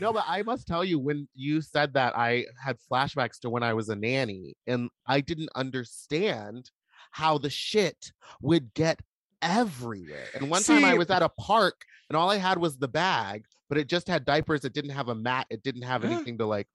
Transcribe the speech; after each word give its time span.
No, 0.00 0.12
but 0.12 0.24
I 0.26 0.42
must 0.42 0.66
tell 0.66 0.84
you, 0.84 0.98
when 0.98 1.28
you 1.34 1.60
said 1.60 1.94
that, 1.94 2.16
I 2.16 2.46
had 2.62 2.76
flashbacks 2.90 3.38
to 3.40 3.50
when 3.50 3.62
I 3.62 3.74
was 3.74 3.88
a 3.88 3.96
nanny 3.96 4.56
and 4.66 4.90
I 5.06 5.20
didn't 5.20 5.50
understand 5.54 6.70
how 7.10 7.38
the 7.38 7.50
shit 7.50 8.12
would 8.40 8.74
get 8.74 9.00
everywhere. 9.42 10.26
And 10.34 10.50
one 10.50 10.62
time 10.62 10.84
I 10.84 10.94
was 10.94 11.10
at 11.10 11.22
a 11.22 11.28
park 11.28 11.82
and 12.08 12.16
all 12.16 12.30
I 12.30 12.36
had 12.36 12.58
was 12.58 12.76
the 12.76 12.88
bag, 12.88 13.44
but 13.68 13.78
it 13.78 13.88
just 13.88 14.08
had 14.08 14.24
diapers. 14.24 14.64
It 14.64 14.72
didn't 14.72 14.90
have 14.90 15.08
a 15.08 15.14
mat. 15.14 15.46
It 15.50 15.62
didn't 15.62 15.82
have 15.82 16.04
anything 16.04 16.38
to 16.38 16.46
like 16.46 16.68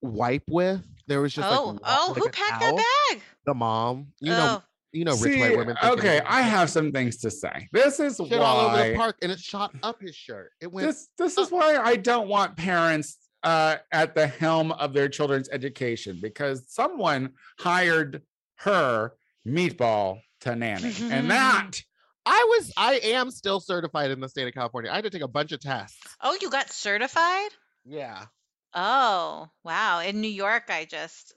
wipe 0.00 0.44
with. 0.48 0.82
There 1.06 1.20
was 1.20 1.34
just 1.34 1.48
oh, 1.48 1.70
like, 1.70 1.80
oh, 1.84 2.12
like 2.14 2.22
who 2.22 2.28
packed 2.30 2.62
towel. 2.62 2.76
that 2.76 3.06
bag? 3.10 3.22
The 3.46 3.54
mom. 3.54 4.08
You 4.20 4.32
oh, 4.32 4.36
know, 4.36 4.62
you 4.94 5.04
know, 5.04 5.12
rich 5.16 5.34
See, 5.34 5.40
white 5.40 5.56
women. 5.56 5.76
okay, 5.82 6.20
I 6.24 6.40
have 6.42 6.70
some 6.70 6.92
things 6.92 7.16
to 7.18 7.30
say. 7.30 7.68
This 7.72 8.00
is 8.00 8.16
shit 8.16 8.32
all 8.34 8.66
over 8.66 8.76
the 8.76 8.90
why 8.92 8.96
park 8.96 9.16
and 9.22 9.32
it 9.32 9.40
shot 9.40 9.74
up 9.82 10.00
his 10.00 10.14
shirt. 10.14 10.52
It 10.60 10.72
went 10.72 10.86
this 10.86 11.08
this 11.18 11.36
is 11.36 11.50
why 11.50 11.76
I 11.76 11.96
don't 11.96 12.28
want 12.28 12.56
parents 12.56 13.18
uh, 13.42 13.76
at 13.92 14.14
the 14.14 14.26
helm 14.26 14.72
of 14.72 14.94
their 14.94 15.08
children's 15.08 15.48
education 15.50 16.18
because 16.22 16.64
someone 16.68 17.32
hired 17.58 18.22
her 18.58 19.12
meatball 19.46 20.20
to 20.40 20.54
nanny, 20.56 20.94
and 21.10 21.30
that 21.30 21.72
I 22.26 22.46
was 22.48 22.72
I 22.76 23.00
am 23.02 23.30
still 23.30 23.60
certified 23.60 24.10
in 24.10 24.20
the 24.20 24.28
state 24.28 24.46
of 24.48 24.54
California. 24.54 24.90
I 24.90 24.96
had 24.96 25.04
to 25.04 25.10
take 25.10 25.22
a 25.22 25.28
bunch 25.28 25.52
of 25.52 25.60
tests. 25.60 25.98
oh, 26.22 26.36
you 26.40 26.50
got 26.50 26.70
certified? 26.70 27.50
Yeah. 27.84 28.26
Oh, 28.74 29.48
wow. 29.62 30.00
In 30.00 30.20
New 30.20 30.28
York, 30.28 30.64
I 30.68 30.84
just 30.84 31.34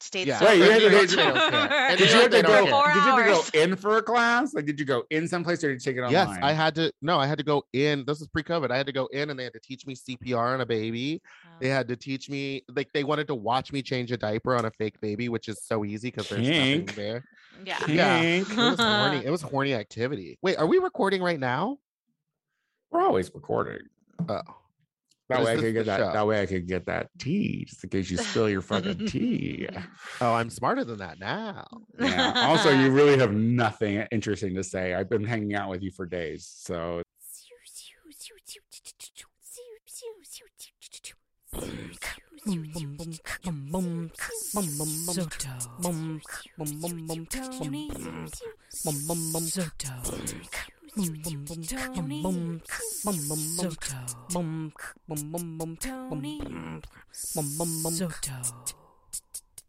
stayed 0.00 0.26
Yeah. 0.28 0.44
Wait, 0.44 0.58
you 0.58 0.64
had 0.70 0.80
to 0.80 0.90
New 0.90 1.06
take- 1.06 1.10
York, 1.16 1.34
they 1.34 1.50
don't 1.50 1.50
care. 1.70 1.90
In 1.90 1.96
did 1.98 2.10
you 2.10 2.16
have 2.16 2.30
to 2.30 2.42
go? 2.42 2.52
Did 2.52 2.66
you 2.68 2.72
have 2.72 3.44
to 3.44 3.52
go 3.52 3.60
in 3.60 3.76
for 3.76 3.96
a 3.98 4.02
class? 4.02 4.54
Like, 4.54 4.66
did 4.66 4.78
you 4.78 4.84
go 4.86 5.04
in 5.10 5.26
someplace 5.28 5.62
or 5.64 5.68
did 5.68 5.74
you 5.74 5.80
take 5.80 5.96
it 5.96 6.00
online? 6.00 6.12
Yes. 6.12 6.38
I 6.42 6.52
had 6.52 6.74
to 6.76 6.92
no, 7.02 7.18
I 7.18 7.26
had 7.26 7.38
to 7.38 7.44
go 7.44 7.64
in. 7.72 8.04
This 8.06 8.20
is 8.20 8.26
pre-COVID. 8.28 8.70
I 8.70 8.76
had 8.76 8.86
to 8.86 8.92
go 8.92 9.06
in 9.06 9.30
and 9.30 9.38
they 9.38 9.44
had 9.44 9.52
to 9.54 9.60
teach 9.60 9.86
me 9.86 9.94
CPR 9.94 10.54
on 10.54 10.60
a 10.60 10.66
baby. 10.66 11.22
They 11.60 11.68
had 11.68 11.88
to 11.88 11.96
teach 11.96 12.28
me 12.28 12.62
like 12.74 12.92
they 12.92 13.04
wanted 13.04 13.26
to 13.28 13.34
watch 13.34 13.72
me 13.72 13.82
change 13.82 14.12
a 14.12 14.16
diaper 14.16 14.54
on 14.54 14.64
a 14.66 14.70
fake 14.72 15.00
baby, 15.00 15.28
which 15.28 15.48
is 15.48 15.62
so 15.62 15.84
easy 15.84 16.08
because 16.10 16.28
there's 16.28 16.46
nothing 16.46 16.86
there. 16.96 17.24
yeah. 17.64 17.78
Yeah. 17.88 18.20
It 18.20 18.48
was 18.48 18.78
horny. 18.78 19.22
It 19.24 19.30
was 19.30 19.42
horny 19.42 19.74
activity. 19.74 20.38
Wait, 20.42 20.56
are 20.58 20.66
we 20.66 20.78
recording 20.78 21.22
right 21.22 21.40
now? 21.40 21.78
We're 22.90 23.02
always 23.02 23.30
recording. 23.34 23.80
Oh. 24.28 24.40
That 25.28 25.40
Is 25.40 25.46
way 25.46 25.52
I 25.52 25.54
this 25.56 25.64
could 25.64 25.74
get 25.74 25.86
that. 25.86 25.98
show? 25.98 26.12
That 26.12 26.26
way 26.26 26.40
I 26.40 26.46
could 26.46 26.68
get 26.68 26.86
that 26.86 27.08
tea, 27.18 27.64
just 27.68 27.82
in 27.82 27.90
case 27.90 28.10
you 28.10 28.16
spill 28.16 28.48
your 28.48 28.62
fucking 28.62 29.06
tea. 29.06 29.68
Oh, 30.20 30.32
I'm 30.32 30.48
smarter 30.48 30.82
than 30.84 30.98
that 31.00 31.18
now. 31.18 31.66
Yeah. 32.00 32.32
Also, 32.48 32.70
you 32.70 32.90
really 32.90 33.18
have 33.18 33.32
nothing 33.32 34.06
interesting 34.10 34.54
to 34.54 34.62
say. 34.64 34.94
I've 34.94 35.10
been 35.10 35.24
hanging 35.24 35.54
out 35.54 35.68
with 35.68 35.82
you 35.82 35.90
for 35.90 36.06
days, 36.06 36.50
so 36.56 37.02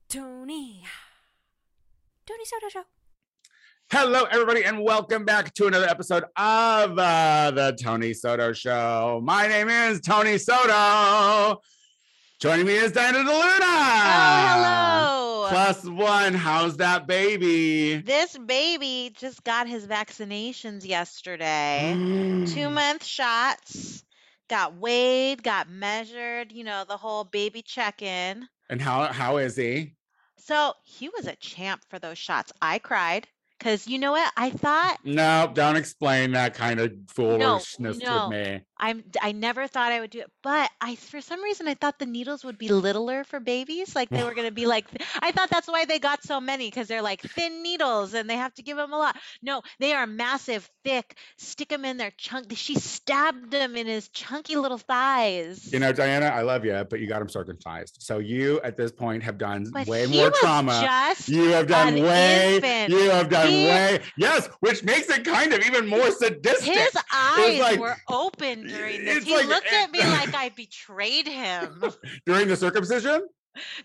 Tony. 0.08 0.84
Tony 2.26 2.46
Soto 2.46 2.70
Show. 2.70 2.84
Hello, 3.92 4.24
everybody, 4.32 4.64
and 4.64 4.82
welcome 4.82 5.26
back 5.26 5.54
to 5.56 5.68
another 5.68 5.88
episode 5.88 6.24
of 6.38 6.98
uh, 6.98 7.52
the 7.54 7.78
Tony 7.82 8.14
Soto 8.14 8.54
Show. 8.54 9.20
My 9.22 9.48
name 9.48 9.68
is 9.68 10.00
Tony 10.00 10.38
Soto. 10.38 11.62
Joining 12.40 12.68
me 12.68 12.76
is 12.76 12.92
Diana 12.92 13.18
DeLuna. 13.20 13.26
Oh, 13.62 15.48
hello. 15.50 15.50
Plus 15.50 15.84
one. 15.86 16.36
How's 16.36 16.78
that 16.78 17.08
baby? 17.08 17.98
This 17.98 18.38
baby 18.38 19.12
just 19.18 19.44
got 19.44 19.68
his 19.68 19.88
vaccinations 19.88 20.86
yesterday. 20.86 21.94
Two 22.48 22.70
month 22.70 23.04
shots. 23.04 24.04
Got 24.50 24.78
weighed, 24.78 25.42
got 25.42 25.68
measured, 25.68 26.52
you 26.52 26.64
know, 26.64 26.86
the 26.88 26.96
whole 26.96 27.24
baby 27.24 27.64
check 27.64 28.04
in. 28.04 28.48
And 28.70 28.80
how 28.80 29.06
how 29.06 29.38
is 29.38 29.56
he? 29.56 29.96
So 30.38 30.74
he 30.84 31.10
was 31.10 31.26
a 31.26 31.36
champ 31.38 31.82
for 31.90 31.98
those 31.98 32.20
shots. 32.20 32.54
I 32.62 32.78
cried 32.78 33.28
because 33.58 33.88
you 33.88 33.98
know 33.98 34.12
what? 34.12 34.32
I 34.38 34.52
thought 34.52 35.00
No, 35.04 35.50
don't 35.52 35.76
explain 35.76 36.34
that 36.34 36.54
kind 36.54 36.80
of 36.80 36.94
foolishness 37.08 37.98
no. 37.98 38.30
with 38.30 38.38
me. 38.38 38.62
I'm 38.80 39.04
I 39.22 39.32
never 39.32 39.68
thought 39.68 39.92
I 39.92 40.00
would 40.00 40.10
do 40.12 40.20
it, 40.20 40.32
but 40.44 40.70
I 40.82 40.96
for 40.96 41.22
some 41.22 41.42
reason 41.44 41.68
I 41.68 41.74
thought 41.74 42.00
the 42.00 42.06
needles 42.06 42.44
would 42.44 42.58
be 42.58 42.70
littler 42.70 43.24
for 43.24 43.40
babies, 43.40 43.96
like 43.96 44.10
they 44.10 44.24
were 44.24 44.34
going 44.34 44.48
to 44.48 44.54
be 44.54 44.66
like 44.66 44.86
I 45.22 45.32
thought 45.32 45.50
that's 45.50 45.68
why 45.68 45.86
they 45.86 46.00
got 46.00 46.24
so 46.24 46.40
many 46.40 46.70
cuz 46.72 46.88
they're 46.88 47.02
like 47.02 47.22
thin 47.22 47.64
needles 47.64 48.14
and 48.14 48.30
they 48.30 48.36
have 48.38 48.54
to 48.56 48.62
give 48.64 48.78
them 48.78 48.94
a 48.94 48.98
lot. 48.98 49.18
No, 49.42 49.62
they 49.80 49.94
are 49.94 50.06
massive, 50.08 50.70
thick. 50.84 51.18
Stick 51.38 51.70
them 51.70 51.86
in 51.86 51.98
their 51.98 52.12
chunk. 52.18 52.48
She 52.56 52.76
stabbed 52.76 53.54
him 53.54 53.76
in 53.76 53.88
his 53.88 54.10
chunky 54.10 54.56
little 54.56 54.78
thighs. 54.78 55.72
You 55.72 55.80
know, 55.80 55.92
Diana, 55.92 56.28
I 56.28 56.42
love 56.42 56.66
you, 56.66 56.86
but 56.90 57.00
you 57.00 57.08
got 57.08 57.22
him 57.22 57.30
circumcised. 57.30 57.98
So 58.00 58.20
you, 58.20 58.60
at 58.62 58.78
this 58.78 58.92
point, 58.92 59.24
have 59.24 59.38
done 59.38 59.68
but 59.72 59.88
way 59.88 60.06
more 60.06 60.32
trauma. 60.32 61.14
You 61.26 61.50
have 61.50 61.68
done 61.68 61.96
way. 61.96 62.56
infant. 62.56 62.90
You 62.92 63.10
have 63.10 63.30
done 63.30 63.50
He- 63.50 63.66
way. 63.66 64.00
Yes, 64.18 64.48
which 64.60 64.84
makes 64.84 65.10
it 65.10 65.24
kind 65.26 65.54
of 65.54 65.66
even 65.66 65.88
more 65.88 66.12
sadistic. 66.12 66.74
his 66.74 66.98
eyes 67.14 67.60
like- 67.60 67.80
were 67.80 67.98
open 68.10 68.67
during 68.68 69.06
this. 69.06 69.18
it's 69.18 69.26
He 69.26 69.36
like- 69.36 69.48
looked 69.48 69.72
at 69.72 69.92
me 69.92 70.00
like 70.04 70.34
I 70.36 70.50
betrayed 70.50 71.28
him. 71.28 71.84
during 72.26 72.48
the 72.48 72.56
circumcision. 72.56 73.28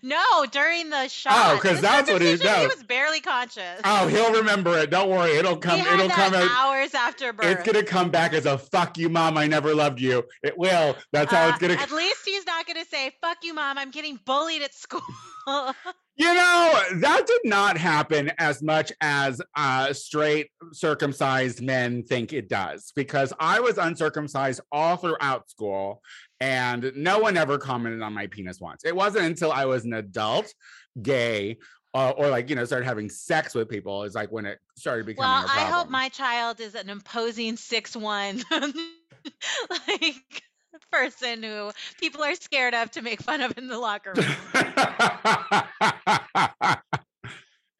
No, 0.03 0.45
during 0.51 0.91
the 0.91 1.07
shot. 1.07 1.33
'cause 1.33 1.61
because 1.61 1.81
that's 1.81 2.07
what 2.11 2.21
he- 2.21 2.35
He 2.35 2.67
was 2.67 2.83
barely 2.83 3.21
conscious. 3.21 3.81
Oh, 3.83 4.07
he'll 4.07 4.31
remember 4.31 4.77
it. 4.77 4.91
Don't 4.91 5.09
worry. 5.09 5.35
It'll 5.35 5.57
come. 5.57 5.79
It'll 5.79 6.09
come 6.09 6.35
hours 6.35 6.93
after 6.93 7.33
birth. 7.33 7.47
It's 7.47 7.63
gonna 7.63 7.83
come 7.83 8.11
back 8.11 8.33
as 8.33 8.45
a 8.45 8.59
"fuck 8.59 8.99
you, 8.99 9.09
mom. 9.09 9.35
I 9.35 9.47
never 9.47 9.73
loved 9.73 9.99
you." 9.99 10.25
It 10.43 10.55
will. 10.59 10.95
That's 11.11 11.31
how 11.33 11.47
it's 11.47 11.55
Uh, 11.55 11.67
gonna. 11.69 11.73
At 11.81 11.89
least 11.91 12.21
he's 12.23 12.45
not 12.45 12.67
gonna 12.67 12.85
say 12.85 13.15
"fuck 13.19 13.39
you, 13.43 13.55
mom." 13.55 13.79
I'm 13.79 13.89
getting 13.89 14.19
bullied 14.25 14.61
at 14.61 14.75
school. 14.75 15.01
You 16.15 16.31
know, 16.31 16.81
that 16.97 17.25
did 17.25 17.41
not 17.43 17.75
happen 17.75 18.31
as 18.37 18.61
much 18.61 18.91
as 19.01 19.41
uh, 19.55 19.93
straight 19.93 20.51
circumcised 20.71 21.59
men 21.59 22.03
think 22.03 22.33
it 22.33 22.47
does, 22.47 22.93
because 22.95 23.33
I 23.39 23.59
was 23.59 23.79
uncircumcised 23.79 24.61
all 24.71 24.95
throughout 24.95 25.49
school, 25.49 26.03
and 26.39 26.91
no 26.95 27.17
one 27.17 27.35
ever 27.35 27.57
commented 27.57 28.03
on 28.03 28.13
my 28.13 28.27
penis 28.27 28.61
once. 28.61 28.85
It 28.85 28.95
wasn't 28.95 29.25
until 29.25 29.51
I 29.51 29.65
was 29.65 29.85
an 29.85 29.93
adult, 29.93 30.53
gay, 31.01 31.57
uh, 31.95 32.11
or 32.11 32.29
like 32.29 32.47
you 32.47 32.55
know, 32.55 32.65
started 32.65 32.85
having 32.85 33.09
sex 33.09 33.55
with 33.55 33.67
people, 33.67 34.03
is 34.03 34.13
like 34.13 34.31
when 34.31 34.45
it 34.45 34.59
started 34.77 35.07
becoming. 35.07 35.27
well, 35.27 35.45
I 35.49 35.65
hope 35.65 35.89
my 35.89 36.09
child 36.09 36.59
is 36.59 36.75
an 36.75 36.89
imposing 36.89 37.57
six 37.57 37.95
one, 37.95 38.43
like 38.51 40.43
person 40.91 41.43
who 41.43 41.71
people 41.99 42.23
are 42.23 42.35
scared 42.35 42.73
of 42.73 42.91
to 42.91 43.01
make 43.01 43.21
fun 43.21 43.41
of 43.41 43.57
in 43.57 43.67
the 43.67 43.77
locker 43.77 44.13
room. 44.17 44.25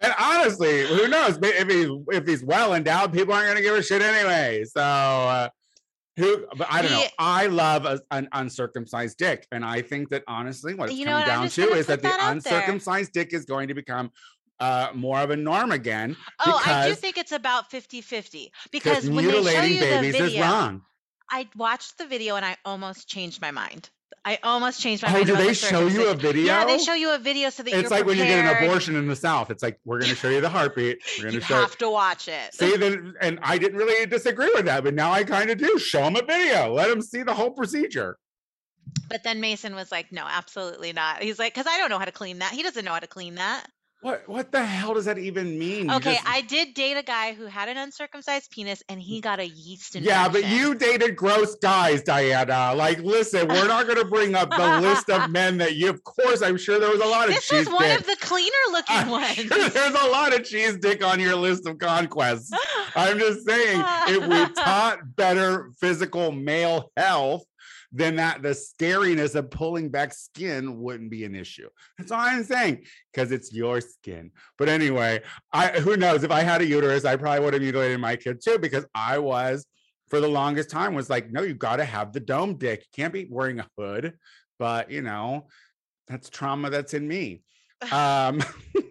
and 0.02 0.14
honestly, 0.20 0.88
who 0.88 1.08
knows? 1.08 1.38
If 1.42 1.68
he's 1.68 1.90
if 2.12 2.28
he's 2.28 2.44
well 2.44 2.74
endowed, 2.74 3.14
people 3.14 3.34
aren't 3.34 3.48
going 3.48 3.58
to 3.58 3.64
give 3.64 3.76
a 3.76 3.84
shit 3.84 4.02
anyway. 4.02 4.64
So, 4.66 4.82
uh, 4.82 5.50
who? 6.18 6.46
But 6.58 6.68
I 6.70 6.82
don't 6.82 6.92
know. 6.92 7.04
I 7.18 7.48
love 7.48 7.86
a, 7.86 8.00
an 8.12 8.28
uncircumcised 8.32 9.18
dick, 9.18 9.48
and 9.52 9.66
I 9.66 9.82
think 9.82 10.10
that 10.10 10.24
honestly, 10.28 10.76
what 10.76 10.90
it's 10.90 10.98
You 10.98 11.06
know 11.06 11.14
coming 11.14 11.28
down 11.28 11.50
to 11.50 11.74
is 11.74 11.88
that 11.88 12.02
put 12.02 12.04
the 12.04 12.10
that 12.10 12.20
out 12.20 12.44
there. 12.44 12.54
uncircumcised 12.54 13.14
dick 13.14 13.34
is 13.34 13.46
going 13.46 13.70
to 13.70 13.74
become 13.74 14.12
uh, 14.60 14.90
more 14.94 15.20
of 15.20 15.32
a 15.32 15.36
norm 15.36 15.72
again. 15.72 16.16
oh, 16.46 16.62
I 16.66 16.88
do 16.88 16.96
think 16.96 17.18
it's 17.18 17.32
about 17.32 17.70
50-50 17.72 18.50
Because 18.72 19.06
because 19.06 19.10
when 19.10 19.16
they 19.18 19.24
show 19.24 19.38
mutilating 19.38 19.72
you 19.72 19.80
the 19.80 19.86
babies 19.86 20.16
is 20.16 20.22
video, 20.22 20.42
wrong. 20.44 20.82
I 21.30 21.48
watched 21.56 21.98
the 21.98 22.06
video 22.06 22.36
and 22.36 22.46
I 22.46 22.58
almost 22.66 23.08
changed 23.08 23.42
my 23.42 23.52
mind. 23.52 23.90
I 24.26 24.40
almost 24.44 24.80
changed 24.80 25.04
my 25.04 25.10
Oh, 25.10 25.14
mind. 25.14 25.26
do 25.26 25.36
they 25.36 25.54
show 25.54 25.88
you 25.88 26.08
a 26.08 26.14
video? 26.14 26.46
Yeah, 26.46 26.66
they 26.66 26.78
show 26.78 26.94
you 26.94 27.14
a 27.14 27.18
video 27.18 27.50
so 27.50 27.64
that 27.64 27.74
It's 27.74 27.92
like 27.92 28.06
when 28.06 28.18
you 28.18 28.24
get 28.24 28.46
an 28.46 28.64
abortion 28.64 28.96
in 28.96 29.08
the 29.08 29.16
South. 29.16 29.52
It's 29.52 29.62
like 29.62 29.80
we're 29.84 30.00
going 30.00 30.12
to 30.12 30.16
show 30.16 30.30
you 30.30 30.40
the 30.40 30.50
heartbeat. 30.50 31.00
We're 31.18 31.24
going 31.24 31.34
You 31.34 31.40
to 31.42 31.46
show. 31.46 31.56
You 31.56 31.62
have 31.62 31.78
to 31.80 31.90
watch 31.90 32.28
it. 32.30 32.54
See 32.54 32.78
then, 32.78 33.16
and 33.20 33.40
I 33.42 33.58
didn't 33.58 33.78
really 33.78 34.06
disagree 34.06 34.52
with 34.54 34.66
that, 34.66 34.84
but 34.84 34.94
now 34.94 35.12
I 35.12 35.24
kind 35.26 35.50
of 35.50 35.58
do. 35.58 35.78
Show 35.78 36.04
them 36.04 36.16
a 36.16 36.22
video. 36.22 36.74
Let 36.74 36.90
them 36.90 37.02
see 37.02 37.24
the 37.24 37.34
whole 37.34 37.52
procedure. 37.52 38.18
But 39.10 39.24
then 39.24 39.42
Mason 39.42 39.76
was 39.76 39.92
like, 39.92 40.12
"No, 40.12 40.24
absolutely 40.26 40.94
not." 40.94 41.22
He's 41.22 41.40
like, 41.40 41.54
"Cause 41.54 41.66
I 41.68 41.78
don't 41.78 41.90
know 41.90 42.00
how 42.00 42.06
to 42.06 42.12
clean 42.12 42.40
that. 42.40 42.54
He 42.54 42.64
doesn't 42.64 42.86
know 42.86 42.92
how 42.94 43.00
to 43.00 43.08
clean 43.08 43.36
that." 43.36 43.66
What 44.04 44.28
what 44.28 44.52
the 44.52 44.64
hell 44.64 44.94
does 44.94 45.06
that 45.06 45.18
even 45.18 45.58
mean? 45.58 45.90
Okay, 45.90 46.16
just- 46.16 46.28
I 46.30 46.42
did 46.42 46.74
date 46.74 46.98
a 46.98 47.04
guy 47.04 47.34
who 47.34 47.46
had 47.46 47.70
an 47.70 47.78
uncircumcised 47.78 48.52
penis 48.52 48.84
and 48.90 49.02
he 49.02 49.22
got 49.22 49.40
a 49.40 49.48
yeast 49.48 49.96
infection. 49.96 50.04
yeah, 50.04 50.28
but 50.28 50.46
you 50.46 50.76
dated 50.76 51.16
gross 51.16 51.56
guys, 51.56 52.04
Diana. 52.04 52.74
Like, 52.76 53.00
listen, 53.00 53.48
we're 53.48 53.68
not 53.68 53.86
going 53.88 53.98
to 54.00 54.06
bring 54.06 54.36
up 54.36 54.50
the 54.52 54.82
list 54.82 55.10
of 55.10 55.32
men 55.40 55.58
that 55.60 55.76
you. 55.76 55.90
Of 55.90 56.04
course, 56.04 56.42
I'm 56.42 56.58
sure 56.58 56.80
there 56.80 56.90
was 56.92 57.02
a 57.02 57.06
lot 57.06 57.30
of 57.30 57.36
This 57.36 57.48
cheese 57.48 57.66
was 57.66 57.74
one 57.76 57.84
dick. 57.84 58.00
of 58.02 58.06
the 58.06 58.18
cleaner 58.20 58.52
looking 58.72 58.96
I'm 58.98 59.10
ones. 59.10 59.36
sure 59.36 59.70
there's 59.70 59.96
a 59.96 60.08
lot 60.10 60.34
of 60.38 60.44
cheese 60.44 60.78
dick 60.78 61.04
on 61.04 61.20
your 61.20 61.36
list 61.36 61.66
of 61.66 61.78
conquests. 61.80 62.52
I'm 62.96 63.18
just 63.18 63.48
saying, 63.48 63.82
if 64.10 64.28
we 64.28 64.54
taught 64.54 65.00
better 65.16 65.72
physical 65.80 66.32
male 66.34 66.92
health, 66.98 67.44
then 67.94 68.16
that 68.16 68.42
the 68.42 68.50
scariness 68.50 69.36
of 69.36 69.52
pulling 69.52 69.90
back 69.90 70.14
skin 70.14 70.80
wouldn't 70.80 71.12
be 71.12 71.26
an 71.26 71.36
issue. 71.36 71.70
That's 71.98 72.12
all 72.12 72.20
I'm 72.20 72.44
saying 72.44 72.86
because 73.14 73.32
it's 73.32 73.54
your 73.54 73.82
skin. 73.82 74.32
But 74.58 74.68
anyway, 74.68 75.22
I 75.54 75.80
who 75.80 75.96
knows 75.96 76.24
if 76.24 76.32
I 76.32 76.42
had 76.42 76.62
a 76.62 76.66
uterus, 76.66 77.06
I 77.06 77.16
probably 77.16 77.46
would 77.46 77.54
have 77.54 77.62
mutilated 77.62 78.00
my 78.00 78.16
kid 78.16 78.42
too 78.44 78.58
because 78.58 78.86
I 78.96 79.20
was 79.20 79.68
for 80.10 80.20
the 80.20 80.28
longest 80.28 80.72
time 80.72 80.96
was 80.96 81.10
like, 81.10 81.32
no, 81.32 81.44
you 81.44 81.54
got 81.54 81.78
to 81.78 81.86
have 81.86 82.12
the 82.12 82.20
dome 82.20 82.56
dick. 82.56 82.80
You 82.80 83.04
can't 83.04 83.14
be 83.14 83.28
wearing 83.30 83.60
a 83.60 83.68
hood. 83.78 84.14
But 84.58 84.90
you 84.90 85.04
know, 85.04 85.48
that's 86.08 86.30
trauma 86.30 86.70
that's 86.70 86.94
in 86.94 87.08
me. 87.08 87.44
Um, 87.92 88.42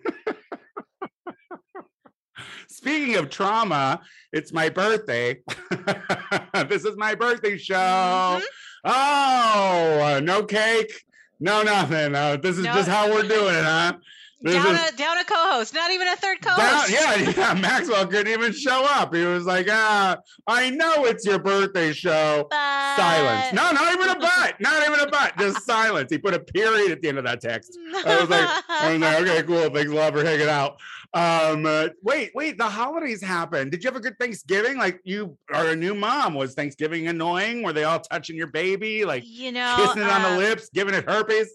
speaking 2.69 3.17
of 3.17 3.31
trauma, 3.31 4.03
it's 4.35 4.53
my 4.53 4.69
birthday. 4.69 5.41
this 6.69 6.85
is 6.85 6.97
my 6.97 7.15
birthday 7.15 7.57
show. 7.59 7.75
Mhm. 7.75 8.43
Oh, 8.85 10.21
no 10.23 10.45
cake, 10.45 10.93
no 11.41 11.63
nothing. 11.63 12.15
Uh, 12.15 12.37
this 12.37 12.59
is 12.59 12.65
No- 12.65 12.73
just 12.75 12.89
how 12.89 13.09
we're 13.11 13.23
doing 13.23 13.55
it, 13.55 13.65
huh? 13.65 13.95
Down 14.45 14.75
a 14.75 14.97
down 14.97 15.19
a 15.19 15.25
co-host, 15.25 15.73
not 15.73 15.91
even 15.91 16.09
a 16.09 16.17
third 16.17 16.41
co-host. 16.43 16.91
yeah, 16.91 17.31
yeah. 17.37 17.55
Maxwell 17.55 18.07
couldn't 18.07 18.33
even 18.33 18.53
show 18.53 18.85
up. 18.91 19.15
He 19.15 19.25
was 19.25 19.45
like, 19.45 19.69
ah, 19.71 20.19
I 20.47 20.71
know 20.71 21.05
it's 21.05 21.25
your 21.25 21.39
birthday 21.39 21.93
show. 21.93 22.49
Silence. 22.51 23.53
No, 23.53 23.71
not 23.71 23.95
even 23.95 24.09
a 24.09 24.19
but. 24.19 24.61
Not 24.61 24.87
even 24.87 25.01
a 25.01 25.11
but. 25.11 25.37
Just 25.39 25.63
silence. 25.67 26.11
He 26.11 26.19
put 26.19 26.35
a 26.35 26.41
period 26.41 26.91
at 26.91 27.01
the 27.01 27.09
end 27.09 27.19
of 27.19 27.25
that 27.25 27.41
text. 27.41 27.79
I 28.05 28.21
was 28.21 28.29
like, 28.29 28.49
I 28.69 28.93
was 28.93 29.01
like, 29.01 29.21
okay, 29.23 29.43
cool. 29.45 29.71
Thanks 29.71 29.93
a 29.93 29.95
lot 29.95 30.13
for 30.13 30.25
hanging 30.25 30.49
out. 30.49 30.77
Um, 31.15 31.67
uh, 31.67 31.89
wait, 32.03 32.31
wait. 32.35 32.57
The 32.57 32.69
holidays 32.69 33.23
happened. 33.23 33.71
Did 33.71 33.85
you 33.85 33.89
have 33.89 33.97
a 33.97 34.01
good 34.01 34.19
Thanksgiving? 34.19 34.79
Like 34.79 35.01
you 35.05 35.37
are 35.53 35.69
a 35.69 35.77
new 35.77 35.95
mom. 35.95 36.35
Was 36.35 36.55
Thanksgiving 36.55 37.07
annoying? 37.09 37.63
Were 37.63 37.73
they 37.73 37.85
all 37.85 38.01
touching 38.01 38.37
your 38.37 38.47
baby, 38.47 39.05
like 39.05 39.23
you 39.27 39.53
know, 39.53 39.77
kissing 39.79 40.03
it 40.03 40.09
on 40.09 40.23
the 40.23 40.29
um, 40.31 40.39
lips, 40.39 40.71
giving 40.73 40.95
it 40.95 41.05
herpes? 41.09 41.53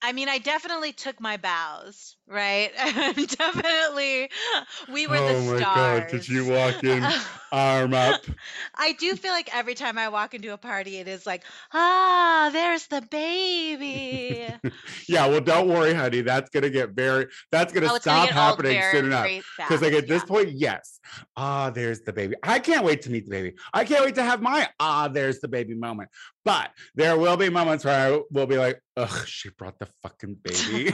I 0.00 0.12
mean, 0.12 0.28
I 0.28 0.38
definitely 0.38 0.92
took 0.94 1.20
my 1.20 1.36
bows, 1.36 2.15
right? 2.28 2.70
definitely, 3.16 4.30
we 4.92 5.06
were 5.06 5.16
Oh 5.16 5.50
the 5.50 5.58
stars. 5.58 6.00
God, 6.00 6.08
did 6.10 6.28
you 6.28 6.48
walk 6.48 6.82
in 6.84 7.04
arm 7.52 7.94
up? 7.94 8.22
I 8.74 8.92
do 8.92 9.14
feel 9.16 9.32
like 9.32 9.54
every 9.54 9.74
time 9.74 9.98
I 9.98 10.08
walk 10.08 10.34
into 10.34 10.52
a 10.52 10.56
party, 10.56 10.98
it 10.98 11.08
is 11.08 11.26
like, 11.26 11.44
ah, 11.72 12.50
there's 12.52 12.86
the 12.86 13.02
baby. 13.02 14.46
Yeah. 15.08 15.26
Well, 15.26 15.40
don't 15.40 15.68
worry, 15.68 15.94
honey. 15.94 16.20
That's 16.22 16.50
gonna 16.50 16.70
get 16.70 16.90
very. 16.90 17.26
That's 17.52 17.72
gonna 17.72 17.86
oh, 17.90 17.94
it's 17.94 18.04
gonna 18.04 18.26
stop 18.26 18.34
happening 18.34 18.82
soon 18.90 19.06
enough. 19.06 19.28
Because 19.56 19.82
like 19.82 19.92
at 19.92 20.08
this 20.08 20.24
point, 20.24 20.50
yes. 20.52 21.00
Ah, 21.36 21.70
there's 21.70 22.00
the 22.02 22.12
baby. 22.12 22.34
I 22.42 22.58
can't 22.58 22.84
wait 22.84 23.02
to 23.02 23.10
meet 23.10 23.24
the 23.24 23.30
baby. 23.30 23.54
I 23.72 23.84
can't 23.84 24.04
wait 24.04 24.16
to 24.16 24.24
have 24.24 24.42
my 24.42 24.68
ah, 24.80 25.08
there's 25.08 25.40
the 25.40 25.48
baby 25.48 25.74
moment. 25.74 26.10
But 26.44 26.70
there 26.94 27.16
will 27.16 27.36
be 27.36 27.50
moments 27.50 27.84
where 27.84 28.14
I 28.14 28.20
will 28.30 28.46
be 28.46 28.56
like, 28.56 28.80
ugh, 28.96 29.26
she 29.26 29.50
brought 29.50 29.78
the 29.78 29.88
fucking 30.02 30.36
baby. 30.42 30.90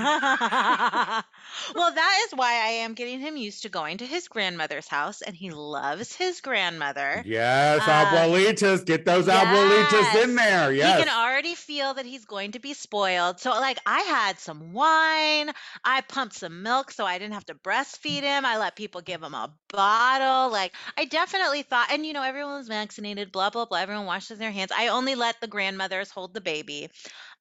well, 1.74 1.94
that 1.94 2.24
is 2.26 2.32
why 2.34 2.52
I 2.52 2.68
am 2.82 2.94
getting 2.94 3.20
him 3.20 3.36
used 3.36 3.62
to 3.62 3.68
going 3.68 3.98
to 3.98 4.06
his 4.06 4.28
grandmother's 4.28 4.88
house, 4.88 5.22
and 5.22 5.34
he 5.36 5.50
loves 5.50 6.14
his 6.14 6.40
grandmother. 6.40 7.22
yes, 7.26 7.80
Uh, 7.82 8.06
abuelitas, 8.06 8.84
get 8.84 9.04
those 9.04 9.26
abuelitas 9.26 10.24
in 10.24 10.34
there. 10.34 10.72
Yes. 10.72 10.98
He 10.98 11.04
can 11.04 11.14
already 11.14 11.54
feel 11.54 11.94
that 11.94 12.06
he's 12.06 12.24
going 12.24 12.52
to 12.52 12.58
be 12.58 12.74
spoiled. 12.74 13.40
So, 13.40 13.50
like, 13.50 13.78
I 13.86 14.00
had 14.00 14.38
some 14.38 14.72
wine. 14.72 15.50
I 15.84 16.00
pumped 16.02 16.34
some 16.34 16.62
milk 16.62 16.90
so 16.90 17.04
I 17.04 17.18
didn't 17.18 17.34
have 17.34 17.46
to 17.46 17.54
breastfeed 17.54 18.22
him. 18.22 18.44
I 18.44 18.58
let 18.58 18.76
people 18.76 19.00
give 19.00 19.22
him 19.22 19.34
a 19.34 19.52
bottle. 19.68 20.50
Like, 20.50 20.72
I 20.96 21.04
definitely 21.04 21.62
thought, 21.62 21.90
and 21.90 22.04
you 22.06 22.12
know, 22.12 22.22
everyone 22.22 22.54
was 22.54 22.68
vaccinated, 22.68 23.32
blah, 23.32 23.50
blah, 23.50 23.64
blah. 23.66 23.78
Everyone 23.78 24.06
washes 24.06 24.38
their 24.38 24.50
hands. 24.50 24.72
I 24.76 24.88
only 24.88 25.14
let 25.14 25.40
the 25.40 25.46
grandmothers 25.46 26.10
hold 26.10 26.34
the 26.34 26.40
baby. 26.40 26.90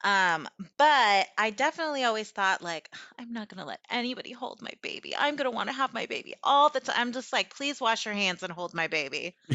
Um, 0.04 0.48
but 0.78 1.28
I 1.38 1.52
definitely 1.56 2.04
always 2.04 2.30
thought, 2.32 2.62
like, 2.62 2.90
I'm 3.20 3.32
not 3.34 3.50
to 3.60 3.66
let 3.66 3.80
anybody 3.90 4.32
hold 4.32 4.62
my 4.62 4.72
baby. 4.82 5.16
I'm 5.18 5.38
to 5.38 5.52
want 5.52 5.70
to 5.70 5.74
have 5.76 5.94
my 5.94 6.06
baby 6.06 6.36
all 6.44 6.70
the 6.70 6.80
time. 6.80 6.96
I'm 6.98 7.12
just 7.12 7.32
like, 7.32 7.56
please 7.56 7.80
wash 7.80 8.06
your 8.06 8.14
hands 8.14 8.44
and 8.44 8.52
hold 8.52 8.74
my 8.74 8.88
baby. 8.88 9.36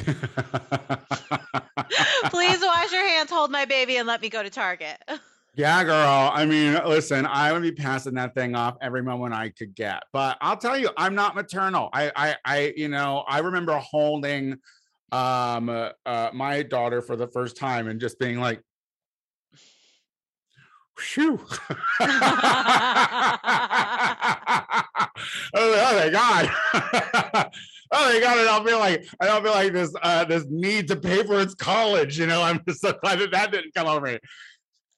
Please 2.31 2.61
wash 2.61 2.93
your 2.93 3.07
hands, 3.07 3.31
hold 3.31 3.51
my 3.51 3.65
baby, 3.65 3.97
and 3.97 4.07
let 4.07 4.21
me 4.21 4.29
go 4.29 4.43
to 4.43 4.51
Target. 4.51 4.99
Yeah, 5.59 5.83
girl. 5.85 6.31
I 6.35 6.45
mean, 6.45 6.79
listen, 6.85 7.25
I 7.25 7.51
would 7.51 7.63
be 7.63 7.73
passing 7.73 8.13
that 8.17 8.35
thing 8.35 8.55
off 8.55 8.77
every 8.83 9.03
moment 9.03 9.33
I 9.33 9.49
could 9.49 9.75
get. 9.75 10.03
But 10.13 10.37
I'll 10.43 10.59
tell 10.59 10.77
you, 10.77 10.91
I'm 10.99 11.15
not 11.15 11.35
maternal. 11.35 11.89
I, 11.95 12.13
I, 12.15 12.37
I 12.45 12.75
you 12.77 12.89
know, 12.89 13.25
I 13.27 13.39
remember 13.39 13.75
holding 13.79 14.59
um 15.13 15.71
uh, 15.71 15.93
uh, 16.05 16.31
my 16.35 16.63
daughter 16.63 17.01
for 17.01 17.17
the 17.17 17.29
first 17.29 17.57
time 17.57 17.89
and 17.89 17.99
just 17.99 18.19
being 18.19 18.39
like, 18.39 18.61
Phew. 20.99 21.39
oh, 22.01 22.07
oh 25.55 25.97
my 25.97 26.09
god. 26.11 26.51
oh 27.93 28.13
my 28.13 28.21
god, 28.21 28.39
I 28.39 28.45
don't 28.45 28.67
feel 28.67 28.79
like 28.79 29.07
I 29.21 29.27
don't 29.27 29.43
feel 29.43 29.53
like 29.53 29.73
this 29.73 29.95
uh 30.03 30.25
this 30.25 30.47
need 30.49 30.89
to 30.89 30.97
pay 30.97 31.23
for 31.23 31.41
its 31.41 31.55
college. 31.55 32.19
You 32.19 32.27
know, 32.27 32.43
I'm 32.43 32.63
just 32.67 32.81
so 32.81 32.93
glad 32.93 33.19
that 33.21 33.31
that 33.33 33.53
didn't 33.53 33.75
come 33.75 33.87
over 33.87 34.07
me 34.07 34.19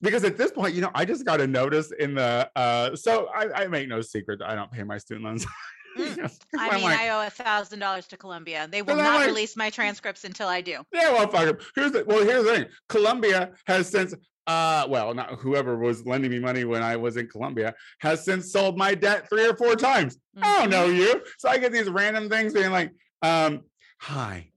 because 0.01 0.25
at 0.25 0.37
this 0.37 0.53
point, 0.53 0.75
you 0.75 0.81
know, 0.81 0.91
I 0.95 1.05
just 1.05 1.25
got 1.25 1.41
a 1.41 1.47
notice 1.47 1.93
in 1.99 2.15
the 2.15 2.49
uh 2.55 2.95
so 2.95 3.29
I, 3.35 3.63
I 3.63 3.67
make 3.67 3.89
no 3.89 4.01
secret 4.01 4.39
that 4.39 4.49
I 4.49 4.55
don't 4.55 4.71
pay 4.71 4.85
my 4.85 4.99
student 4.99 5.27
loans. 5.27 5.47
Mm. 5.97 6.31
I 6.57 6.75
mean, 6.77 6.85
like, 6.85 7.01
I 7.01 7.09
owe 7.09 7.27
a 7.27 7.31
thousand 7.31 7.81
dollars 7.81 8.07
to 8.09 8.17
Columbia. 8.17 8.69
They 8.71 8.83
will 8.83 8.95
not 8.95 9.17
like- 9.17 9.27
release 9.27 9.57
my 9.57 9.69
transcripts 9.69 10.23
until 10.23 10.47
I 10.47 10.61
do. 10.61 10.83
yeah, 10.93 11.13
well, 11.13 11.27
fuck. 11.29 11.61
Here's 11.75 11.91
the 11.91 12.05
well, 12.07 12.25
here's 12.25 12.45
the 12.45 12.55
thing. 12.55 12.67
Columbia 12.89 13.51
has 13.67 13.89
since 13.89 14.15
uh 14.49 14.87
well, 14.89 15.15
not 15.15 15.35
whoever 15.35 15.77
was 15.77 16.07
lending 16.07 16.31
me 16.31 16.39
money 16.41 16.65
when 16.65 16.83
I 16.83 16.97
was 16.97 17.17
in 17.17 17.29
Columbia, 17.29 17.75
has 18.01 18.25
since 18.25 18.51
sold 18.51 18.77
my 18.77 18.95
debt 18.95 19.29
three 19.29 19.47
or 19.47 19.55
four 19.55 19.77
times. 19.77 20.19
I 20.41 20.61
don't 20.61 20.71
know 20.71 20.87
you. 20.87 21.23
So 21.39 21.49
I 21.49 21.59
get 21.59 21.71
these 21.71 21.89
random 21.89 22.29
things 22.31 22.55
being 22.55 22.73
like, 22.73 22.91
um, 23.23 23.61
hi, 24.01 24.51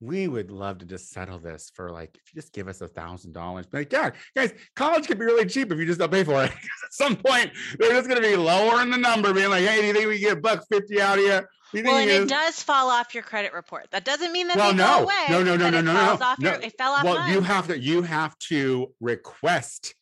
we 0.00 0.26
would 0.26 0.50
love 0.50 0.78
to 0.78 0.86
just 0.86 1.10
settle 1.10 1.38
this 1.38 1.70
for 1.74 1.90
like 1.90 2.16
if 2.16 2.34
you 2.34 2.40
just 2.40 2.52
give 2.52 2.66
us 2.66 2.80
a 2.80 2.88
thousand 2.88 3.32
dollars. 3.32 3.66
But 3.70 3.78
like, 3.78 3.92
yeah, 3.92 4.10
guys, 4.34 4.52
college 4.74 5.06
could 5.06 5.18
be 5.18 5.26
really 5.26 5.46
cheap 5.46 5.70
if 5.70 5.78
you 5.78 5.86
just 5.86 6.00
don't 6.00 6.10
pay 6.10 6.24
for 6.24 6.42
it. 6.42 6.50
At 6.50 6.92
some 6.92 7.16
point, 7.16 7.52
they're 7.78 7.92
just 7.92 8.08
gonna 8.08 8.20
be 8.20 8.34
lowering 8.34 8.90
the 8.90 8.96
number, 8.96 9.32
being 9.32 9.50
like, 9.50 9.64
hey, 9.64 9.80
do 9.80 9.86
you 9.86 9.92
think 9.92 10.08
we 10.08 10.18
can 10.18 10.34
get 10.34 10.42
buck 10.42 10.64
fifty 10.70 11.00
out 11.00 11.18
of 11.18 11.24
you? 11.24 11.40
Well, 11.72 11.96
and 11.96 12.10
you 12.10 12.22
it 12.22 12.28
does 12.28 12.62
fall 12.62 12.90
off 12.90 13.14
your 13.14 13.22
credit 13.22 13.52
report. 13.52 13.86
That 13.90 14.04
doesn't 14.04 14.32
mean 14.32 14.48
that 14.48 14.56
Well, 14.56 14.72
they 14.72 14.76
no. 14.78 14.98
go 14.98 15.02
away. 15.04 15.26
No, 15.28 15.42
no, 15.42 15.56
no, 15.56 15.70
no, 15.70 15.80
no, 15.80 15.92
no, 15.92 16.18
Off 16.20 16.38
no. 16.38 16.50
Your, 16.50 16.60
it 16.60 16.76
fell 16.76 16.92
off 16.92 17.04
well 17.04 17.14
mine. 17.14 17.32
you 17.32 17.40
have 17.42 17.66
to 17.68 17.78
you 17.78 18.02
have 18.02 18.36
to 18.38 18.92
request 19.00 19.94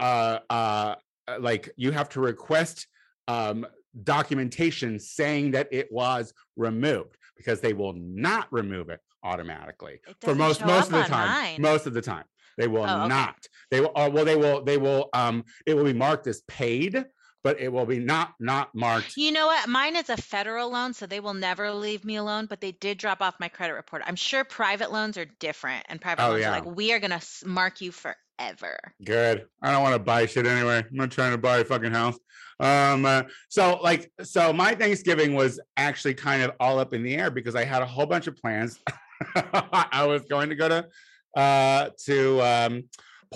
uh 0.00 0.38
uh 0.50 0.94
uh, 1.28 1.36
like 1.40 1.70
you 1.76 1.92
have 1.92 2.08
to 2.10 2.20
request 2.20 2.86
um 3.28 3.64
documentation 4.02 4.98
saying 4.98 5.52
that 5.52 5.68
it 5.70 5.88
was 5.92 6.32
removed 6.56 7.16
because 7.36 7.60
they 7.60 7.72
will 7.72 7.92
not 7.96 8.48
remove 8.52 8.88
it 8.88 9.00
automatically 9.22 10.00
It 10.06 10.16
for 10.20 10.34
most 10.34 10.64
most 10.64 10.86
of 10.88 10.92
the 10.92 11.04
time 11.04 11.28
mine. 11.28 11.62
most 11.62 11.86
of 11.86 11.94
the 11.94 12.02
time 12.02 12.24
they 12.58 12.66
will 12.68 12.82
Oh, 12.84 12.98
okay. 13.00 13.08
not 13.08 13.36
they 13.70 13.80
will 13.80 13.92
uh, 13.96 14.10
well 14.12 14.24
they 14.24 14.36
will 14.36 14.62
they 14.64 14.76
will 14.78 15.08
um 15.14 15.44
it 15.64 15.74
will 15.74 15.84
be 15.84 15.92
marked 15.92 16.26
as 16.26 16.42
paid 16.48 17.04
but 17.44 17.60
it 17.60 17.70
will 17.72 17.86
be 17.86 18.00
not 18.00 18.34
not 18.40 18.74
marked 18.74 19.16
You 19.16 19.30
know 19.30 19.46
what? 19.46 19.68
Mine 19.68 19.94
is 19.94 20.08
a 20.08 20.16
federal 20.16 20.70
loan, 20.70 20.94
so 20.94 21.06
they 21.06 21.20
will 21.20 21.34
never 21.34 21.70
leave 21.70 22.04
me 22.04 22.16
alone. 22.16 22.46
But 22.46 22.60
they 22.60 22.72
did 22.72 22.98
drop 22.98 23.20
off 23.22 23.38
my 23.38 23.48
credit 23.48 23.74
report. 23.74 24.02
I'm 24.06 24.16
sure 24.16 24.42
private 24.42 24.90
loans 24.90 25.16
are 25.16 25.26
different, 25.38 25.84
and 25.88 26.00
private 26.00 26.24
Oh, 26.24 26.30
loans 26.30 26.40
yeah. 26.40 26.48
are 26.48 26.52
like, 26.52 26.64
we 26.76 26.92
are 26.92 26.98
gonna 26.98 27.20
mark 27.44 27.80
you 27.80 27.92
forever. 27.92 28.78
Good. 29.04 29.46
I 29.62 29.70
don't 29.70 29.82
want 29.82 29.94
to 29.94 29.98
buy 30.00 30.26
shit 30.26 30.46
anyway. 30.46 30.78
I'm 30.78 30.96
not 30.96 31.10
trying 31.10 31.32
to 31.32 31.38
buy 31.38 31.58
a 31.58 31.64
fucking 31.64 31.92
house. 31.92 32.18
Um, 32.58 33.04
uh, 33.04 33.24
so 33.48 33.78
like, 33.82 34.10
so 34.22 34.52
my 34.52 34.74
Thanksgiving 34.74 35.34
was 35.34 35.60
actually 35.76 36.14
kind 36.14 36.42
of 36.42 36.52
all 36.58 36.78
up 36.78 36.94
in 36.94 37.02
the 37.02 37.14
air 37.14 37.30
because 37.30 37.54
I 37.54 37.64
had 37.64 37.82
a 37.82 37.86
whole 37.86 38.06
bunch 38.06 38.26
of 38.26 38.36
plans. 38.36 38.80
I 39.36 40.06
was 40.06 40.22
going 40.22 40.48
to 40.48 40.56
go 40.56 40.68
to 40.68 40.88
uh 41.36 41.90
to 42.04 42.40
um 42.42 42.84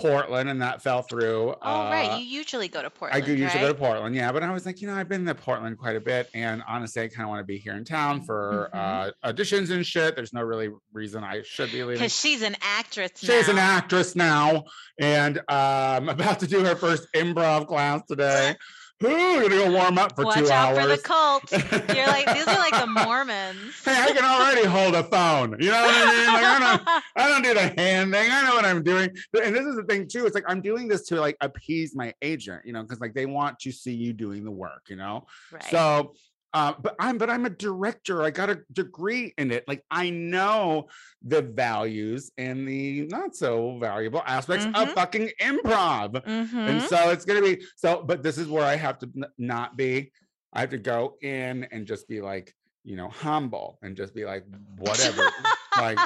Portland 0.01 0.49
and 0.49 0.61
that 0.61 0.81
fell 0.81 1.01
through. 1.01 1.55
Oh, 1.61 1.83
right. 1.89 2.11
Uh, 2.11 2.17
You 2.17 2.25
usually 2.25 2.67
go 2.67 2.81
to 2.81 2.89
Portland. 2.89 3.23
I 3.23 3.25
do 3.25 3.33
usually 3.33 3.61
go 3.61 3.67
to 3.69 3.73
Portland, 3.73 4.15
yeah, 4.15 4.31
but 4.31 4.43
I 4.43 4.51
was 4.51 4.65
like, 4.65 4.81
you 4.81 4.87
know, 4.87 4.95
I've 4.95 5.09
been 5.09 5.25
to 5.25 5.35
Portland 5.35 5.77
quite 5.77 5.95
a 5.95 5.99
bit, 5.99 6.29
and 6.33 6.63
honestly, 6.67 7.01
I 7.03 7.07
kind 7.07 7.23
of 7.23 7.29
want 7.29 7.39
to 7.39 7.45
be 7.45 7.57
here 7.57 7.73
in 7.73 7.83
town 7.85 8.21
for 8.23 8.69
Mhm. 8.73 9.11
uh 9.23 9.31
auditions 9.31 9.69
and 9.71 9.85
shit. 9.85 10.15
There's 10.15 10.33
no 10.33 10.41
really 10.41 10.69
reason 10.93 11.23
I 11.23 11.41
should 11.43 11.71
be 11.71 11.79
leaving. 11.83 11.95
Because 11.95 12.17
she's 12.17 12.41
an 12.41 12.55
actress 12.61 13.11
She's 13.15 13.47
an 13.47 13.57
actress 13.57 14.15
now, 14.15 14.63
and 14.99 15.37
um, 15.49 16.09
about 16.09 16.39
to 16.41 16.47
do 16.47 16.63
her 16.63 16.75
first 16.75 17.07
improv 17.15 17.67
class 17.67 18.01
today. 18.07 18.55
Ooh, 19.01 19.07
gonna 19.41 19.49
go 19.49 19.71
warm 19.71 19.97
up 19.97 20.13
for 20.15 20.25
Watch 20.25 20.39
two 20.39 20.51
out 20.51 20.75
hours. 20.75 20.79
for 20.79 20.87
the 20.87 20.97
cult. 20.97 21.51
You're 21.95 22.07
like 22.07 22.25
these 22.33 22.45
are 22.47 22.57
like 22.57 22.77
the 22.79 22.87
Mormons. 23.05 23.81
hey, 23.85 23.95
I 23.97 24.11
can 24.11 24.25
already 24.25 24.65
hold 24.67 24.93
a 24.95 25.03
phone. 25.03 25.55
You 25.59 25.71
know 25.71 25.81
what 25.81 25.95
I 25.95 26.15
mean? 26.17 26.27
Like, 26.27 26.43
I 26.43 26.59
don't, 26.59 27.03
I 27.15 27.29
don't 27.29 27.43
do 27.43 27.53
the 27.53 27.81
hand 27.81 28.11
thing. 28.11 28.29
I 28.29 28.43
know 28.43 28.55
what 28.55 28.65
I'm 28.65 28.83
doing. 28.83 29.09
And 29.41 29.55
this 29.55 29.65
is 29.65 29.77
the 29.77 29.83
thing 29.83 30.07
too. 30.07 30.25
It's 30.25 30.35
like 30.35 30.43
I'm 30.47 30.61
doing 30.61 30.87
this 30.89 31.03
to 31.07 31.19
like 31.21 31.37
appease 31.39 31.95
my 31.95 32.13
agent, 32.21 32.65
you 32.65 32.73
know, 32.73 32.81
because 32.81 32.99
like 32.99 33.13
they 33.13 33.25
want 33.25 33.59
to 33.59 33.71
see 33.71 33.93
you 33.93 34.11
doing 34.11 34.43
the 34.43 34.51
work, 34.51 34.87
you 34.89 34.97
know. 34.97 35.27
right. 35.51 35.63
So 35.71 36.13
uh, 36.53 36.73
but 36.81 36.95
I'm 36.99 37.17
but 37.17 37.29
I'm 37.29 37.45
a 37.45 37.49
director. 37.49 38.23
I 38.23 38.31
got 38.31 38.49
a 38.49 38.61
degree 38.71 39.33
in 39.37 39.51
it. 39.51 39.67
Like 39.67 39.83
I 39.91 40.09
know 40.09 40.87
the 41.21 41.41
values 41.41 42.31
and 42.37 42.67
the 42.67 43.05
not 43.07 43.35
so 43.35 43.77
valuable 43.79 44.23
aspects 44.25 44.65
of 44.65 44.71
Mhm. 44.73 44.93
fucking 44.93 45.29
improv. 45.41 46.21
And 46.25 46.81
Mhm. 46.81 46.87
so 46.87 47.09
it's 47.11 47.25
gonna 47.25 47.41
be 47.41 47.63
so, 47.75 48.03
but 48.03 48.23
this 48.23 48.37
is 48.37 48.47
where 48.47 48.63
I 48.65 48.75
have 48.75 48.97
to 48.99 49.09
n- 49.15 49.29
not 49.37 49.77
be. 49.77 50.11
I 50.51 50.61
have 50.61 50.71
to 50.71 50.79
go 50.79 51.17
in 51.21 51.65
and 51.71 51.85
just 51.85 52.07
be 52.07 52.21
like, 52.21 52.55
you 52.89 52.95
know, 52.95 53.07
humble 53.07 53.77
and 53.83 53.95
just 53.95 54.15
be 54.15 54.25
like, 54.25 54.43
whatever. 54.77 55.29
like 55.77 55.99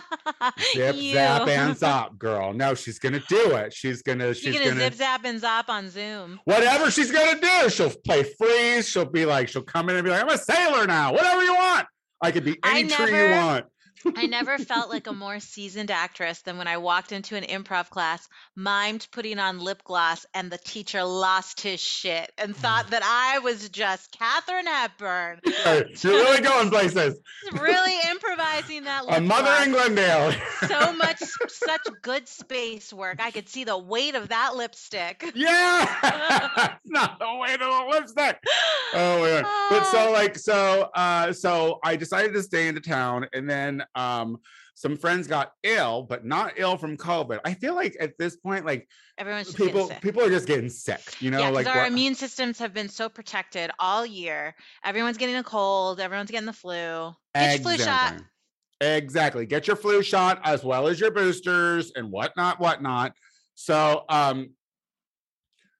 zip, 0.73 0.95
zap, 0.97 1.47
and 1.47 1.75
zop, 1.77 2.17
girl. 2.17 2.53
No, 2.53 2.75
she's 2.75 2.99
gonna 2.99 3.23
do 3.29 3.55
it. 3.55 3.73
She's 3.73 4.01
gonna, 4.01 4.33
she's 4.33 4.53
gonna, 4.53 4.71
gonna, 4.71 4.81
zip 4.81 4.93
zap 4.95 5.23
and 5.23 5.41
zop 5.41 5.69
on 5.69 5.89
Zoom. 5.89 6.41
whatever 6.43 6.91
she's 6.91 7.09
gonna 7.09 7.39
do. 7.39 7.69
She'll 7.69 7.89
play 7.89 8.23
freeze. 8.37 8.89
She'll 8.89 9.05
be 9.05 9.25
like, 9.25 9.47
she'll 9.47 9.61
come 9.61 9.89
in 9.89 9.95
and 9.95 10.03
be 10.03 10.11
like, 10.11 10.23
I'm 10.23 10.29
a 10.29 10.37
sailor 10.37 10.85
now. 10.85 11.13
Whatever 11.13 11.41
you 11.43 11.53
want. 11.53 11.87
I 12.21 12.31
could 12.31 12.43
be 12.43 12.57
any 12.65 12.89
tree 12.89 13.29
you 13.29 13.31
want. 13.31 13.65
I 14.15 14.25
never 14.27 14.57
felt 14.59 14.89
like 14.89 15.07
a 15.07 15.13
more 15.13 15.39
seasoned 15.39 15.91
actress 15.91 16.41
than 16.41 16.57
when 16.57 16.67
I 16.67 16.77
walked 16.77 17.11
into 17.11 17.35
an 17.35 17.43
improv 17.43 17.89
class, 17.89 18.27
mimed 18.57 19.09
putting 19.11 19.39
on 19.39 19.59
lip 19.59 19.83
gloss, 19.83 20.25
and 20.33 20.51
the 20.51 20.57
teacher 20.57 21.03
lost 21.03 21.61
his 21.61 21.79
shit 21.79 22.31
and 22.37 22.55
thought 22.55 22.89
that 22.91 23.03
I 23.03 23.39
was 23.39 23.69
just 23.69 24.11
Katharine 24.11 24.67
Hepburn, 24.67 25.39
You're 26.01 26.13
really 26.13 26.41
going 26.41 26.69
places. 26.69 27.19
really 27.53 27.95
improvising 28.09 28.83
that 28.83 29.05
lip 29.05 29.17
A 29.17 29.21
mother 29.21 29.43
gloss. 29.43 29.67
Englandale. 29.67 30.67
So 30.67 30.93
much, 30.93 31.19
such 31.47 31.81
good 32.01 32.27
space 32.27 32.91
work. 32.93 33.19
I 33.19 33.31
could 33.31 33.47
see 33.49 33.63
the 33.63 33.77
weight 33.77 34.15
of 34.15 34.29
that 34.29 34.55
lipstick. 34.55 35.31
yeah. 35.35 36.75
it's 36.83 36.91
not 36.91 37.19
the 37.19 37.35
weight 37.39 37.61
of 37.61 37.71
the 37.71 37.87
lipstick. 37.89 38.39
Oh 38.93 39.19
my 39.21 39.41
god. 39.41 39.69
But 39.69 39.83
so 39.85 40.11
like 40.11 40.37
so 40.37 40.89
uh 40.93 41.33
so 41.33 41.79
I 41.83 41.95
decided 41.95 42.33
to 42.33 42.43
stay 42.43 42.67
into 42.67 42.81
town 42.81 43.27
and 43.33 43.49
then 43.49 43.83
um 43.95 44.37
some 44.75 44.97
friends 44.97 45.27
got 45.27 45.53
ill, 45.63 46.01
but 46.01 46.25
not 46.25 46.53
ill 46.57 46.77
from 46.77 46.97
COVID. 46.97 47.39
I 47.45 47.53
feel 47.53 47.75
like 47.75 47.95
at 47.99 48.17
this 48.17 48.35
point, 48.35 48.65
like 48.65 48.87
Everyone's 49.19 49.47
just 49.47 49.57
people 49.57 49.87
sick. 49.87 50.01
people 50.01 50.23
are 50.23 50.29
just 50.29 50.47
getting 50.47 50.69
sick, 50.69 51.01
you 51.21 51.29
know, 51.29 51.39
yeah, 51.39 51.49
like 51.49 51.67
our 51.67 51.77
what- 51.83 51.87
immune 51.91 52.15
systems 52.15 52.57
have 52.59 52.73
been 52.73 52.89
so 52.89 53.07
protected 53.07 53.69
all 53.79 54.05
year. 54.05 54.55
Everyone's 54.83 55.17
getting 55.17 55.35
a 55.35 55.43
cold. 55.43 55.99
Everyone's 55.99 56.31
getting 56.31 56.47
the 56.47 56.53
flu. 56.53 57.11
Get 57.35 57.53
your 57.53 57.59
flu 57.59 57.77
shot. 57.77 58.13
Exactly. 58.13 58.27
Exactly. 58.81 59.45
Get 59.45 59.67
your 59.67 59.75
flu 59.75 60.01
shot 60.01 60.41
as 60.43 60.63
well 60.63 60.87
as 60.87 60.99
your 60.99 61.11
boosters 61.11 61.91
and 61.95 62.11
whatnot, 62.11 62.59
whatnot. 62.59 63.13
So 63.55 64.03
um 64.09 64.49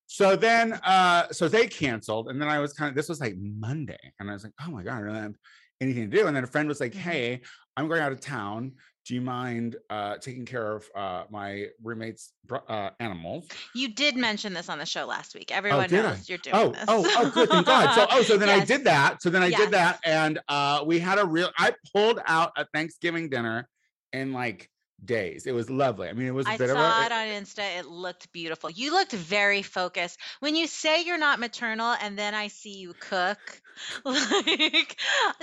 so 0.06 0.36
then 0.36 0.74
uh 0.84 1.28
so 1.32 1.48
they 1.48 1.66
canceled 1.68 2.30
and 2.30 2.40
then 2.40 2.48
I 2.48 2.60
was 2.60 2.74
kind 2.74 2.90
of 2.90 2.96
this 2.96 3.10
was 3.10 3.20
like 3.20 3.36
Monday 3.38 3.98
and 4.20 4.30
I 4.30 4.34
was 4.34 4.44
like, 4.44 4.54
oh 4.66 4.70
my 4.70 4.84
god, 4.84 5.10
I 5.10 5.22
have 5.22 5.34
anything 5.82 6.10
to 6.10 6.18
do. 6.18 6.28
And 6.28 6.36
then 6.36 6.44
a 6.44 6.48
friend 6.48 6.68
was 6.68 6.80
like, 6.80 6.94
Mhm. 6.94 6.98
Hey, 6.98 7.42
I'm 7.76 7.88
going 7.88 8.02
out 8.02 8.12
of 8.12 8.20
town. 8.20 8.74
Do 9.06 9.16
you 9.16 9.22
mind 9.22 9.76
uh 9.90 10.18
taking 10.18 10.46
care 10.46 10.72
of 10.76 10.90
uh 10.96 11.26
my 11.30 11.68
roommate's 11.82 12.34
uh 12.50 12.92
animals? 13.00 13.50
You 13.76 13.94
did 13.94 14.16
mention 14.16 14.54
this 14.54 14.70
on 14.70 14.78
the 14.78 14.86
show 14.86 15.06
last 15.06 15.36
week. 15.36 15.52
Everyone 15.52 15.86
Oh, 15.86 15.88
did 15.88 16.06
I? 16.06 16.12
knows 16.12 16.30
you're 16.30 16.38
doing 16.38 16.56
Oh, 16.56 16.72
this. 16.72 16.86
oh, 16.88 17.06
oh, 17.18 17.30
good, 17.32 17.50
thank 17.50 17.66
God. 17.66 17.94
So, 17.94 18.08
oh, 18.12 18.22
so 18.24 18.38
then 18.38 18.50
I 18.50 18.64
did 18.64 18.86
that. 18.86 19.22
So 19.22 19.30
then 19.30 19.44
I 19.44 19.48
Yes. 19.48 19.60
did 19.60 19.72
that, 19.72 20.00
and 20.06 20.40
uh, 20.48 20.84
we 20.86 21.00
had 21.00 21.20
a 21.20 21.26
real. 21.26 21.50
I 21.58 21.74
pulled 21.94 22.20
out 22.26 22.52
a 22.56 22.66
Thanksgiving 22.74 23.30
dinner 23.30 23.68
in 24.14 24.32
like 24.32 24.70
days. 25.06 25.46
It 25.46 25.54
was 25.54 25.70
lovely. 25.70 26.10
I 26.10 26.14
mean, 26.14 26.28
it 26.28 26.34
was 26.34 26.48
a 26.48 26.52
I 26.52 26.58
bit 26.58 26.70
of 26.70 26.78
saw 26.78 27.02
a. 27.02 27.06
it 27.06 27.12
on 27.12 27.28
Insta. 27.28 27.80
It 27.80 27.88
looked 27.88 28.32
beautiful. 28.32 28.70
You 28.70 28.92
looked 28.92 29.14
very 29.14 29.62
focused. 29.62 30.20
When 30.40 30.56
you 30.56 30.68
say 30.68 31.04
you're 31.04 31.18
not 31.18 31.40
maternal 31.40 31.96
and 32.02 32.18
then 32.18 32.34
I 32.34 32.48
see 32.48 32.78
you 32.78 32.94
cook, 33.00 33.62
like 34.06 34.98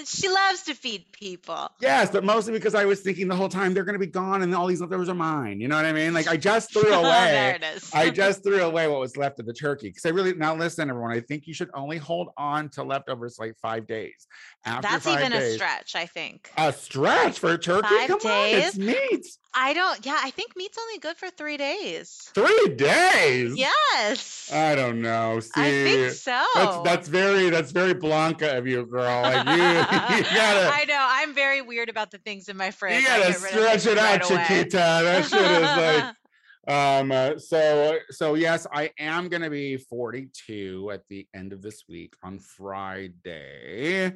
she 0.04 0.28
loves 0.28 0.62
to 0.64 0.74
feed 0.74 1.06
people. 1.12 1.70
Yes, 1.80 2.10
but 2.10 2.24
mostly 2.24 2.52
because 2.52 2.74
I 2.74 2.84
was 2.84 3.00
thinking 3.00 3.28
the 3.28 3.36
whole 3.36 3.48
time 3.48 3.74
they're 3.74 3.84
going 3.84 3.94
to 3.94 3.98
be 3.98 4.06
gone 4.06 4.42
and 4.42 4.54
all 4.54 4.66
these 4.66 4.80
leftovers 4.80 5.08
are 5.08 5.14
mine. 5.14 5.60
You 5.60 5.68
know 5.68 5.76
what 5.76 5.84
I 5.84 5.92
mean? 5.92 6.14
Like 6.14 6.28
I 6.28 6.36
just 6.36 6.72
threw 6.72 6.92
oh, 6.92 7.00
away. 7.00 7.10
there 7.10 7.56
away. 7.56 7.56
it 7.56 7.76
is. 7.76 7.90
I 7.92 8.10
just 8.22 8.42
threw 8.42 8.62
away 8.62 8.88
what 8.88 9.00
was 9.00 9.16
left 9.16 9.40
of 9.40 9.46
the 9.46 9.52
turkey 9.52 9.88
because 9.88 10.06
I 10.06 10.10
really 10.10 10.34
now 10.34 10.54
listen, 10.54 10.88
everyone. 10.88 11.12
I 11.12 11.20
think 11.20 11.46
you 11.46 11.54
should 11.54 11.70
only 11.74 11.98
hold 11.98 12.30
on 12.36 12.68
to 12.70 12.82
leftovers 12.82 13.38
like 13.38 13.56
five 13.60 13.86
days. 13.86 14.26
After 14.64 14.88
That's 14.88 15.06
even 15.06 15.32
a 15.32 15.52
stretch, 15.52 15.94
I 15.94 16.06
think. 16.06 16.50
A 16.56 16.72
stretch 16.72 17.38
for 17.38 17.56
turkey? 17.56 17.88
Five 17.88 18.08
Come 18.08 18.20
on, 18.24 18.48
it's 18.48 18.76
days? 18.76 18.86
meat. 19.10 19.26
I 19.52 19.72
don't, 19.72 20.06
yeah, 20.06 20.18
I 20.22 20.30
think 20.30 20.54
meat's 20.56 20.78
only 20.80 20.98
good 20.98 21.16
for 21.16 21.28
three 21.28 21.56
days. 21.56 22.30
Three 22.34 22.68
days. 22.76 23.56
Yes. 23.56 24.48
I 24.52 24.76
don't 24.76 25.02
know. 25.02 25.40
See, 25.40 25.50
I 25.56 25.70
think 25.70 26.12
so. 26.12 26.44
that's 26.54 26.82
that's 26.82 27.08
very 27.08 27.50
that's 27.50 27.72
very 27.72 27.92
Blanca 27.94 28.56
of 28.56 28.68
you, 28.68 28.86
girl. 28.86 29.22
Like 29.22 29.46
you, 29.46 29.52
you 30.16 30.22
gotta 30.24 30.70
I 30.72 30.84
know. 30.86 30.98
I'm 30.98 31.34
very 31.34 31.62
weird 31.62 31.88
about 31.88 32.12
the 32.12 32.18
things 32.18 32.48
in 32.48 32.56
my 32.56 32.70
fridge. 32.70 33.02
you 33.02 33.08
gotta 33.08 33.32
get 33.32 33.42
rid 33.42 33.52
of 33.54 33.80
stretch 33.80 33.86
it 33.86 33.98
out, 33.98 34.30
away. 34.30 34.44
Chiquita. 34.46 34.70
That 34.76 35.24
shit 35.24 35.40
is 35.40 36.68
like 36.68 36.68
um. 37.00 37.10
uh, 37.10 37.38
so 37.38 37.98
so 38.10 38.34
yes, 38.34 38.68
I 38.72 38.92
am 39.00 39.28
gonna 39.28 39.50
be 39.50 39.76
42 39.78 40.90
at 40.92 41.02
the 41.08 41.26
end 41.34 41.52
of 41.52 41.60
this 41.60 41.84
week 41.88 42.14
on 42.22 42.38
Friday. 42.38 44.12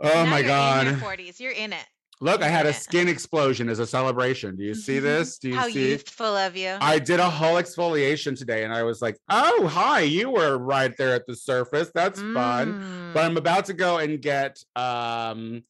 Oh 0.00 0.08
Now 0.08 0.24
my 0.26 0.38
you're 0.38 0.40
In 0.40 0.46
god! 0.46 0.86
your 0.86 0.94
40s. 0.96 1.40
You're 1.40 1.52
in 1.52 1.72
it. 1.72 1.84
Look, 2.20 2.42
I 2.42 2.48
had 2.48 2.66
a 2.66 2.72
skin 2.72 3.06
explosion 3.08 3.68
as 3.68 3.78
a 3.78 3.86
celebration. 3.86 4.56
Do 4.56 4.64
you 4.64 4.74
see 4.74 4.98
Mhm. 4.98 5.02
this? 5.02 5.38
Do 5.38 5.48
you 5.48 5.54
see? 5.54 5.58
How 5.58 5.68
see? 5.68 5.90
youthful 5.90 6.36
of 6.36 6.56
you. 6.56 6.76
I 6.80 6.98
did 6.98 7.20
a 7.20 7.30
whole 7.30 7.54
exfoliation 7.54 8.36
today 8.36 8.64
and 8.64 8.72
I 8.72 8.82
was 8.82 9.00
like, 9.00 9.16
oh, 9.28 9.66
hi, 9.68 10.00
you 10.00 10.30
were 10.30 10.58
right 10.58 10.96
there 10.96 11.14
at 11.14 11.26
the 11.26 11.36
surface. 11.36 11.90
That's 11.94 12.22
fun. 12.32 12.74
But 13.14 13.22
Mm. 13.22 13.26
I'm 13.26 13.36
about 13.36 13.66
to 13.66 13.72
go 13.72 13.98
and 13.98 14.20
get 14.20 14.58
um 14.74 15.62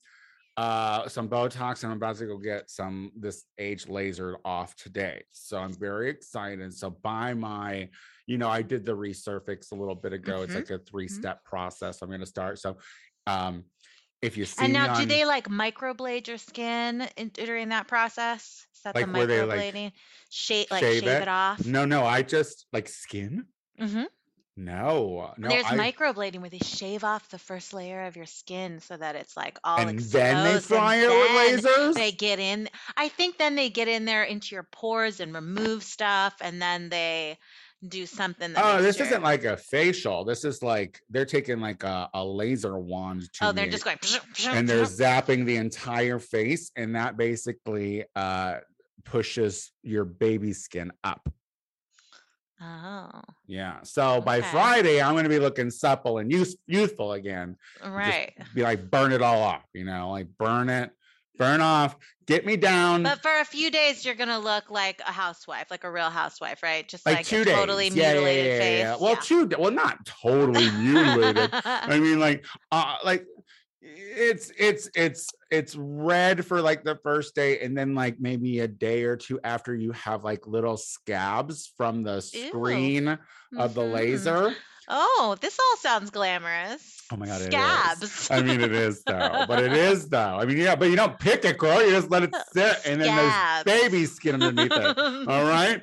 uh 0.56 1.08
some 1.08 1.28
Botox 1.28 1.82
and 1.84 1.92
I'm 1.92 1.98
about 1.98 2.16
to 2.16 2.26
go 2.26 2.36
get 2.38 2.68
some 2.70 3.12
this 3.14 3.44
age 3.58 3.86
laser 3.86 4.38
off 4.44 4.74
today. 4.74 5.24
So 5.30 5.58
I'm 5.58 5.72
very 5.72 6.08
excited. 6.10 6.72
So 6.74 6.90
by 6.90 7.34
my, 7.34 7.90
you 8.26 8.38
know, 8.38 8.48
I 8.48 8.62
did 8.62 8.84
the 8.84 8.96
resurface 8.96 9.70
a 9.70 9.76
little 9.76 9.94
bit 9.94 10.12
ago. 10.14 10.42
It's 10.42 10.52
Mhm. 10.54 10.56
like 10.56 10.70
a 10.70 10.78
three-step 10.78 11.44
process. 11.44 12.00
I'm 12.02 12.10
gonna 12.10 12.26
start. 12.26 12.58
So 12.58 12.78
um 13.26 13.64
if 14.22 14.36
you 14.36 14.44
see 14.44 14.64
And 14.64 14.72
now, 14.72 14.98
do 14.98 15.06
they 15.06 15.24
like 15.24 15.48
microblade 15.48 16.26
your 16.28 16.38
skin 16.38 17.06
in, 17.16 17.28
during 17.28 17.68
that 17.70 17.86
process? 17.86 18.66
Is 18.74 18.82
that 18.82 18.94
Like, 18.94 19.06
the 19.12 19.26
they, 19.26 19.42
like, 19.42 19.74
microblading? 19.74 19.92
shave, 20.30 20.66
like 20.70 20.80
shave 20.80 21.02
shave, 21.02 21.08
it? 21.10 21.22
it? 21.22 21.28
off. 21.28 21.64
no, 21.64 21.84
no, 21.84 22.04
I 22.04 22.22
just 22.22 22.66
like 22.72 22.88
skin. 22.88 23.46
mm-hmm. 23.80 24.04
No, 24.60 25.32
no, 25.38 25.48
There's 25.48 25.64
I, 25.66 25.76
microblading 25.92 26.40
where 26.40 26.50
they 26.50 26.58
shave 26.58 27.04
off 27.04 27.28
the 27.28 27.38
first 27.38 27.72
layer 27.72 28.06
of 28.06 28.16
your 28.16 28.26
skin 28.26 28.80
so 28.80 28.96
that 28.96 29.14
it's 29.14 29.36
like 29.36 29.56
all 29.62 29.78
and 29.78 29.90
exposed. 29.90 30.12
then 30.14 30.52
they 30.54 30.58
fry 30.58 30.96
it 30.96 31.08
with 31.08 31.64
lasers. 31.64 31.94
They 31.94 32.10
get 32.10 32.40
in. 32.40 32.68
I 32.96 33.08
think 33.08 33.38
then 33.38 33.54
they 33.54 33.70
get 33.70 33.86
in 33.86 34.04
there 34.04 34.24
into 34.24 34.56
your 34.56 34.64
pores 34.64 35.20
and 35.20 35.32
remove 35.32 35.84
stuff, 35.84 36.34
and 36.40 36.60
then 36.60 36.88
they 36.88 37.38
do 37.86 38.06
something. 38.06 38.52
That 38.54 38.64
Oh, 38.64 38.82
this 38.82 38.98
your- 38.98 39.06
isn't 39.06 39.22
like 39.22 39.44
a 39.44 39.56
facial. 39.56 40.24
This 40.24 40.44
is 40.44 40.62
like 40.62 41.00
they're 41.10 41.24
taking 41.24 41.60
like 41.60 41.84
a, 41.84 42.08
a 42.14 42.24
laser 42.24 42.78
wand 42.78 43.32
to 43.34 43.48
Oh, 43.48 43.52
they're 43.52 43.66
me, 43.66 43.70
just 43.70 43.84
going. 43.84 43.98
and 44.48 44.68
they're 44.68 44.84
zapping 44.84 45.44
the 45.46 45.56
entire 45.56 46.18
face, 46.18 46.70
and 46.76 46.94
that 46.96 47.16
basically 47.16 48.04
uh 48.16 48.56
pushes 49.04 49.70
your 49.82 50.04
baby 50.04 50.52
skin 50.52 50.92
up. 51.04 51.28
Oh, 52.60 53.20
Yeah. 53.46 53.82
So 53.84 54.20
by 54.20 54.40
Friday, 54.40 55.00
I'm 55.00 55.14
gonna 55.14 55.28
be 55.28 55.38
looking 55.38 55.70
supple 55.70 56.18
and 56.18 56.30
youth, 56.32 56.56
youthful 56.66 57.12
again. 57.12 57.56
right. 57.84 58.32
Be 58.54 58.62
like 58.62 58.90
burn 58.90 59.12
it 59.12 59.22
all 59.22 59.40
off, 59.40 59.62
you 59.72 59.84
know, 59.84 60.10
like 60.10 60.26
burn 60.38 60.68
it, 60.68 60.90
burn 61.38 61.60
off, 61.60 61.96
get 62.26 62.44
me 62.44 62.56
down. 62.56 63.02
But 63.02 63.22
for 63.22 63.38
a 63.40 63.44
few 63.44 63.70
days, 63.70 64.04
you're 64.04 64.14
gonna 64.14 64.38
look 64.38 64.70
like 64.70 65.00
a 65.00 65.12
housewife, 65.12 65.70
like 65.70 65.84
a 65.84 65.90
real 65.90 66.10
housewife, 66.10 66.62
right? 66.62 66.86
Just 66.86 67.06
like, 67.06 67.16
like, 67.18 67.26
two 67.26 67.42
a 67.42 67.44
days. 67.44 67.54
totally 67.54 67.88
yeah, 67.88 67.94
yeah, 67.94 68.12
mutilated 68.12 68.46
yeah, 68.46 68.52
yeah, 68.52 68.58
face. 68.58 68.80
yeah. 68.80 68.96
Well, 69.00 69.16
two. 69.16 69.48
Well, 69.58 69.70
not 69.70 70.04
totally 70.04 70.70
mutilated. 70.72 71.50
I 71.64 71.98
mean, 71.98 72.18
like, 72.18 72.44
uh, 72.72 72.96
like 73.04 73.24
it's 73.80 74.50
it's 74.58 74.90
it's 74.94 75.30
it's 75.50 75.76
red 75.76 76.44
for 76.44 76.60
like 76.60 76.82
the 76.84 76.96
first 76.96 77.34
day, 77.34 77.60
and 77.60 77.78
then 77.78 77.94
like 77.94 78.20
maybe 78.20 78.58
a 78.60 78.68
day 78.68 79.04
or 79.04 79.16
two 79.16 79.38
after 79.44 79.74
you 79.74 79.92
have 79.92 80.24
like 80.24 80.46
little 80.46 80.76
scabs 80.76 81.72
from 81.76 82.02
the 82.02 82.16
Ew. 82.34 82.48
screen 82.48 83.18
of 83.56 83.74
the 83.74 83.82
Mhm. 83.82 83.92
laser. 83.92 84.54
Oh, 84.88 85.36
this 85.40 85.58
all 85.58 85.76
sounds 85.78 86.10
glamorous. 86.10 86.98
Oh 87.10 87.16
my 87.16 87.26
God. 87.26 87.40
Scabs. 87.40 88.30
I 88.30 88.42
mean, 88.42 88.60
it 88.60 88.72
is 88.72 89.02
though, 89.02 89.44
but 89.48 89.62
it 89.62 89.72
is 89.72 90.08
though. 90.08 90.38
I 90.38 90.44
mean, 90.44 90.58
yeah, 90.58 90.76
but 90.76 90.90
you 90.90 90.96
don't 90.96 91.18
pick 91.18 91.44
it, 91.44 91.56
girl. 91.56 91.82
You 91.82 91.90
just 91.90 92.10
let 92.10 92.22
it 92.22 92.34
sit, 92.52 92.80
and 92.84 93.00
then 93.00 93.08
Scabs. 93.08 93.64
there's 93.64 93.82
baby 93.82 94.06
skin 94.06 94.42
underneath 94.42 94.72
it. 94.72 94.98
All 95.28 95.44
right, 95.44 95.82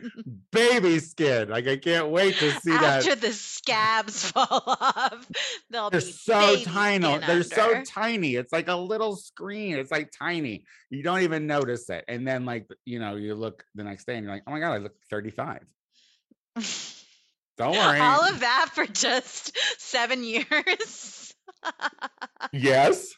baby 0.51 0.99
skin. 0.99 1.49
Like 1.49 1.67
I 1.67 1.77
can't 1.77 2.09
wait 2.09 2.35
to 2.35 2.51
see 2.61 2.71
that. 2.71 3.05
After 3.05 3.15
the 3.15 3.33
scabs 3.33 4.29
fall 4.31 4.63
off, 4.67 5.27
they'll 5.71 5.89
They're 5.89 6.01
be 6.01 6.11
so 6.11 6.57
tiny. 6.63 7.17
They're 7.19 7.43
so 7.43 7.81
tiny. 7.83 8.35
It's 8.35 8.53
like 8.53 8.67
a 8.67 8.75
little 8.75 9.15
screen. 9.15 9.77
It's 9.77 9.91
like 9.91 10.11
tiny. 10.11 10.65
You 10.89 11.01
don't 11.01 11.21
even 11.21 11.47
notice 11.47 11.89
it. 11.89 12.05
And 12.07 12.27
then, 12.27 12.45
like, 12.45 12.67
you 12.85 12.99
know, 12.99 13.15
you 13.15 13.35
look 13.35 13.63
the 13.73 13.83
next 13.83 14.05
day 14.05 14.15
and 14.15 14.23
you're 14.23 14.33
like, 14.33 14.43
oh 14.47 14.51
my 14.51 14.59
God, 14.59 14.73
I 14.73 14.77
look 14.77 14.93
35. 15.09 15.65
Don't 17.57 17.71
worry. 17.75 17.99
All 17.99 18.23
of 18.27 18.39
that 18.41 18.69
for 18.73 18.85
just 18.85 19.57
seven 19.79 20.23
years. 20.23 21.33
Yes. 22.53 23.11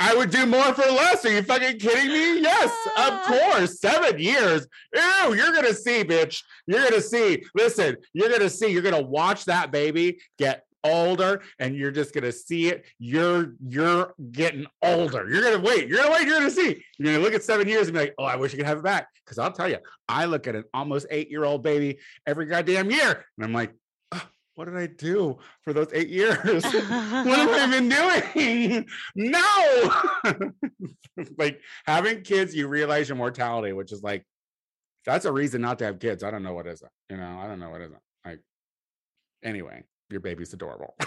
I 0.00 0.14
would 0.14 0.30
do 0.30 0.46
more 0.46 0.72
for 0.74 0.90
less. 0.90 1.24
Are 1.24 1.30
you 1.30 1.42
fucking 1.42 1.78
kidding 1.78 2.08
me? 2.08 2.40
Yes, 2.40 2.72
of 2.96 3.22
course. 3.22 3.78
Seven 3.80 4.18
years. 4.18 4.66
Ew, 4.94 5.34
you're 5.34 5.52
gonna 5.52 5.74
see, 5.74 6.02
bitch. 6.02 6.42
You're 6.66 6.82
gonna 6.82 7.00
see. 7.02 7.44
Listen, 7.54 7.96
you're 8.12 8.30
gonna 8.30 8.48
see. 8.50 8.68
You're 8.68 8.82
gonna 8.82 9.02
watch 9.02 9.44
that 9.44 9.70
baby 9.70 10.18
get 10.38 10.64
older, 10.84 11.42
and 11.58 11.74
you're 11.74 11.90
just 11.90 12.14
gonna 12.14 12.32
see 12.32 12.68
it. 12.68 12.84
You're 12.98 13.54
you're 13.66 14.14
getting 14.30 14.66
older. 14.82 15.28
You're 15.28 15.42
gonna 15.42 15.60
wait. 15.60 15.88
You're 15.88 15.98
gonna 15.98 16.12
wait. 16.12 16.26
You're 16.26 16.38
gonna 16.38 16.50
see. 16.50 16.84
You're 16.98 17.12
gonna 17.12 17.24
look 17.24 17.34
at 17.34 17.42
seven 17.42 17.68
years 17.68 17.88
and 17.88 17.94
be 17.94 18.00
like, 18.00 18.14
oh, 18.18 18.24
I 18.24 18.36
wish 18.36 18.54
I 18.54 18.58
could 18.58 18.66
have 18.66 18.78
it 18.78 18.84
back. 18.84 19.08
Because 19.24 19.38
I'll 19.38 19.52
tell 19.52 19.68
you, 19.68 19.78
I 20.08 20.26
look 20.26 20.46
at 20.46 20.54
an 20.54 20.64
almost 20.74 21.06
eight 21.10 21.30
year 21.30 21.44
old 21.44 21.62
baby 21.62 21.98
every 22.26 22.46
goddamn 22.46 22.90
year, 22.90 23.24
and 23.36 23.44
I'm 23.44 23.52
like, 23.52 23.72
"Ah, 24.12 24.28
what 24.54 24.66
did 24.66 24.76
I 24.76 24.86
do 24.86 25.38
for 25.62 25.72
those 25.72 25.88
eight 25.92 26.08
years? 26.08 26.64
what 26.64 26.74
have 26.74 27.50
I 27.50 27.66
been 27.70 27.88
doing? 27.88 28.86
No. 29.16 30.02
like 31.38 31.60
having 31.86 32.22
kids, 32.22 32.54
you 32.54 32.68
realize 32.68 33.08
your 33.08 33.16
mortality, 33.16 33.72
which 33.72 33.92
is 33.92 34.02
like 34.02 34.24
that's 35.04 35.24
a 35.24 35.32
reason 35.32 35.60
not 35.60 35.78
to 35.78 35.84
have 35.84 35.98
kids. 35.98 36.22
I 36.22 36.30
don't 36.30 36.42
know 36.42 36.54
what 36.54 36.66
is 36.66 36.82
it. 36.82 36.88
You 37.10 37.16
know, 37.18 37.38
I 37.40 37.46
don't 37.46 37.60
know 37.60 37.70
what 37.70 37.80
is 37.80 37.92
it. 37.92 37.98
Like 38.24 38.40
anyway, 39.42 39.84
your 40.10 40.20
baby's 40.20 40.52
adorable. 40.52 40.94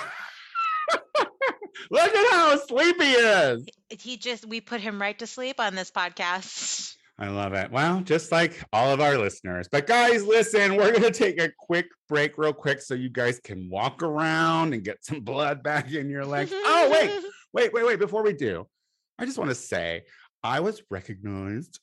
Look 1.89 2.16
at 2.16 2.32
how 2.34 2.58
sleepy 2.58 3.06
he 3.06 3.12
is. 3.13 3.66
he 3.89 4.18
just 4.18 4.46
we 4.46 4.60
put 4.62 4.82
him 4.82 5.00
right 5.01 5.18
to 5.20 5.27
sleep 5.27 5.60
on 5.60 5.75
this 5.75 5.92
podcast. 5.92 6.96
I 7.20 7.30
love 7.30 7.54
it. 7.54 7.72
Well, 7.72 8.01
just 8.01 8.32
like 8.32 8.63
all 8.72 8.92
of 8.92 9.01
our 9.01 9.18
listeners. 9.18 9.68
But 9.72 9.88
guys, 9.88 10.24
listen, 10.24 10.75
we're 10.75 10.92
going 10.92 11.01
to 11.01 11.12
take 11.12 11.42
a 11.42 11.50
quick 11.58 11.88
break, 12.08 12.38
real 12.38 12.54
quick, 12.54 12.80
so 12.80 12.94
you 12.94 13.10
guys 13.10 13.39
can 13.39 13.70
walk 13.72 14.04
around 14.04 14.74
and 14.74 14.84
get 14.84 15.04
some 15.04 15.22
blood 15.22 15.63
back 15.63 15.92
in 15.92 16.12
your 16.12 16.25
legs. 16.25 16.51
oh, 16.54 16.89
wait, 16.92 17.10
wait, 17.54 17.74
wait, 17.74 17.86
wait. 17.88 18.00
Before 18.00 18.22
we 18.22 18.34
do, 18.34 18.68
I 19.18 19.25
just 19.25 19.39
want 19.39 19.50
to 19.50 19.56
say 19.56 20.04
I 20.44 20.60
was 20.60 20.84
recognized. 20.92 21.80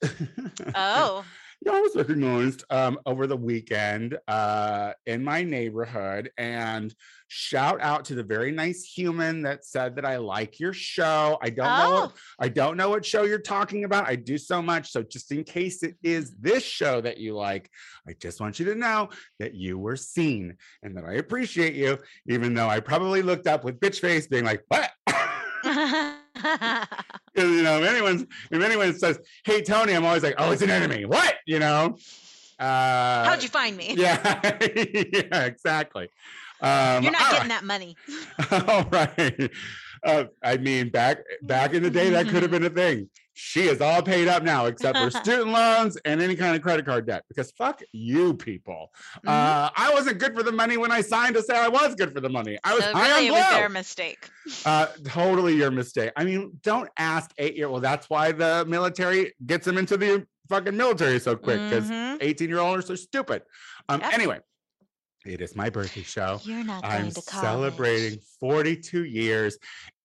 Oh, 0.77 1.25
Yeah, 1.65 1.73
I 1.73 1.81
was 1.81 1.97
recognized 1.97 2.63
um, 2.69 2.99
over 3.07 3.27
the 3.27 3.39
weekend 3.39 4.19
uh, 4.29 4.93
in 5.07 5.25
my 5.25 5.43
neighborhood. 5.43 6.31
And 6.37 6.95
shout 7.29 7.81
out 7.81 8.05
to 8.07 8.15
the 8.15 8.23
very 8.23 8.53
nice 8.53 8.85
human 8.85 9.41
that 9.43 9.65
said 9.65 9.97
that 9.97 10.05
I 10.05 10.19
like 10.19 10.61
your 10.61 10.75
show. 10.75 11.39
I 11.41 11.49
don't 11.49 11.67
know. 11.67 11.91
What, 11.91 12.11
oh, 12.11 12.15
I 12.39 12.49
don't 12.51 12.77
know 12.77 12.91
what 12.91 13.07
show 13.07 13.23
you're 13.23 13.39
talking 13.39 13.85
about. 13.85 14.07
I 14.07 14.15
do 14.17 14.37
so 14.37 14.61
much. 14.61 14.93
So 14.93 15.03
just 15.03 15.33
in 15.33 15.43
case 15.43 15.83
it 15.83 15.97
is 16.03 16.35
this 16.39 16.63
show 16.63 17.01
that 17.01 17.17
you 17.17 17.35
like, 17.35 17.71
I 18.07 18.13
just 18.13 18.43
want 18.43 18.59
you 18.59 18.67
to 18.67 18.75
know 18.75 19.09
that 19.39 19.55
you 19.55 19.79
were 19.79 19.97
seen 19.97 20.59
and 20.83 20.95
that 20.99 21.07
I 21.07 21.15
appreciate 21.15 21.75
you, 21.75 21.99
even 22.29 22.53
though 22.53 22.69
I 22.69 22.81
probably 22.81 23.23
looked 23.23 23.47
up 23.47 23.65
with 23.65 23.81
bitch 23.81 24.01
face 24.01 24.27
being 24.27 24.45
like, 24.45 24.63
what? 24.69 24.91
you 27.35 27.63
know, 27.63 27.83
if 27.83 27.89
anyone's 27.89 28.23
if 28.51 28.63
anyone 28.63 28.95
says, 28.95 29.19
"Hey 29.45 29.63
Tony," 29.63 29.93
I'm 29.93 30.05
always 30.05 30.23
like, 30.23 30.35
"Oh, 30.39 30.53
it's 30.53 30.63
an 30.63 30.71
enemy." 30.71 31.05
What? 31.05 31.35
You 31.47 31.59
know? 31.59 31.97
Uh, 32.59 33.25
How'd 33.25 33.43
you 33.43 33.49
find 33.49 33.77
me? 33.77 33.95
Yeah, 33.97 34.41
yeah, 35.13 35.45
exactly. 35.45 36.09
Um, 36.61 37.03
You're 37.03 37.13
not 37.13 37.31
getting 37.31 37.39
right. 37.41 37.49
that 37.49 37.65
money. 37.65 37.97
All 38.69 38.85
right. 38.91 39.51
Uh, 40.05 40.25
I 40.43 40.57
mean, 40.59 40.91
back 40.91 41.19
back 41.43 41.75
in 41.75 41.83
the 41.83 41.91
day, 41.91 42.11
that 42.11 42.29
could 42.29 42.43
have 42.43 42.51
been 42.51 42.65
a 42.65 42.71
thing. 42.71 43.09
She 43.37 43.63
is 43.63 43.81
all 43.81 44.01
paid 44.01 44.29
up 44.29 44.43
now, 44.45 44.67
except 44.67 44.97
for 44.97 45.11
student 45.23 45.49
loans 45.49 45.97
and 46.05 46.23
any 46.23 46.37
kind 46.37 46.55
of 46.55 46.63
credit 46.63 46.87
card 46.87 47.07
debt. 47.07 47.25
Because 47.29 47.51
fuck 47.53 47.81
you, 47.93 48.35
people. 48.35 48.93
Mm-hmm. 49.19 49.29
Uh, 49.29 49.71
I 49.77 49.91
wasn't 49.93 50.19
good 50.19 50.35
for 50.35 50.43
the 50.45 50.53
money 50.53 50.77
when 50.77 50.93
I 50.93 51.01
signed 51.01 51.35
to 51.35 51.43
say 51.43 51.57
I 51.57 51.69
was 51.69 51.95
good 51.97 52.13
for 52.13 52.21
the 52.21 52.29
money. 52.29 52.59
I 52.63 52.75
was 52.75 52.85
So 52.85 52.93
really, 52.95 53.27
it 53.27 53.33
was 53.33 53.51
their 53.51 53.69
mistake. 53.69 54.31
Uh, 54.65 54.87
totally 55.05 55.55
your 55.57 55.73
mistake. 55.73 56.13
I 56.17 56.25
mean, 56.25 56.53
don't 56.63 56.89
ask 56.97 57.33
eight 57.39 57.57
year. 57.57 57.69
Well, 57.69 57.81
that's 57.81 58.09
why 58.09 58.31
the 58.33 58.65
military 58.67 59.35
gets 59.45 59.65
them 59.65 59.79
into 59.79 59.97
the 59.97 60.27
fucking 60.49 60.77
military 60.77 61.19
so 61.19 61.35
quick 61.37 61.59
because 61.59 61.91
Mhm. 61.91 62.19
18 62.21 62.49
year 62.49 62.59
olds 62.61 62.89
are 62.91 62.97
stupid. 62.97 63.43
Um, 63.89 64.01
Yep. 64.01 64.13
anyway, 64.15 64.41
it 65.27 65.41
is 65.41 65.57
my 65.57 65.71
birthday 65.71 66.03
show. 66.03 66.39
You're 66.45 66.63
not 66.63 66.83
going 66.83 66.95
I'm 67.07 67.11
celebrating 67.11 68.21
42 68.41 69.05
years. 69.05 69.59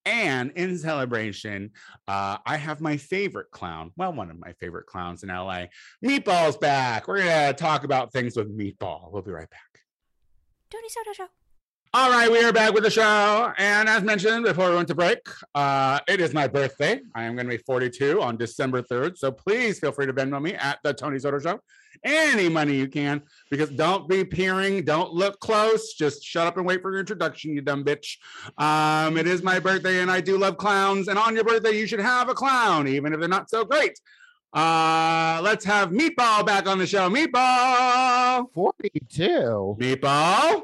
And 0.10 0.52
in 0.56 0.76
celebration, 0.76 1.70
uh, 2.08 2.38
I 2.44 2.58
have 2.58 2.82
my 2.82 2.98
favorite 2.98 3.52
clown. 3.52 3.92
Well, 3.96 4.12
one 4.12 4.32
of 4.32 4.40
my 4.40 4.54
favorite 4.54 4.88
clowns 4.88 5.22
in 5.22 5.30
LA. 5.30 5.66
Meatball's 6.04 6.58
back. 6.58 7.08
We're 7.08 7.20
going 7.20 7.54
to 7.54 7.54
talk 7.54 7.84
about 7.84 8.12
things 8.12 8.36
with 8.36 8.50
Meatball. 8.58 9.12
We'll 9.12 9.22
be 9.22 9.30
right 9.30 9.50
back. 9.50 9.82
Tony 10.72 10.90
Soto 10.90 11.14
Show. 11.14 11.28
All 11.94 12.10
right, 12.10 12.32
we 12.32 12.44
are 12.44 12.52
back 12.52 12.74
with 12.74 12.84
the 12.84 12.90
show. 12.90 13.54
And 13.60 13.88
as 13.88 14.02
mentioned 14.02 14.46
before 14.46 14.72
we 14.72 14.76
went 14.78 14.88
to 14.88 14.96
break, 14.96 15.20
uh, 15.54 16.00
it 16.08 16.20
is 16.20 16.34
my 16.34 16.48
birthday. 16.48 17.02
I 17.14 17.24
am 17.24 17.36
going 17.36 17.48
to 17.48 17.56
be 17.56 17.64
42 17.64 18.20
on 18.20 18.36
December 18.36 18.82
3rd. 18.82 19.16
So 19.16 19.32
please 19.32 19.80
feel 19.80 19.92
free 19.92 20.08
to 20.08 20.14
Venmo 20.14 20.42
me 20.42 20.56
at 20.56 20.80
the 20.84 20.92
Tony 20.92 21.20
Soto 21.20 21.38
Show. 21.38 21.60
Any 22.04 22.50
money 22.50 22.76
you 22.76 22.88
can, 22.88 23.22
because 23.50 23.70
don't 23.70 24.08
be 24.08 24.24
peering, 24.24 24.84
don't 24.84 25.14
look 25.14 25.40
close. 25.40 25.94
Just 25.94 26.24
shut 26.24 26.48
up 26.48 26.58
and 26.58 26.66
wait 26.66 26.82
for 26.82 26.92
your 26.92 27.00
introduction, 27.00 27.54
you 27.54 27.62
dumb 27.62 27.84
bitch. 27.84 28.18
Um, 28.58 29.18
it 29.18 29.28
is 29.28 29.44
my 29.44 29.60
birthday, 29.60 30.02
and 30.02 30.10
I 30.10 30.22
do 30.22 30.38
love 30.38 30.58
clowns. 30.58 31.08
And 31.08 31.20
on 31.20 31.36
your 31.36 31.44
birthday, 31.44 31.78
you 31.78 31.88
should 31.88 32.00
have 32.00 32.30
a 32.30 32.34
clown, 32.34 32.88
even 32.88 33.14
if 33.14 33.20
they're 33.20 33.30
not 33.30 33.50
so 33.50 33.66
great. 33.66 34.00
Uh, 34.52 35.40
let's 35.44 35.64
have 35.66 35.92
Meatball 35.92 36.46
back 36.46 36.68
on 36.68 36.80
the 36.80 36.88
show. 36.88 37.10
Meatball, 37.10 38.52
42. 38.54 39.78
Meatball. 39.80 40.64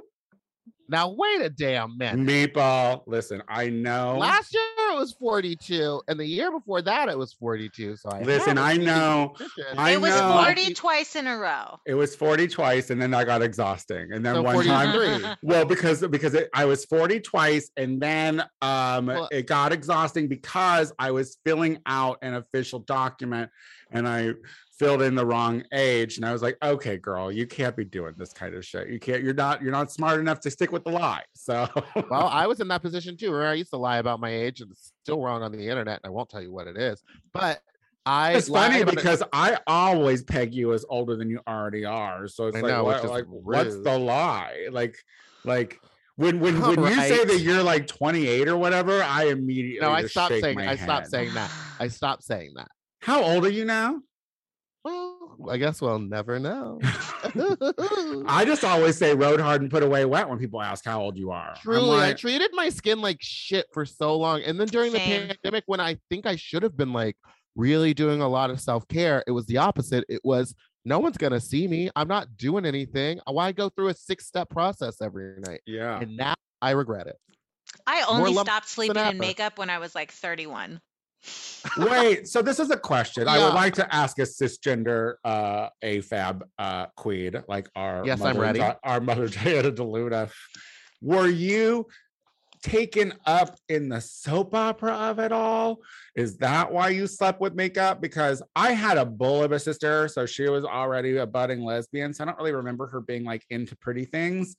Now 0.87 1.09
wait 1.09 1.41
a 1.41 1.49
damn 1.49 1.97
minute. 1.97 2.53
Meatball. 2.53 3.03
Listen, 3.07 3.41
I 3.47 3.69
know. 3.69 4.17
Last 4.17 4.53
year 4.53 4.63
it 4.91 4.95
was 4.97 5.13
42, 5.13 6.01
and 6.07 6.19
the 6.19 6.25
year 6.25 6.51
before 6.51 6.81
that 6.83 7.09
it 7.09 7.17
was 7.17 7.33
42. 7.33 7.95
So 7.97 8.09
I 8.09 8.21
Listen, 8.21 8.57
had 8.57 8.57
a 8.57 8.61
I 8.61 8.73
sneaky 8.75 8.85
know. 8.85 9.33
I 9.77 9.91
it 9.91 10.01
was 10.01 10.15
know. 10.15 10.43
40 10.45 10.73
twice 10.73 11.15
in 11.15 11.27
a 11.27 11.37
row. 11.37 11.79
It 11.85 11.95
was 11.95 12.15
40 12.15 12.47
twice, 12.47 12.89
and 12.89 13.01
then 13.01 13.13
I 13.13 13.23
got 13.23 13.41
exhausting. 13.41 14.11
And 14.13 14.25
then 14.25 14.35
So 14.35 14.41
one 14.43 14.65
time, 14.65 14.93
43. 14.93 15.35
well, 15.43 15.65
because 15.65 16.05
because 16.07 16.33
it, 16.35 16.49
I 16.53 16.65
was 16.65 16.85
40 16.85 17.19
twice, 17.21 17.69
and 17.77 17.99
then 18.01 18.43
um 18.61 19.07
Well- 19.07 19.29
it 19.31 19.47
got 19.47 19.73
exhausting 19.73 20.27
because 20.27 20.93
I 20.99 21.11
was 21.11 21.37
filling 21.45 21.79
out 21.85 22.19
an 22.21 22.35
official 22.35 22.79
document 22.79 23.49
and 23.91 24.07
I 24.07 24.31
filled 24.77 25.01
in 25.01 25.15
the 25.15 25.25
wrong 25.25 25.63
age. 25.73 26.17
And 26.17 26.25
I 26.25 26.33
was 26.33 26.41
like, 26.41 26.57
okay, 26.61 26.97
girl, 26.97 27.31
you 27.31 27.47
can't 27.47 27.75
be 27.75 27.85
doing 27.85 28.13
this 28.17 28.33
kind 28.33 28.53
of 28.55 28.65
shit. 28.65 28.89
You 28.89 28.99
can't, 28.99 29.23
you're 29.23 29.33
not, 29.33 29.61
you're 29.61 29.71
not 29.71 29.91
smart 29.91 30.19
enough 30.19 30.41
to 30.41 30.51
stick 30.51 30.71
with 30.71 30.83
the 30.83 30.91
lie. 30.91 31.23
So 31.35 31.67
well, 32.09 32.27
I 32.27 32.47
was 32.47 32.59
in 32.59 32.67
that 32.69 32.81
position 32.81 33.15
too, 33.17 33.29
where 33.29 33.45
I 33.45 33.53
used 33.53 33.69
to 33.69 33.77
lie 33.77 33.97
about 33.97 34.19
my 34.19 34.31
age, 34.31 34.61
and 34.61 34.71
it's 34.71 34.93
still 35.03 35.21
wrong 35.21 35.43
on 35.43 35.51
the 35.51 35.59
internet. 35.59 35.99
And 36.03 36.05
I 36.05 36.09
won't 36.09 36.27
tell 36.27 36.41
you 36.41 36.51
what 36.51 36.65
it 36.65 36.75
is, 36.75 37.03
but 37.33 37.61
I. 38.03 38.33
It's 38.33 38.49
funny 38.49 38.81
about 38.81 38.93
it- 38.93 38.97
because 38.97 39.21
I 39.31 39.59
always 39.67 40.23
peg 40.23 40.55
you 40.55 40.73
as 40.73 40.83
older 40.89 41.15
than 41.15 41.29
you 41.29 41.39
already 41.47 41.85
are. 41.85 42.27
So 42.27 42.47
it's 42.47 42.57
I 42.57 42.61
like, 42.61 42.71
know, 42.71 42.83
what, 42.83 43.03
like 43.05 43.25
what's 43.27 43.75
the 43.75 43.95
lie? 43.95 44.69
Like, 44.71 44.97
like 45.43 45.79
when 46.15 46.39
when 46.39 46.63
All 46.63 46.75
when 46.75 46.93
you 46.93 47.01
say 47.01 47.23
that 47.25 47.41
you're 47.41 47.61
like 47.61 47.85
28 47.85 48.47
or 48.47 48.57
whatever, 48.57 49.03
I 49.03 49.25
immediately 49.25 49.87
no, 49.87 49.93
I 49.93 50.07
stopped 50.07 50.33
saying. 50.39 50.59
I 50.59 50.75
stopped 50.77 51.07
saying 51.11 51.33
that. 51.35 51.51
I 51.79 51.89
stopped 51.89 52.23
saying 52.23 52.53
that. 52.55 52.71
How 53.01 53.21
old 53.21 53.45
are 53.45 53.51
you 53.51 53.65
now? 53.65 53.99
Well, 55.37 55.53
I 55.53 55.57
guess 55.57 55.81
we'll 55.81 55.99
never 55.99 56.39
know. 56.39 56.79
I 58.27 58.43
just 58.45 58.63
always 58.63 58.97
say 58.97 59.13
road 59.13 59.39
hard 59.39 59.61
and 59.61 59.69
put 59.69 59.83
away 59.83 60.05
wet 60.05 60.27
when 60.29 60.39
people 60.39 60.61
ask 60.61 60.85
how 60.85 61.01
old 61.01 61.17
you 61.17 61.31
are. 61.31 61.49
I'm 61.49 61.61
Truly, 61.61 61.99
I 61.99 62.13
treated 62.13 62.51
my 62.53 62.69
skin 62.69 63.01
like 63.01 63.17
shit 63.21 63.67
for 63.73 63.85
so 63.85 64.15
long. 64.15 64.41
And 64.41 64.59
then 64.59 64.67
during 64.67 64.91
Same. 64.91 65.27
the 65.27 65.35
pandemic, 65.35 65.63
when 65.67 65.79
I 65.79 65.97
think 66.09 66.25
I 66.25 66.35
should 66.35 66.63
have 66.63 66.77
been 66.77 66.93
like 66.93 67.17
really 67.55 67.93
doing 67.93 68.21
a 68.21 68.27
lot 68.27 68.49
of 68.49 68.59
self 68.59 68.87
care, 68.87 69.23
it 69.27 69.31
was 69.31 69.45
the 69.45 69.57
opposite. 69.57 70.05
It 70.09 70.21
was 70.23 70.55
no 70.85 70.99
one's 70.99 71.17
going 71.17 71.33
to 71.33 71.41
see 71.41 71.67
me. 71.67 71.89
I'm 71.95 72.07
not 72.07 72.37
doing 72.37 72.65
anything. 72.65 73.19
Why 73.27 73.51
go 73.51 73.69
through 73.69 73.89
a 73.89 73.93
six 73.93 74.25
step 74.25 74.49
process 74.49 75.01
every 75.01 75.39
night? 75.39 75.61
yeah. 75.65 75.99
And 75.99 76.15
now 76.15 76.35
I 76.61 76.71
regret 76.71 77.07
it. 77.07 77.17
I 77.87 78.05
only 78.07 78.31
lumps 78.33 78.49
stopped 78.49 78.69
sleeping 78.69 79.05
in 79.05 79.17
makeup 79.17 79.57
when 79.57 79.69
I 79.69 79.79
was 79.79 79.95
like 79.95 80.11
31. 80.11 80.79
Wait, 81.77 82.27
so 82.27 82.41
this 82.41 82.59
is 82.59 82.69
a 82.69 82.77
question 82.77 83.27
I 83.27 83.39
would 83.39 83.53
like 83.53 83.73
to 83.75 83.93
ask 83.93 84.19
a 84.19 84.23
cisgender 84.23 85.15
uh 85.23 85.69
AFAB 85.83 86.41
uh 86.59 86.85
queen, 86.95 87.41
like 87.47 87.67
our 87.75 88.05
Yes, 88.05 88.21
I'm 88.21 88.27
mother, 88.35 88.39
ready. 88.41 88.59
Di- 88.59 88.77
our 88.83 89.01
mother 89.01 89.27
Diana 89.43 89.71
DeLuna. 89.71 90.31
Were 91.01 91.27
you 91.27 91.87
taken 92.63 93.13
up 93.27 93.57
in 93.69 93.89
the 93.89 94.01
soap 94.01 94.55
opera 94.55 94.91
of 94.91 95.19
it 95.19 95.31
all? 95.31 95.79
Is 96.15 96.37
that 96.37 96.71
why 96.71 96.89
you 96.89 97.05
slept 97.05 97.39
with 97.39 97.53
makeup? 97.53 98.01
Because 98.01 98.41
I 98.55 98.71
had 98.71 98.97
a 98.97 99.05
bull 99.05 99.43
of 99.43 99.51
a 99.51 99.59
sister, 99.59 100.07
so 100.07 100.25
she 100.25 100.49
was 100.49 100.65
already 100.65 101.17
a 101.17 101.27
budding 101.27 101.61
lesbian. 101.61 102.13
So 102.13 102.23
I 102.23 102.27
don't 102.27 102.37
really 102.37 102.53
remember 102.53 102.87
her 102.87 103.01
being 103.01 103.23
like 103.23 103.43
into 103.49 103.75
pretty 103.77 104.05
things. 104.05 104.55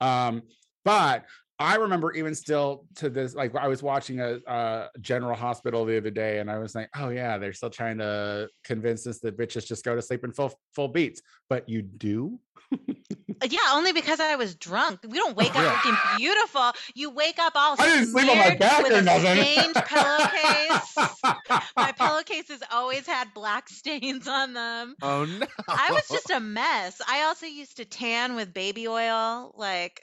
Um, 0.00 0.42
but 0.84 1.24
I 1.58 1.76
remember 1.76 2.12
even 2.12 2.34
still 2.34 2.84
to 2.96 3.08
this, 3.08 3.34
like 3.34 3.54
I 3.56 3.66
was 3.68 3.82
watching 3.82 4.20
a, 4.20 4.38
a 4.46 4.88
General 5.00 5.34
Hospital 5.36 5.84
the 5.86 5.96
other 5.96 6.10
day, 6.10 6.38
and 6.40 6.50
I 6.50 6.58
was 6.58 6.74
like, 6.74 6.90
"Oh 6.96 7.08
yeah, 7.08 7.38
they're 7.38 7.52
still 7.54 7.70
trying 7.70 7.98
to 7.98 8.48
convince 8.64 9.06
us 9.06 9.20
that 9.20 9.38
bitches 9.38 9.66
just 9.66 9.84
go 9.84 9.94
to 9.94 10.02
sleep 10.02 10.22
in 10.24 10.32
full 10.32 10.52
full 10.74 10.88
beats." 10.88 11.22
But 11.48 11.68
you 11.68 11.80
do. 11.82 12.38
Uh, 12.72 12.76
Yeah, 13.50 13.58
only 13.72 13.92
because 13.92 14.18
I 14.18 14.34
was 14.36 14.54
drunk. 14.54 15.00
We 15.06 15.18
don't 15.18 15.36
wake 15.36 15.50
up 15.50 15.56
Yeah. 15.56 15.72
looking 15.74 15.96
beautiful. 16.16 16.72
You 16.94 17.10
wake 17.10 17.38
up 17.38 17.52
all 17.54 17.76
I 17.78 17.86
didn't 17.86 18.06
sleep 18.06 18.28
on 18.30 18.38
my 18.38 18.54
back 18.56 18.82
with 18.82 18.92
or 18.92 19.02
nothing. 19.02 19.42
stained 19.42 19.74
pillowcase. 19.74 20.96
My 21.76 21.92
pillowcases 21.92 22.62
always 22.72 23.06
had 23.06 23.32
black 23.34 23.68
stains 23.80 24.26
on 24.26 24.54
them. 24.54 24.94
Oh 25.02 25.24
no. 25.26 25.46
I 25.68 25.90
was 25.92 26.08
just 26.08 26.30
a 26.30 26.40
mess. 26.40 27.00
I 27.06 27.22
also 27.24 27.44
used 27.46 27.76
to 27.76 27.84
tan 27.84 28.36
with 28.36 28.54
baby 28.54 28.88
oil, 28.88 29.52
like, 29.56 30.02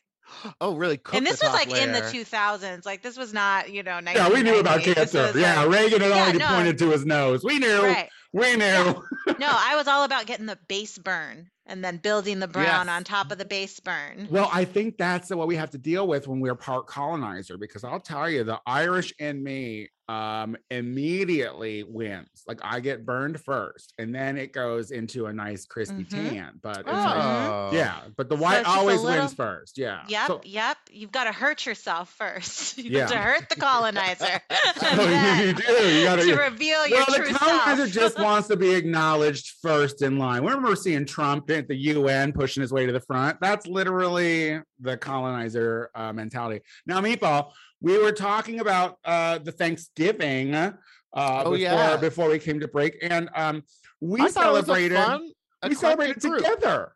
Oh, 0.61 0.75
really? 0.75 0.99
And 1.13 1.25
this 1.25 1.41
was 1.41 1.53
like 1.53 1.69
in 1.75 1.91
the 1.91 1.99
2000s. 2.01 2.85
Like, 2.85 3.01
this 3.01 3.17
was 3.17 3.33
not, 3.33 3.71
you 3.71 3.83
know, 3.83 3.99
yeah, 4.03 4.29
we 4.29 4.41
knew 4.41 4.59
about 4.59 4.81
cancer. 4.81 5.31
Yeah, 5.35 5.63
like- 5.63 5.69
Reagan 5.75 6.01
had 6.01 6.09
Yeah, 6.09 6.21
already 6.23 6.37
no. 6.39 6.47
pointed 6.47 6.77
to 6.79 6.89
his 6.91 7.05
nose. 7.05 7.43
We 7.43 7.59
knew. 7.59 7.81
right. 7.83 8.09
We 8.31 8.55
knew. 8.55 8.65
Yeah. 8.65 8.93
No, 9.39 9.47
I 9.49 9.75
was 9.77 9.87
all 9.87 10.03
about 10.03 10.25
getting 10.25 10.45
the 10.45 10.59
base 10.67 10.97
burn 10.97 11.49
and 11.65 11.83
then 11.83 11.97
building 11.97 12.39
the 12.39 12.47
brown 12.47 12.87
Yes. 12.87 12.89
on 12.89 13.03
top 13.03 13.31
of 13.31 13.37
the 13.37 13.45
base 13.45 13.79
burn. 13.79 14.27
Well, 14.29 14.49
I 14.51 14.65
think 14.65 14.97
that's 14.97 15.29
what 15.29 15.47
we 15.47 15.55
have 15.55 15.71
to 15.71 15.77
deal 15.77 16.07
with 16.07 16.27
when 16.27 16.39
we're 16.41 16.55
part 16.55 16.87
colonizer, 16.87 17.57
because 17.57 17.83
I'll 17.85 17.99
tell 18.01 18.29
you, 18.29 18.43
the 18.43 18.59
Irish 18.67 19.13
in 19.19 19.41
me 19.43 19.89
um 20.09 20.57
immediately 20.69 21.83
wins. 21.83 22.27
Like 22.47 22.59
I 22.63 22.79
get 22.79 23.05
burned 23.05 23.39
first, 23.39 23.93
and 23.97 24.13
then 24.13 24.37
it 24.37 24.51
goes 24.53 24.91
into 24.91 25.27
a 25.27 25.33
nice 25.33 25.65
crispy 25.65 26.03
Mhm. 26.03 26.09
tan. 26.09 26.59
But 26.61 26.79
it's 26.79 26.87
Oh. 26.89 27.69
like, 27.71 27.73
yeah, 27.73 28.01
but 28.17 28.29
the 28.29 28.35
white 28.35 28.59
it's 28.61 28.65
just 28.65 28.75
a 28.75 28.79
always 28.79 29.01
little- 29.01 29.19
wins 29.21 29.33
first. 29.33 29.77
Yeah. 29.77 30.03
Yep, 30.07 30.27
So- 30.27 30.41
yep. 30.43 30.77
You've 30.91 31.11
got 31.11 31.23
to 31.25 31.31
hurt 31.31 31.65
yourself 31.65 32.13
first. 32.17 32.77
You 32.83 32.91
Yeah. 32.91 32.99
have 33.01 33.11
to 33.11 33.17
hurt 33.17 33.49
the 33.49 33.55
colonizer. 33.55 34.41
Oh, 34.81 34.99
and 35.07 35.47
you 35.57 35.63
do. 35.65 35.73
You 35.89 36.03
gotta- 36.05 36.23
to 36.25 36.35
reveal 36.35 36.85
your 36.87 36.97
well, 37.07 37.15
true 37.15 37.27
the 37.31 37.33
colonizer 37.39 37.87
self. 37.87 37.91
just 37.93 38.19
wants 38.19 38.47
to 38.49 38.57
be 38.57 38.71
acknowledged 38.75 39.53
first 39.61 40.01
in 40.01 40.17
line. 40.17 40.43
We 40.43 40.51
remember 40.51 40.75
seeing 40.75 41.05
Trump 41.05 41.49
at 41.49 41.67
the 41.67 41.75
UN 41.75 42.33
pushing 42.33 42.61
his 42.61 42.71
way 42.73 42.85
to 42.85 42.91
the 42.91 42.99
front. 42.99 43.37
That's 43.39 43.65
literally 43.67 44.59
the 44.79 44.97
colonizer 44.97 45.89
uh, 45.95 46.11
mentality. 46.11 46.61
Now, 46.85 46.99
Meatball, 47.01 47.51
we 47.83 47.97
were 47.99 48.11
talking 48.13 48.59
about 48.61 48.97
uh, 49.05 49.37
the 49.37 49.51
Thanksgiving 49.51 50.55
uh, 50.55 50.71
Oh, 51.15 51.43
before, 51.51 51.57
yeah. 51.57 51.97
before 51.97 52.29
we 52.29 52.39
came 52.39 52.59
to 52.59 52.67
break, 52.67 52.97
and 53.03 53.29
um, 53.35 53.61
we 54.01 54.19
I 54.21 54.29
thought 54.29 54.47
it 54.47 54.51
was 54.53 54.63
a 54.63 54.65
celebrated. 54.65 54.95
fun, 54.97 55.31
we 55.69 55.75
celebrated 55.75 56.19
group. 56.19 56.37
together. 56.43 56.93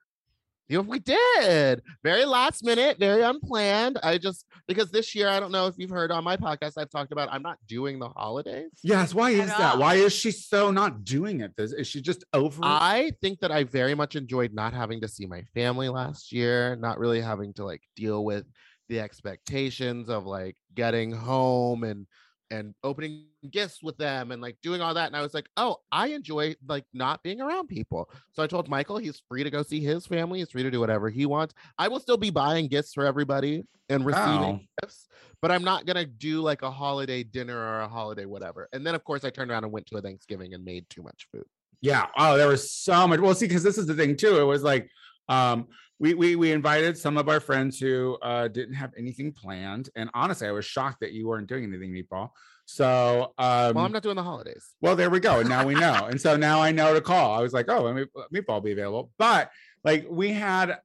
Yeah, 0.69 0.79
we 0.79 0.99
did. 0.99 1.81
Very 2.03 2.25
last 2.25 2.61
minute, 2.65 2.97
very 2.99 3.21
unplanned. 3.21 3.99
I 4.03 4.17
just 4.17 4.43
because 4.67 4.89
this 4.91 5.13
year, 5.15 5.29
I 5.29 5.39
don't 5.39 5.51
know 5.51 5.67
if 5.67 5.75
you've 5.77 5.91
heard 5.91 6.11
on 6.11 6.23
my 6.25 6.35
podcast, 6.35 6.73
I've 6.77 6.89
talked 6.89 7.11
about 7.13 7.29
I'm 7.31 7.43
not 7.43 7.57
doing 7.67 7.99
the 7.99 8.09
holidays. 8.09 8.71
Yes, 8.83 9.13
why 9.13 9.29
is 9.29 9.47
that? 9.49 9.75
all. 9.75 9.79
Why 9.79 9.95
is 9.95 10.11
she 10.13 10.31
so 10.31 10.71
not 10.71 11.05
doing 11.05 11.39
it? 11.41 11.51
This 11.55 11.71
is 11.71 11.87
she 11.87 12.01
just 12.01 12.25
over? 12.33 12.61
it? 12.63 12.67
I 12.67 13.11
think 13.21 13.39
that 13.41 13.51
I 13.51 13.63
very 13.65 13.93
much 13.95 14.15
enjoyed 14.17 14.51
not 14.53 14.73
having 14.73 14.99
to 15.01 15.07
see 15.07 15.25
my 15.25 15.43
family 15.53 15.87
last 15.89 16.31
year, 16.33 16.75
not 16.75 16.97
really 16.99 17.21
having 17.21 17.53
to 17.53 17.63
like 17.63 17.83
deal 17.95 18.25
with 18.25 18.45
the 18.89 18.99
expectations 18.99 20.09
of 20.09 20.25
like 20.25 20.55
getting 20.75 21.11
home 21.11 21.83
and 21.83 22.07
and 22.49 22.73
opening 22.81 23.25
gifts 23.51 23.83
with 23.83 23.97
them 23.97 24.31
and 24.31 24.41
like 24.41 24.55
doing 24.63 24.79
all 24.79 24.93
that. 24.93 25.07
And 25.07 25.17
I 25.17 25.21
was 25.21 25.33
like, 25.33 25.49
oh, 25.57 25.77
I 25.91 26.07
enjoy 26.07 26.55
like 26.65 26.85
not 26.93 27.21
being 27.21 27.41
around 27.41 27.67
people. 27.67 28.09
So 28.31 28.41
I 28.41 28.47
told 28.47 28.69
Michael 28.69 28.97
he's 28.97 29.21
free 29.27 29.43
to 29.43 29.49
go 29.49 29.63
see 29.63 29.81
his 29.81 30.05
family. 30.07 30.39
He's 30.39 30.51
free 30.51 30.63
to 30.63 30.71
do 30.71 30.79
whatever 30.79 31.09
he 31.09 31.25
wants. 31.25 31.53
I 31.77 31.89
will 31.89 31.99
still 31.99 32.15
be 32.15 32.29
buying 32.29 32.69
gifts 32.69 32.93
for 32.93 33.05
everybody 33.05 33.65
and 33.89 34.05
receiving 34.05 34.25
Oh. 34.29 34.59
gifts, 34.81 35.09
but 35.41 35.51
I'm 35.51 35.65
not 35.65 35.85
gonna 35.85 36.05
do 36.05 36.39
like 36.41 36.61
a 36.61 36.71
holiday 36.71 37.21
dinner 37.21 37.57
or 37.57 37.81
a 37.81 37.87
holiday 37.89 38.23
whatever. 38.25 38.69
And 38.71 38.87
then 38.87 38.95
of 38.95 39.03
course 39.03 39.25
I 39.25 39.29
turned 39.29 39.51
around 39.51 39.65
and 39.65 39.73
went 39.73 39.85
to 39.87 39.97
a 39.97 40.01
Thanksgiving 40.01 40.53
and 40.53 40.63
made 40.63 40.89
too 40.89 41.03
much 41.03 41.27
food. 41.33 41.43
Yeah. 41.81 42.05
Oh, 42.17 42.37
there 42.37 42.47
was 42.47 42.71
so 42.71 43.05
much. 43.09 43.19
Well, 43.19 43.35
see, 43.35 43.47
because 43.47 43.63
this 43.63 43.77
is 43.77 43.87
the 43.87 43.93
thing 43.93 44.15
too. 44.15 44.39
It 44.39 44.45
was 44.45 44.63
like, 44.63 44.89
um, 45.27 45.67
we 45.99 46.13
we 46.13 46.35
we 46.35 46.51
invited 46.51 46.97
some 46.97 47.17
of 47.17 47.27
our 47.29 47.39
friends 47.39 47.79
who 47.79 48.17
uh 48.21 48.47
didn't 48.47 48.75
have 48.75 48.91
anything 48.97 49.31
planned, 49.31 49.89
and 49.95 50.09
honestly, 50.13 50.47
I 50.47 50.51
was 50.51 50.65
shocked 50.65 50.99
that 51.01 51.11
you 51.13 51.27
weren't 51.27 51.47
doing 51.47 51.63
anything, 51.63 51.91
Meatball. 51.91 52.29
So, 52.65 53.33
um, 53.37 53.75
Well, 53.75 53.85
I'm 53.85 53.91
not 53.93 54.03
doing 54.03 54.17
the 54.17 54.23
holidays. 54.23 54.75
well, 54.81 54.95
there 54.95 55.09
we 55.09 55.19
go. 55.21 55.39
And 55.39 55.47
now 55.49 55.65
we 55.65 55.73
know, 55.73 56.07
and 56.09 56.19
so 56.19 56.35
now 56.35 56.61
I 56.61 56.71
know 56.71 56.93
to 56.93 57.01
call. 57.01 57.33
I 57.33 57.41
was 57.41 57.53
like, 57.53 57.69
oh, 57.69 57.93
Meat- 57.93 58.09
Meatball 58.33 58.63
be 58.63 58.73
available, 58.73 59.09
but 59.17 59.51
like 59.83 60.05
we 60.09 60.33
had 60.33 60.77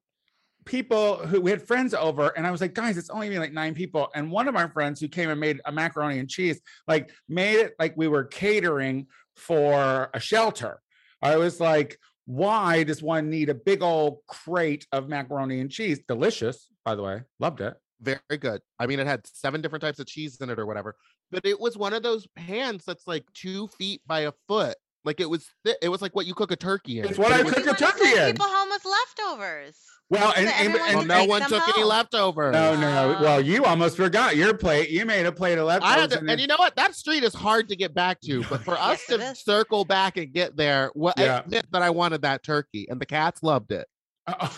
people 0.65 1.17
who 1.17 1.41
we 1.41 1.51
had 1.51 1.61
friends 1.61 1.93
over 1.93 2.29
and 2.37 2.47
i 2.47 2.51
was 2.53 2.61
like 2.61 2.73
guys 2.73 2.97
it's 2.97 3.11
only 3.11 3.27
gonna 3.27 3.41
like 3.41 3.53
nine 3.53 3.75
people 3.75 4.09
and 4.15 4.31
one 4.31 4.47
of 4.47 4.55
our 4.55 4.69
friends 4.71 5.01
who 5.01 5.09
came 5.09 5.29
and 5.29 5.41
made 5.41 5.61
a 5.65 5.73
macaroni 5.73 6.21
and 6.21 6.31
cheese 6.31 6.61
like 6.87 7.11
made 7.29 7.57
it 7.57 7.75
like 7.81 7.95
we 7.97 8.07
were 8.07 8.23
catering 8.23 9.09
for 9.35 10.09
a 10.15 10.21
shelter 10.21 10.81
i 11.21 11.37
was 11.37 11.59
like 11.59 11.99
why 12.27 12.83
does 12.85 13.03
one 13.03 13.31
need 13.31 13.49
a 13.49 13.55
big 13.55 13.83
old 13.83 14.19
crate 14.29 14.87
of 14.93 15.09
macaroni 15.09 15.61
and 15.61 15.71
cheese 15.71 16.01
delicious 16.07 16.69
by 16.85 16.95
the 16.95 17.03
way 17.03 17.21
loved 17.41 17.61
it 17.61 17.77
very 18.03 18.39
good. 18.39 18.61
I 18.79 18.87
mean, 18.87 19.01
it 19.01 19.07
had 19.07 19.27
seven 19.27 19.61
different 19.61 19.83
types 19.83 19.99
of 19.99 20.07
cheese 20.07 20.41
in 20.41 20.51
it 20.51 20.59
or 20.59 20.67
whatever, 20.67 20.97
but 21.31 21.47
it 21.47 21.59
was 21.59 21.77
one 21.77 21.95
of 21.95 22.03
those 22.03 22.27
pans 22.37 22.85
that's 22.85 23.07
like 23.07 23.25
two 23.33 23.69
feet 23.69 24.03
by 24.07 24.21
a 24.21 24.33
foot. 24.49 24.77
Like 25.05 25.21
it 25.21 25.29
was, 25.29 25.47
thi- 25.65 25.75
it 25.83 25.89
was 25.89 26.01
like 26.03 26.15
what 26.15 26.27
you 26.27 26.35
cook 26.35 26.53
a 26.53 26.57
turkey 26.57 27.01
in. 27.01 27.05
It's 27.07 27.19
what 27.19 27.31
but 27.31 27.37
I 27.37 27.41
it 27.41 27.47
cook 27.47 27.57
We 27.57 27.63
a 27.63 27.67
wanna 27.67 27.79
turkey 27.79 28.05
send 28.05 28.19
in. 28.29 28.33
people 28.35 28.47
home 28.49 28.69
with 28.71 28.85
leftovers. 28.85 29.77
well 30.11 30.33
and, 30.37 30.47
that 30.47 30.61
and, 30.61 30.69
everyone 30.69 30.89
and- 30.89 30.95
Well, 30.97 31.01
can 31.01 31.09
no 31.09 31.17
take 31.21 31.29
one 31.29 31.41
them 31.41 31.49
took 31.51 31.69
any 31.69 31.81
home. 31.81 31.89
leftovers. 31.89 32.53
no 32.53 32.77
no 32.77 33.19
well 33.21 33.35
Oh. 33.37 33.39
you 33.39 33.65
almost 33.65 33.97
forgot 33.97 34.37
your 34.37 34.55
plate 34.55 34.91
you 34.91 35.05
made 35.05 35.27
a 35.27 35.33
plate 35.33 35.59
of 35.59 35.67
leftovers 35.67 35.97
I 35.97 36.01
had 36.01 36.11
to, 36.11 36.19
and 36.21 36.31
and 36.31 36.41
you 36.41 36.47
know 36.47 36.57
what? 36.59 36.77
That 36.77 36.95
street 36.95 37.25
is 37.25 37.35
hard 37.35 37.69
to 37.71 37.77
get 37.77 37.95
back 37.95 38.21
to, 38.23 38.45
but 38.45 38.63
for 38.63 38.75
us 38.79 39.03
Yes, 39.09 39.11
it 39.11 39.19
to 39.19 39.31
is. 39.33 39.41
circle 39.41 39.85
back 39.85 40.17
and 40.19 40.33
get 40.33 40.57
there, 40.57 40.91
what 40.95 41.15
Yeah. 41.19 41.39
it 41.41 41.49
meant 41.49 41.73
that 41.73 41.83
I 41.83 41.91
wanted 41.91 42.23
that 42.23 42.43
turkey, 42.45 42.87
and 42.89 43.01
the 43.01 43.07
cats 43.07 43.43
loved 43.43 43.73
it. 43.73 43.87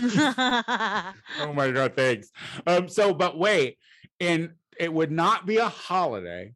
Oh 1.41 1.53
my 1.55 1.71
god, 1.71 1.95
thanks. 1.97 2.31
Um, 2.67 2.89
so 2.89 3.15
but 3.15 3.39
wait, 3.39 3.79
and 4.21 4.51
it 4.79 4.93
would 4.93 5.11
not 5.11 5.47
be 5.47 5.57
a 5.59 5.69
holiday 5.69 6.53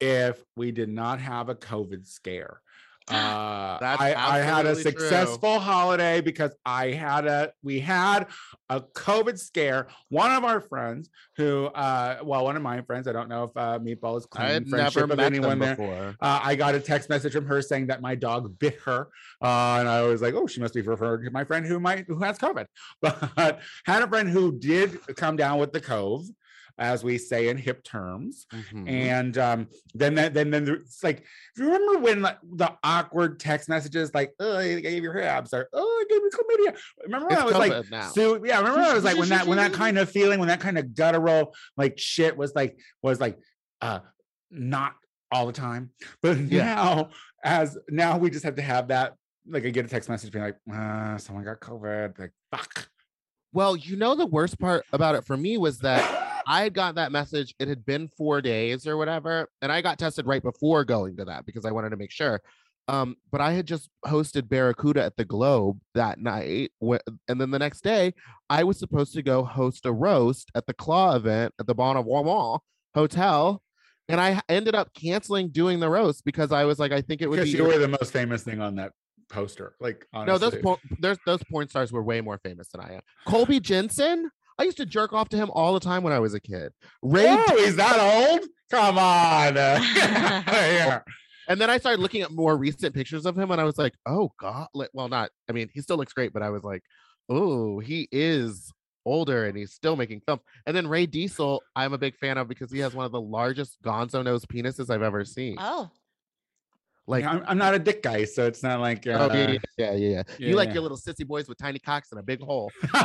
if 0.00 0.42
we 0.56 0.72
did 0.72 0.88
not 0.88 1.20
have 1.20 1.48
a 1.48 1.54
COVID 1.54 2.06
scare. 2.06 2.60
Uh, 3.14 3.78
That's 3.80 4.00
I, 4.00 4.14
I 4.14 4.38
had 4.38 4.64
a 4.64 4.70
absolutely 4.70 4.92
true. 4.92 5.00
successful 5.00 5.58
holiday 5.58 6.22
because 6.22 6.52
I 6.64 6.92
had 6.92 7.26
a 7.26 7.52
we 7.62 7.78
had 7.80 8.28
a 8.70 8.80
COVID 8.80 9.38
scare. 9.38 9.88
One 10.08 10.30
of 10.30 10.42
our 10.42 10.60
friends 10.60 11.10
who 11.36 11.66
uh 11.66 12.20
well, 12.22 12.44
one 12.44 12.56
of 12.56 12.62
my 12.62 12.80
friends, 12.80 13.06
I 13.06 13.12
don't 13.12 13.28
know 13.28 13.44
if 13.44 13.50
uh 13.56 13.78
Meatball 13.78 14.16
is 14.16 14.24
claiming 14.24 14.70
friendship 14.70 14.94
never 14.96 15.06
with 15.08 15.16
met 15.18 15.26
anyone 15.26 15.58
there. 15.58 15.76
before. 15.76 16.14
Uh, 16.20 16.40
I 16.42 16.54
got 16.54 16.74
a 16.74 16.80
text 16.80 17.10
message 17.10 17.34
from 17.34 17.44
her 17.46 17.60
saying 17.60 17.88
that 17.88 18.00
my 18.00 18.14
dog 18.14 18.58
bit 18.58 18.78
her, 18.86 19.08
uh, 19.42 19.76
and 19.80 19.88
I 19.88 20.02
was 20.02 20.22
like, 20.22 20.32
"Oh, 20.34 20.46
she 20.46 20.60
must 20.60 20.72
be 20.72 20.80
referring 20.80 21.24
to 21.26 21.30
my 21.30 21.44
friend 21.44 21.66
who 21.66 21.78
might 21.80 22.06
who 22.06 22.20
has 22.20 22.38
COVID." 22.38 22.66
But 23.02 23.60
had 23.84 24.02
a 24.02 24.08
friend 24.08 24.30
who 24.30 24.58
did 24.58 24.98
come 25.16 25.36
down 25.36 25.58
with 25.58 25.72
the 25.72 25.80
cove, 25.80 26.24
as 26.78 27.04
we 27.04 27.18
say 27.18 27.48
in 27.48 27.56
hip 27.56 27.84
terms, 27.84 28.46
Mhm. 28.52 28.88
and 28.88 29.38
um, 29.38 29.68
then 29.94 30.14
that 30.16 30.34
then 30.34 30.50
then 30.50 30.66
it's 30.68 31.02
like, 31.04 31.24
do 31.54 31.62
you 31.64 31.72
remember 31.72 31.98
when 32.00 32.22
like, 32.22 32.38
the 32.42 32.72
awkward 32.82 33.38
text 33.38 33.68
messages 33.68 34.12
like, 34.14 34.32
"Oh, 34.40 34.56
I 34.58 34.80
gave 34.80 35.02
your 35.02 35.20
abs," 35.22 35.52
or 35.54 35.68
"Oh, 35.72 35.82
I 35.82 36.04
gave 36.12 36.20
you 36.22 36.30
chlamydia"? 36.30 36.78
Remember 37.04 37.26
when 37.28 37.34
It's 37.34 37.42
I 37.42 37.44
was 37.44 37.54
like, 37.54 37.90
now. 37.90 38.08
so 38.08 38.44
yeah, 38.44 38.58
remember 38.58 38.80
I 38.80 38.92
was 38.94 39.04
like 39.04 39.16
when 39.16 39.28
that 39.28 39.46
when 39.46 39.58
that 39.58 39.72
kind 39.72 39.98
of 39.98 40.10
feeling, 40.10 40.38
when 40.40 40.48
that 40.48 40.60
kind 40.60 40.76
of 40.78 40.94
guttural 40.94 41.54
like 41.76 41.98
shit 41.98 42.36
was 42.36 42.54
like 42.54 42.78
was 43.02 43.20
like 43.20 43.38
uh 43.80 44.00
not 44.50 44.94
all 45.30 45.46
the 45.46 45.52
time. 45.52 45.90
But 46.22 46.38
Yeah. 46.50 46.64
now 46.64 47.10
as 47.44 47.78
now 47.88 48.18
we 48.18 48.30
just 48.30 48.44
have 48.44 48.56
to 48.56 48.62
have 48.62 48.88
that 48.88 49.14
like 49.46 49.64
I 49.66 49.70
get 49.70 49.84
a 49.84 49.88
text 49.88 50.08
message 50.08 50.32
being 50.32 50.44
like, 50.44 50.56
uh, 50.72 51.18
someone 51.18 51.44
got 51.44 51.60
COVID. 51.60 52.18
Like 52.18 52.32
fuck. 52.50 52.88
Well, 53.52 53.76
you 53.76 53.94
know, 53.96 54.14
the 54.16 54.26
worst 54.26 54.58
part 54.58 54.84
about 54.92 55.14
it 55.14 55.24
for 55.24 55.36
me 55.36 55.56
was 55.58 55.78
that 55.80 56.23
I 56.46 56.62
had 56.62 56.74
got 56.74 56.94
that 56.96 57.12
message. 57.12 57.54
It 57.58 57.68
had 57.68 57.84
been 57.84 58.08
four 58.16 58.40
days 58.40 58.86
or 58.86 58.96
whatever, 58.96 59.48
and 59.62 59.70
I 59.70 59.82
got 59.82 59.98
tested 59.98 60.26
right 60.26 60.42
before 60.42 60.84
going 60.84 61.16
to 61.16 61.24
that 61.26 61.46
because 61.46 61.64
I 61.64 61.70
wanted 61.70 61.90
to 61.90 61.96
make 61.96 62.10
sure. 62.10 62.40
Um, 62.86 63.16
but 63.32 63.40
I 63.40 63.52
had 63.52 63.66
just 63.66 63.88
hosted 64.04 64.48
Barracuda 64.48 65.02
at 65.02 65.16
the 65.16 65.24
Globe 65.24 65.78
that 65.94 66.18
night, 66.18 66.72
and 66.82 67.40
then 67.40 67.50
the 67.50 67.58
next 67.58 67.82
day 67.82 68.12
I 68.50 68.64
was 68.64 68.78
supposed 68.78 69.14
to 69.14 69.22
go 69.22 69.42
host 69.42 69.86
a 69.86 69.92
roast 69.92 70.50
at 70.54 70.66
the 70.66 70.74
Claw 70.74 71.16
event 71.16 71.54
at 71.58 71.66
the 71.66 71.74
Bonavoie 71.74 72.58
Hotel, 72.94 73.62
and 74.08 74.20
I 74.20 74.42
ended 74.50 74.74
up 74.74 74.92
canceling 74.92 75.48
doing 75.48 75.80
the 75.80 75.88
roast 75.88 76.24
because 76.26 76.52
I 76.52 76.64
was 76.64 76.78
like, 76.78 76.92
I 76.92 77.00
think 77.00 77.22
it 77.22 77.30
would 77.30 77.36
because 77.36 77.52
be 77.52 77.58
you 77.58 77.64
were 77.64 77.78
the 77.78 77.88
most 77.88 78.12
famous 78.12 78.42
thing 78.42 78.60
on 78.60 78.76
that 78.76 78.92
poster. 79.30 79.74
Like 79.80 80.06
honestly. 80.12 80.48
no, 80.48 80.60
those 80.60 80.78
there's 81.00 81.18
those 81.24 81.42
porn 81.50 81.68
stars 81.68 81.90
were 81.90 82.02
way 82.02 82.20
more 82.20 82.38
famous 82.38 82.68
than 82.68 82.82
I 82.82 82.94
am. 82.94 83.00
Colby 83.26 83.60
Jansen, 83.60 84.30
I 84.58 84.64
used 84.64 84.76
to 84.76 84.86
jerk 84.86 85.12
off 85.12 85.28
to 85.30 85.36
him 85.36 85.50
all 85.52 85.74
the 85.74 85.80
time 85.80 86.02
when 86.02 86.12
I 86.12 86.20
was 86.20 86.34
a 86.34 86.40
kid. 86.40 86.72
Ray, 87.02 87.26
Oh, 87.28 87.56
he's 87.56 87.76
that 87.76 87.98
old? 87.98 88.48
Come 88.70 88.98
on. 88.98 89.54
yeah. 89.56 91.00
and 91.48 91.60
then 91.60 91.70
I 91.70 91.78
started 91.78 92.00
looking 92.00 92.22
at 92.22 92.30
more 92.30 92.56
recent 92.56 92.94
pictures 92.94 93.26
of 93.26 93.36
him, 93.38 93.50
and 93.50 93.60
I 93.60 93.64
was 93.64 93.78
like, 93.78 93.94
oh 94.06 94.30
god, 94.38 94.68
like, 94.74 94.90
well, 94.92 95.08
not. 95.08 95.30
I 95.48 95.52
mean, 95.52 95.68
he 95.74 95.80
still 95.80 95.96
looks 95.96 96.12
great, 96.12 96.32
but 96.32 96.42
I 96.42 96.50
was 96.50 96.62
like, 96.64 96.82
oh, 97.28 97.78
he 97.80 98.08
is 98.12 98.70
older 99.06 99.44
and 99.46 99.56
he's 99.56 99.72
still 99.72 99.96
making 99.96 100.22
films. 100.26 100.42
And 100.66 100.76
then 100.76 100.86
Ray 100.86 101.06
Diesel, 101.06 101.62
I'm 101.76 101.92
a 101.92 101.98
big 101.98 102.16
fan 102.16 102.38
of 102.38 102.48
because 102.48 102.72
he 102.72 102.78
has 102.78 102.94
one 102.94 103.04
of 103.06 103.12
the 103.12 103.20
largest 103.20 103.82
gonzo 103.82 104.24
nose 104.24 104.46
penises 104.46 104.88
I've 104.90 105.02
ever 105.02 105.24
seen. 105.24 105.56
Oh, 105.58 105.90
like, 107.06 107.24
I'm, 107.24 107.44
I'm 107.46 107.58
not 107.58 107.74
a 107.74 107.78
dick 107.78 108.02
guy, 108.02 108.24
so 108.24 108.46
it's 108.46 108.62
not 108.62 108.80
like. 108.80 109.06
Uh, 109.06 109.28
oh, 109.30 109.34
yeah, 109.34 109.50
yeah, 109.50 109.58
yeah, 109.76 109.92
yeah, 109.92 110.22
yeah. 110.38 110.48
You 110.48 110.56
like 110.56 110.68
yeah. 110.68 110.74
your 110.74 110.82
little 110.82 110.96
sissy 110.96 111.26
boys 111.26 111.48
with 111.48 111.58
tiny 111.58 111.78
cocks 111.78 112.12
and 112.12 112.18
a 112.18 112.22
big 112.22 112.40
hole. 112.40 112.70
First 112.80 112.94
of 112.94 113.02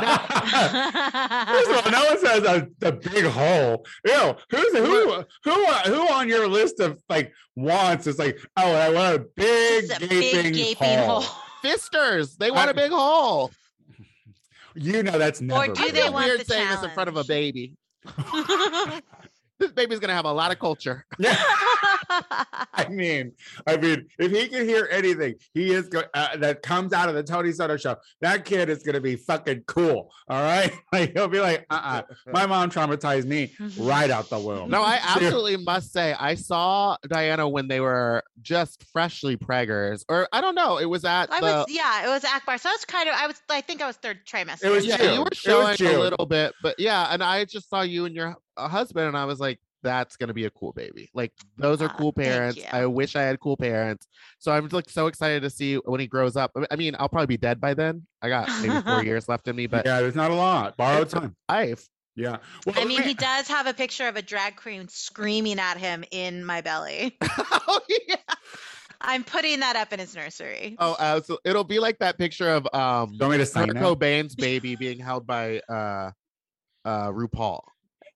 all, 1.76 1.90
no 1.90 2.04
one 2.04 2.18
says 2.18 2.44
a, 2.44 2.66
a 2.82 2.92
big 2.92 3.26
hole. 3.26 3.84
Ew. 4.06 4.34
Who's 4.50 4.76
who? 4.76 5.24
Who? 5.44 5.66
Who 5.66 6.12
on 6.12 6.28
your 6.28 6.48
list 6.48 6.80
of 6.80 6.98
like 7.10 7.32
wants 7.56 8.06
is 8.06 8.18
like, 8.18 8.38
oh, 8.56 8.72
I 8.72 8.88
want 8.90 9.16
a 9.16 9.18
big 9.36 9.84
a 9.84 9.98
gaping, 9.98 10.08
big 10.08 10.54
gaping 10.54 10.98
hole. 11.00 11.20
hole. 11.20 11.42
Fisters, 11.60 12.36
they 12.36 12.50
want 12.50 12.68
I- 12.68 12.70
a 12.70 12.74
big 12.74 12.92
hole. 12.92 13.50
You 14.74 15.02
know 15.02 15.18
that's 15.18 15.40
never. 15.40 15.60
Or 15.70 15.74
do 15.74 15.82
I 15.82 15.90
they 15.90 16.08
want 16.08 16.26
weird 16.26 16.40
the 16.40 16.44
saying 16.44 16.68
this 16.68 16.82
in 16.82 16.90
front 16.90 17.08
of 17.08 17.16
a 17.16 17.24
baby. 17.24 17.74
This 19.60 19.72
baby's 19.72 19.98
gonna 19.98 20.14
have 20.14 20.24
a 20.24 20.32
lot 20.32 20.50
of 20.50 20.58
culture. 20.58 21.04
Yeah. 21.18 21.36
I 22.10 22.86
mean, 22.90 23.32
I 23.66 23.76
mean, 23.76 24.06
if 24.18 24.32
he 24.32 24.48
can 24.48 24.68
hear 24.68 24.88
anything, 24.90 25.34
he 25.54 25.72
is 25.72 25.88
go- 25.88 26.02
uh, 26.14 26.36
that 26.38 26.62
comes 26.62 26.92
out 26.92 27.08
of 27.08 27.14
the 27.14 27.22
Tony 27.22 27.52
Soto 27.52 27.76
show. 27.76 27.96
That 28.20 28.44
kid 28.44 28.68
is 28.68 28.82
gonna 28.82 29.00
be 29.00 29.16
fucking 29.16 29.64
cool. 29.66 30.12
All 30.28 30.42
right, 30.42 30.72
like 30.92 31.12
he'll 31.12 31.28
be 31.28 31.40
like, 31.40 31.66
uh, 31.70 32.02
uh 32.10 32.14
my 32.32 32.46
mom 32.46 32.70
traumatized 32.70 33.26
me 33.26 33.52
right 33.78 34.10
out 34.10 34.28
the 34.28 34.38
womb. 34.38 34.70
No, 34.70 34.82
I 34.82 34.98
absolutely 35.02 35.56
must 35.56 35.92
say 35.92 36.14
I 36.18 36.34
saw 36.34 36.96
Diana 37.08 37.48
when 37.48 37.68
they 37.68 37.80
were 37.80 38.22
just 38.42 38.84
freshly 38.92 39.36
preggers, 39.36 40.04
or 40.08 40.28
I 40.32 40.40
don't 40.40 40.54
know. 40.54 40.78
It 40.78 40.86
was 40.86 41.04
at 41.04 41.32
I 41.32 41.40
the 41.40 41.46
was 41.46 41.66
yeah, 41.68 42.06
it 42.06 42.08
was 42.08 42.24
Akbar. 42.24 42.58
So 42.58 42.68
I 42.68 42.72
was 42.72 42.84
kind 42.84 43.08
of 43.08 43.14
I 43.16 43.26
was 43.26 43.40
I 43.48 43.60
think 43.60 43.82
I 43.82 43.86
was 43.86 43.96
third 43.96 44.26
trimester. 44.26 44.64
It 44.64 44.70
was 44.70 44.86
yeah, 44.86 44.96
June. 44.96 45.14
you 45.14 45.20
were 45.20 45.28
showing 45.32 45.76
a 45.80 45.98
little 45.98 46.26
bit, 46.26 46.54
but 46.62 46.78
yeah, 46.78 47.08
and 47.10 47.22
I 47.22 47.44
just 47.44 47.68
saw 47.70 47.82
you 47.82 48.04
and 48.04 48.14
your 48.14 48.36
uh, 48.56 48.68
husband, 48.68 49.06
and 49.06 49.16
I 49.16 49.24
was 49.24 49.40
like, 49.40 49.60
that's 49.82 50.16
gonna 50.16 50.34
be 50.34 50.44
a 50.44 50.50
cool 50.50 50.72
baby. 50.72 51.10
Like 51.14 51.32
those 51.56 51.80
are 51.82 51.88
Aw, 51.88 51.96
cool 51.96 52.12
parents. 52.12 52.58
you. 52.58 52.64
I 52.70 52.86
wish 52.86 53.16
I 53.16 53.22
had 53.22 53.40
cool 53.40 53.56
parents. 53.56 54.06
So 54.38 54.52
I'm 54.52 54.68
like 54.68 54.90
so 54.90 55.06
excited 55.06 55.42
to 55.42 55.50
see 55.50 55.76
when 55.76 56.00
he 56.00 56.06
grows 56.06 56.36
up. 56.36 56.52
I 56.70 56.76
mean, 56.76 56.96
I'll 56.98 57.08
probably 57.08 57.26
be 57.26 57.36
dead 57.36 57.60
by 57.60 57.74
then. 57.74 58.06
I 58.22 58.28
got 58.28 58.48
maybe 58.62 58.80
four 58.82 59.04
years 59.04 59.28
left 59.28 59.48
in 59.48 59.56
me, 59.56 59.66
but 59.66 59.86
yeah, 59.86 60.00
there's 60.00 60.14
not 60.14 60.30
a 60.30 60.34
lot. 60.34 60.76
Borrowed 60.76 61.08
time. 61.08 61.36
life. 61.48 61.88
Yeah. 62.16 62.38
Well, 62.66 62.74
I 62.76 62.84
mean, 62.84 62.98
man, 62.98 63.08
he 63.08 63.14
does 63.14 63.48
have 63.48 63.66
a 63.66 63.72
picture 63.72 64.06
of 64.06 64.16
a 64.16 64.22
drag 64.22 64.56
queen 64.56 64.88
screaming 64.88 65.58
at 65.58 65.76
him 65.76 66.04
in 66.10 66.44
my 66.44 66.60
belly. 66.60 67.16
oh 67.22 67.80
yeah. 68.08 68.16
I'm 69.00 69.24
putting 69.24 69.60
that 69.60 69.76
up 69.76 69.92
in 69.92 69.98
his 69.98 70.14
nursery. 70.14 70.76
Oh, 70.78 70.94
absolutely. 70.98 71.48
It'll 71.50 71.64
be 71.64 71.78
like 71.78 71.98
that 72.00 72.18
picture 72.18 72.50
of 72.50 72.68
um 72.74 73.10
Do 73.10 73.14
you 73.14 73.20
want 73.20 73.32
me 73.32 73.38
to 73.38 73.46
sign 73.46 73.68
Kurt 73.68 73.74
that? 73.76 73.82
Cobain's 73.82 74.34
baby 74.34 74.76
being 74.80 74.98
held 74.98 75.26
by 75.26 75.60
uh 75.68 76.10
uh 76.84 77.08
RuPaul. 77.10 77.60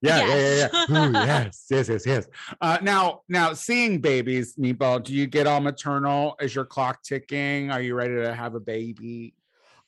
Yeah, 0.04 0.18
yeah, 0.18 0.26
yeah, 0.26 0.34
Yes. 0.36 0.70
yeah. 0.88 0.96
Ooh, 0.98 1.12
yes, 1.26 1.66
yes, 1.70 1.88
yes, 1.88 2.06
yes. 2.06 2.28
Uh, 2.60 2.78
now, 2.82 3.22
now, 3.28 3.52
seeing 3.54 4.00
babies, 4.00 4.54
Meatball, 4.56 5.02
do 5.02 5.14
you 5.14 5.26
get 5.26 5.46
all 5.46 5.60
maternal? 5.60 6.36
Is 6.40 6.54
your 6.54 6.66
clock 6.66 7.02
ticking? 7.02 7.70
Are 7.70 7.80
you 7.80 7.94
ready 7.94 8.14
to 8.16 8.34
have 8.34 8.54
a 8.54 8.60
baby? 8.60 9.34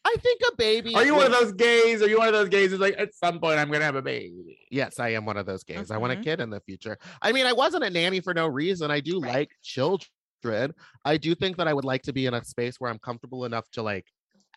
I 0.05 0.15
think 0.21 0.41
a 0.53 0.57
baby. 0.57 0.95
Are 0.95 1.05
you 1.05 1.15
one 1.17 1.27
of 1.27 1.33
those 1.33 1.53
gays? 1.53 2.01
Are 2.01 2.09
you 2.09 2.19
one 2.19 2.29
of 2.29 2.33
those 2.35 2.49
gays 2.49 2.71
who's 2.71 2.79
like, 2.81 2.95
at 2.97 3.13
some 3.15 3.41
point, 3.41 3.59
I'm 3.59 3.71
gonna 3.71 3.85
have 3.85 3.97
a 3.97 4.03
baby? 4.03 4.57
Yes, 4.71 4.99
I 5.01 5.09
am 5.11 5.27
one 5.27 5.37
of 5.37 5.47
those 5.47 5.65
gays. 5.65 5.91
I 5.91 5.97
want 5.99 6.13
a 6.13 6.17
Mhm. 6.17 6.23
kid 6.23 6.41
in 6.41 6.49
the 6.49 6.61
future. 6.61 6.97
I 7.21 7.33
mean, 7.33 7.45
I 7.45 7.53
wasn't 7.53 7.83
a 7.85 7.91
nanny 7.91 8.21
for 8.21 8.33
no 8.33 8.47
reason. 8.47 8.91
I 8.91 9.01
do 9.01 9.19
Right. 9.21 9.33
like 9.33 9.51
children. 9.63 10.73
I 11.05 11.17
do 11.17 11.35
think 11.35 11.57
that 11.57 11.67
I 11.67 11.75
would 11.75 11.85
like 11.85 12.03
to 12.03 12.13
be 12.13 12.27
in 12.27 12.35
a 12.35 12.45
space 12.45 12.79
where 12.79 12.89
I'm 12.91 13.01
comfortable 13.01 13.45
enough 13.47 13.69
to 13.73 13.83
like 13.83 14.07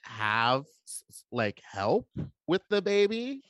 have 0.03 0.65
like 1.31 1.59
help 1.65 2.07
with 2.45 2.61
the 2.69 2.81
baby. 2.81 3.41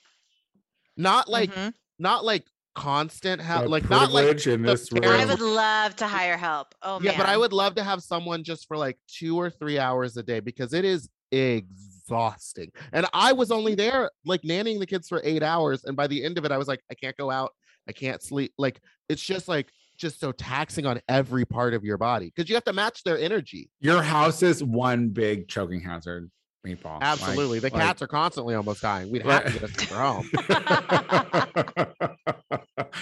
Not 0.96 1.28
like 1.28 1.52
Mhm. 1.52 1.74
Not 2.00 2.26
like 2.26 2.46
constant 2.76 3.42
help, 3.42 3.64
The 3.64 3.70
like 3.70 3.90
not 3.90 4.12
like 4.12 4.48
in 4.48 4.62
this 4.62 4.92
room. 4.92 5.04
I 5.04 5.26
would 5.26 5.42
love 5.42 5.96
to 5.98 6.08
hire 6.08 6.38
help. 6.38 6.74
Oh 6.82 7.00
yeah, 7.02 7.12
man. 7.12 7.20
but 7.20 7.30
I 7.30 7.38
would 7.38 7.54
love 7.54 7.76
to 7.76 7.84
have 7.84 8.02
someone 8.02 8.44
just 8.44 8.68
for 8.68 8.78
like 8.78 8.98
two 9.08 9.40
or 9.40 9.50
three 9.50 9.78
hours 9.78 10.16
a 10.18 10.24
day 10.24 10.40
because 10.40 10.74
it 10.74 10.86
is 10.86 11.10
exhausting. 11.32 12.72
And 12.94 13.06
I 13.14 13.34
was 13.34 13.52
only 13.52 13.76
there 13.76 14.10
like 14.26 14.42
nannying 14.44 14.80
the 14.80 14.86
kids 14.88 15.08
for 15.08 15.22
eight 15.24 15.44
hours. 15.44 15.84
And 15.84 15.96
by 15.96 16.08
the 16.08 16.24
end 16.24 16.38
of 16.38 16.46
it, 16.46 16.52
I 16.52 16.58
was 16.58 16.68
like, 16.68 16.82
I 16.90 16.94
can't 16.96 17.18
go 17.18 17.30
out, 17.30 17.52
I 17.88 17.92
can't 17.92 18.22
sleep. 18.22 18.54
Like 18.58 18.80
it's 19.10 19.22
just 19.22 19.48
like 19.48 19.68
just 19.98 20.20
so 20.20 20.32
taxing 20.32 20.86
on 20.86 21.02
every 21.10 21.46
part 21.46 21.74
of 21.74 21.84
your 21.84 21.98
body 21.98 22.32
because 22.34 22.50
you 22.50 22.56
have 22.56 22.64
to 22.64 22.74
match 22.74 23.04
their 23.04 23.18
energy. 23.20 23.70
Your 23.82 24.02
house 24.02 24.42
is 24.42 24.64
one 24.64 25.10
big 25.10 25.50
choking 25.50 25.82
hazard, 25.82 26.32
Meatball. 26.66 27.00
Like- 27.00 27.04
Absolutely. 27.04 27.60
the 27.60 27.70
like- 27.70 27.82
cats 27.82 28.02
are 28.02 28.08
constantly 28.08 28.56
almost 28.56 28.82
dying. 28.82 29.12
We'd 29.12 29.22
have 29.24 29.46
to 29.46 29.52
get 29.52 29.64
us 29.64 29.72
to 29.74 29.90
their 29.90 30.00
home. 30.00 30.30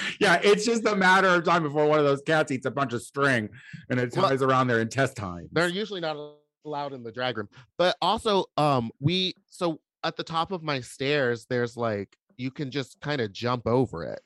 yeah, 0.19 0.39
it's 0.43 0.65
just 0.65 0.85
a 0.85 0.95
matter 0.95 1.27
of 1.27 1.43
time 1.43 1.63
before 1.63 1.87
one 1.87 1.99
of 1.99 2.05
those 2.05 2.21
cats 2.21 2.51
eats 2.51 2.65
a 2.65 2.71
bunch 2.71 2.93
of 2.93 3.01
string 3.01 3.49
and 3.89 3.99
it 3.99 4.15
Well, 4.15 4.29
ties 4.29 4.41
around 4.41 4.67
their 4.67 4.79
intestines. 4.81 5.49
They're 5.51 5.67
usually 5.69 6.01
not 6.01 6.17
allowed 6.65 6.93
in 6.93 7.03
the 7.03 7.11
drag 7.11 7.37
room. 7.37 7.49
But 7.77 7.95
also, 8.01 8.45
um, 8.57 8.91
we 8.99 9.33
so 9.47 9.79
at 10.03 10.15
the 10.15 10.23
top 10.23 10.51
of 10.51 10.61
my 10.63 10.79
stairs, 10.81 11.45
there's 11.49 11.75
like 11.75 12.15
you 12.37 12.51
can 12.51 12.69
just 12.69 12.99
kind 13.01 13.21
of 13.21 13.31
jump 13.33 13.65
over 13.65 14.03
it. 14.03 14.19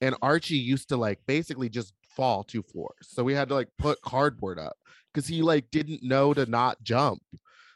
And 0.00 0.14
Archie 0.22 0.56
used 0.56 0.88
to 0.88 0.96
like 0.96 1.20
basically 1.26 1.68
just 1.68 1.92
fall 2.08 2.42
two 2.42 2.62
floors. 2.62 3.08
So 3.08 3.22
we 3.22 3.34
had 3.34 3.48
to 3.48 3.54
like 3.54 3.68
put 3.78 4.00
cardboard 4.00 4.58
up 4.58 4.76
because 5.12 5.28
he 5.28 5.42
like 5.42 5.70
didn't 5.70 6.02
know 6.02 6.32
to 6.32 6.46
not 6.46 6.82
jump. 6.82 7.20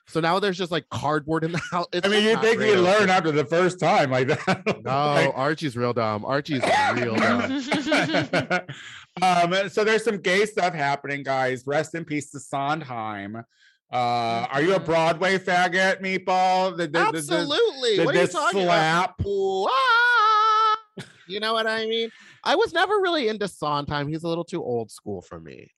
So 0.07 0.21
now 0.21 0.38
there's 0.38 0.59
just 0.59 0.71
like 0.71 0.88
cardboard 0.90 1.45
in 1.45 1.53
the 1.53 1.59
house. 1.71 1.87
It's 1.93 2.07
I 2.07 2.11
mean, 2.11 2.25
you 2.25 2.37
think 2.38 2.61
you 2.61 2.77
learn 2.77 3.09
after 3.11 3.33
the 3.33 3.45
first 3.45 3.81
time 3.81 4.11
like 4.11 4.29
that. 4.47 4.62
No, 4.85 4.90
Like- 5.14 5.33
Archie's 5.35 5.77
real 5.77 5.93
dumb. 5.93 6.25
Archie's 6.25 6.62
real 6.95 7.17
dumb. 7.17 7.61
um, 9.23 9.69
so 9.69 9.85
there's 9.85 10.05
some 10.05 10.19
gay 10.19 10.45
stuff 10.47 10.75
happening, 10.75 11.23
guys. 11.23 11.64
Rest 11.67 11.95
in 11.95 12.05
peace 12.05 12.31
to 12.33 12.40
Sondheim. 12.40 13.37
Uh, 13.93 14.47
are 14.51 14.61
you 14.62 14.75
a 14.75 14.81
Mhm. 14.81 14.85
Broadway 14.87 15.38
faggot, 15.38 16.01
Meatball? 16.03 16.77
Did, 16.77 16.93
did- 16.93 17.05
did 17.05 17.14
this- 17.14 17.31
Absolutely. 17.31 17.97
did 17.97 18.07
what 18.07 18.17
are 18.17 18.21
you 18.23 18.27
talking 18.27 18.62
about? 18.64 19.14
slap? 19.19 19.27
Ooh, 19.27 19.69
ah! 19.71 20.77
You 21.27 21.40
know 21.40 21.53
what 21.55 21.67
I 21.67 21.87
mean? 21.87 22.11
I 22.43 22.55
was 22.57 22.73
never 22.75 22.95
really 23.01 23.29
into 23.29 23.49
Sondheim. 23.49 24.09
He's 24.09 24.25
a 24.25 24.29
little 24.29 24.45
too 24.45 24.62
old 24.62 24.90
school 24.90 25.23
for 25.23 25.40
me. 25.40 25.71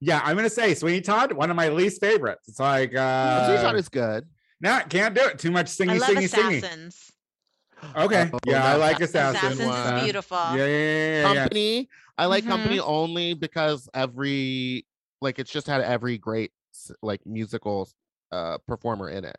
Yeah, 0.00 0.20
I'm 0.24 0.36
gonna 0.36 0.50
say 0.50 0.74
Sweeney 0.74 1.00
Todd, 1.00 1.32
one 1.32 1.50
of 1.50 1.56
my 1.56 1.68
least 1.70 2.00
favorites. 2.00 2.48
It's 2.48 2.60
like 2.60 2.94
uh 2.94 3.46
Sweet 3.48 3.62
Todd 3.62 3.76
is 3.76 3.88
good. 3.88 4.24
no, 4.60 4.80
can't 4.88 5.14
do 5.14 5.22
it. 5.22 5.38
Too 5.38 5.50
much 5.50 5.66
I 5.80 5.84
singy, 5.84 6.00
love 6.00 6.10
singy, 6.10 6.16
singy. 6.28 6.56
assassins. 6.58 7.12
Okay. 7.96 8.28
Oh, 8.32 8.38
yeah, 8.44 8.64
I 8.66 8.74
like 8.74 8.98
that- 8.98 9.04
Assassins. 9.04 9.60
Assassins 9.60 9.68
one. 9.68 9.94
is 9.98 10.02
beautiful. 10.04 10.36
Yeah, 10.36 10.56
yeah, 10.56 10.66
yeah, 10.66 10.66
yeah, 10.66 11.22
yeah. 11.32 11.34
Company. 11.34 11.88
I 12.16 12.26
like 12.26 12.44
Mhm. 12.44 12.48
Company 12.48 12.80
only 12.80 13.34
because 13.34 13.88
every 13.94 14.86
like 15.20 15.38
it's 15.38 15.50
just 15.50 15.66
had 15.66 15.80
every 15.80 16.18
great 16.18 16.52
like 17.02 17.20
musical 17.26 17.88
uh 18.32 18.58
performer 18.66 19.08
in 19.08 19.24
it. 19.24 19.36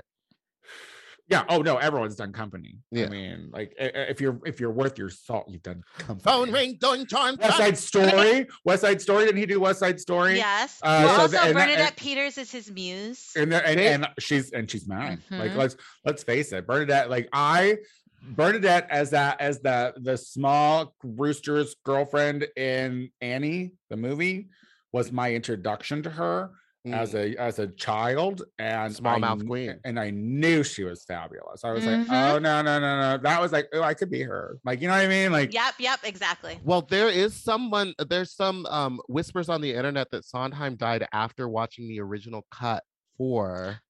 Yeah. 1.29 1.43
Oh 1.47 1.61
no, 1.61 1.77
everyone's 1.77 2.15
done 2.15 2.33
company. 2.33 2.77
I 2.95 3.05
mean, 3.07 3.49
like 3.53 3.75
i- 3.79 3.85
i- 3.85 4.07
if 4.09 4.19
you're 4.19 4.39
if 4.45 4.59
you're 4.59 4.71
worth 4.71 4.97
your 4.97 5.09
salt, 5.09 5.45
you've 5.49 5.61
done 5.61 5.83
company. 5.99 6.23
Phone 6.23 6.51
ring, 6.51 6.77
doing 6.81 7.05
charm. 7.05 7.37
West 7.39 7.57
Side 7.57 7.77
Story. 7.77 8.47
West 8.65 8.81
Side 8.81 8.99
Story. 9.01 9.25
Didn't 9.25 9.37
he 9.37 9.45
do 9.45 9.59
West 9.59 9.79
Side 9.79 9.99
Story? 9.99 10.37
Yes. 10.37 10.79
Uh, 10.81 11.03
well, 11.05 11.15
so 11.15 11.21
also, 11.21 11.37
and 11.37 11.53
Bernadette 11.53 11.87
and- 11.89 11.95
Peters 11.97 12.37
is 12.39 12.51
his 12.51 12.71
muse. 12.71 13.29
And, 13.35 13.51
there- 13.51 13.65
and, 13.65 13.79
and 13.79 14.07
she's 14.19 14.51
and 14.51 14.69
she's 14.69 14.87
mine. 14.87 15.21
Like 15.29 15.51
Mhm. 15.51 15.55
let's 15.55 15.75
let's 16.03 16.23
face 16.23 16.51
it, 16.51 16.65
Bernadette. 16.65 17.09
Like 17.11 17.29
I, 17.31 17.77
Bernadette 18.23 18.87
as 18.89 19.11
that 19.11 19.39
as 19.39 19.59
the 19.61 19.93
the 19.97 20.17
small 20.17 20.95
rooster's 21.03 21.75
girlfriend 21.85 22.47
in 22.55 23.11
Annie 23.21 23.71
the 23.89 23.97
movie 23.97 24.49
was 24.91 25.11
my 25.11 25.33
introduction 25.33 26.01
to 26.03 26.09
her 26.09 26.49
as 26.85 27.13
a 27.13 27.35
as 27.35 27.59
a 27.59 27.67
child 27.67 28.43
and 28.57 28.95
Small 28.95 29.15
I 29.15 29.17
mouth 29.19 29.45
queen. 29.45 29.79
and 29.83 29.99
I 29.99 30.11
knew 30.11 30.63
she 30.63 30.83
was 30.85 31.03
fabulous. 31.03 31.63
I 31.65 31.71
was 31.71 31.85
like, 31.85 32.07
Mhm. 32.07 32.35
oh 32.35 32.39
no 32.39 32.61
no 32.61 32.79
no 32.79 32.99
no, 33.01 33.17
that 33.21 33.41
was 33.41 33.51
like 33.51 33.67
oh 33.73 33.81
I 33.81 33.93
could 33.93 34.09
be 34.09 34.23
her. 34.23 34.57
Like 34.63 34.81
you 34.81 34.87
know 34.87 34.93
what 34.93 35.03
I 35.03 35.07
mean? 35.09 35.31
Like 35.31 35.53
Yep, 35.53 35.73
yep, 35.79 35.99
exactly. 36.03 36.59
Well, 36.63 36.81
there 36.81 37.09
is 37.09 37.33
someone, 37.35 37.93
there's 38.07 38.33
some 38.33 38.65
um 38.67 39.01
whispers 39.09 39.49
on 39.49 39.61
the 39.61 39.73
internet 39.73 40.09
that 40.11 40.23
Sondheim 40.25 40.75
died 40.77 41.05
after 41.11 41.49
watching 41.49 41.87
the 41.89 41.99
original 41.99 42.45
cut 42.49 42.83
for 43.17 43.79
I 43.81 43.88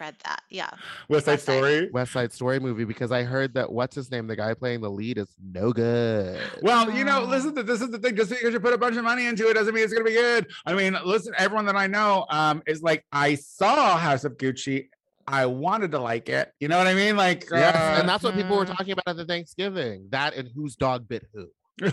read 0.00 0.16
that. 0.24 0.42
Yeah. 0.48 0.70
West 1.08 1.26
Side 1.26 1.32
West 1.32 1.44
Side. 1.46 1.54
Story. 1.56 1.90
West 1.90 2.12
Side 2.12 2.32
Story 2.32 2.58
movie 2.58 2.84
because 2.84 3.12
I 3.12 3.22
heard 3.22 3.54
that 3.54 3.70
what's 3.70 3.94
his 3.94 4.10
name, 4.10 4.26
the 4.26 4.36
guy 4.36 4.54
playing 4.54 4.80
the 4.80 4.90
lead, 4.90 5.18
is 5.18 5.28
no 5.52 5.72
good. 5.72 6.40
Well, 6.62 6.90
you 6.90 7.04
know, 7.04 7.22
listen, 7.22 7.54
to, 7.56 7.62
this 7.62 7.80
is 7.80 7.90
the 7.90 7.98
thing. 7.98 8.16
Just 8.16 8.30
because 8.30 8.52
you 8.52 8.60
put 8.60 8.72
a 8.72 8.78
bunch 8.78 8.96
of 8.96 9.04
money 9.04 9.26
into 9.26 9.48
it 9.48 9.54
doesn't 9.54 9.74
mean 9.74 9.84
it's 9.84 9.92
going 9.92 10.04
to 10.04 10.10
be 10.10 10.16
good. 10.16 10.46
I 10.66 10.74
mean, 10.74 10.96
listen, 11.04 11.34
everyone 11.36 11.66
that 11.66 11.76
I 11.76 11.86
know 11.86 12.26
um, 12.30 12.62
is 12.66 12.82
like, 12.82 13.04
I 13.12 13.34
saw 13.34 13.96
House 13.96 14.24
of 14.24 14.36
Gucci. 14.38 14.88
I 15.28 15.46
wanted 15.46 15.92
to 15.92 16.00
like 16.00 16.28
it. 16.28 16.52
You 16.58 16.66
know 16.66 16.76
what 16.78 16.88
I 16.88 16.94
mean? 16.94 17.16
Like, 17.16 17.46
Yes, 17.52 17.76
uh, 17.76 18.00
and 18.00 18.08
that's 18.08 18.24
what 18.24 18.34
people 18.34 18.56
were 18.56 18.64
Mhm. 18.64 18.76
talking 18.76 18.92
about 18.92 19.06
at 19.06 19.16
the 19.16 19.24
Thanksgiving. 19.24 20.08
That 20.10 20.34
and 20.34 20.48
whose 20.52 20.74
dog 20.74 21.06
bit 21.08 21.26
who. 21.32 21.46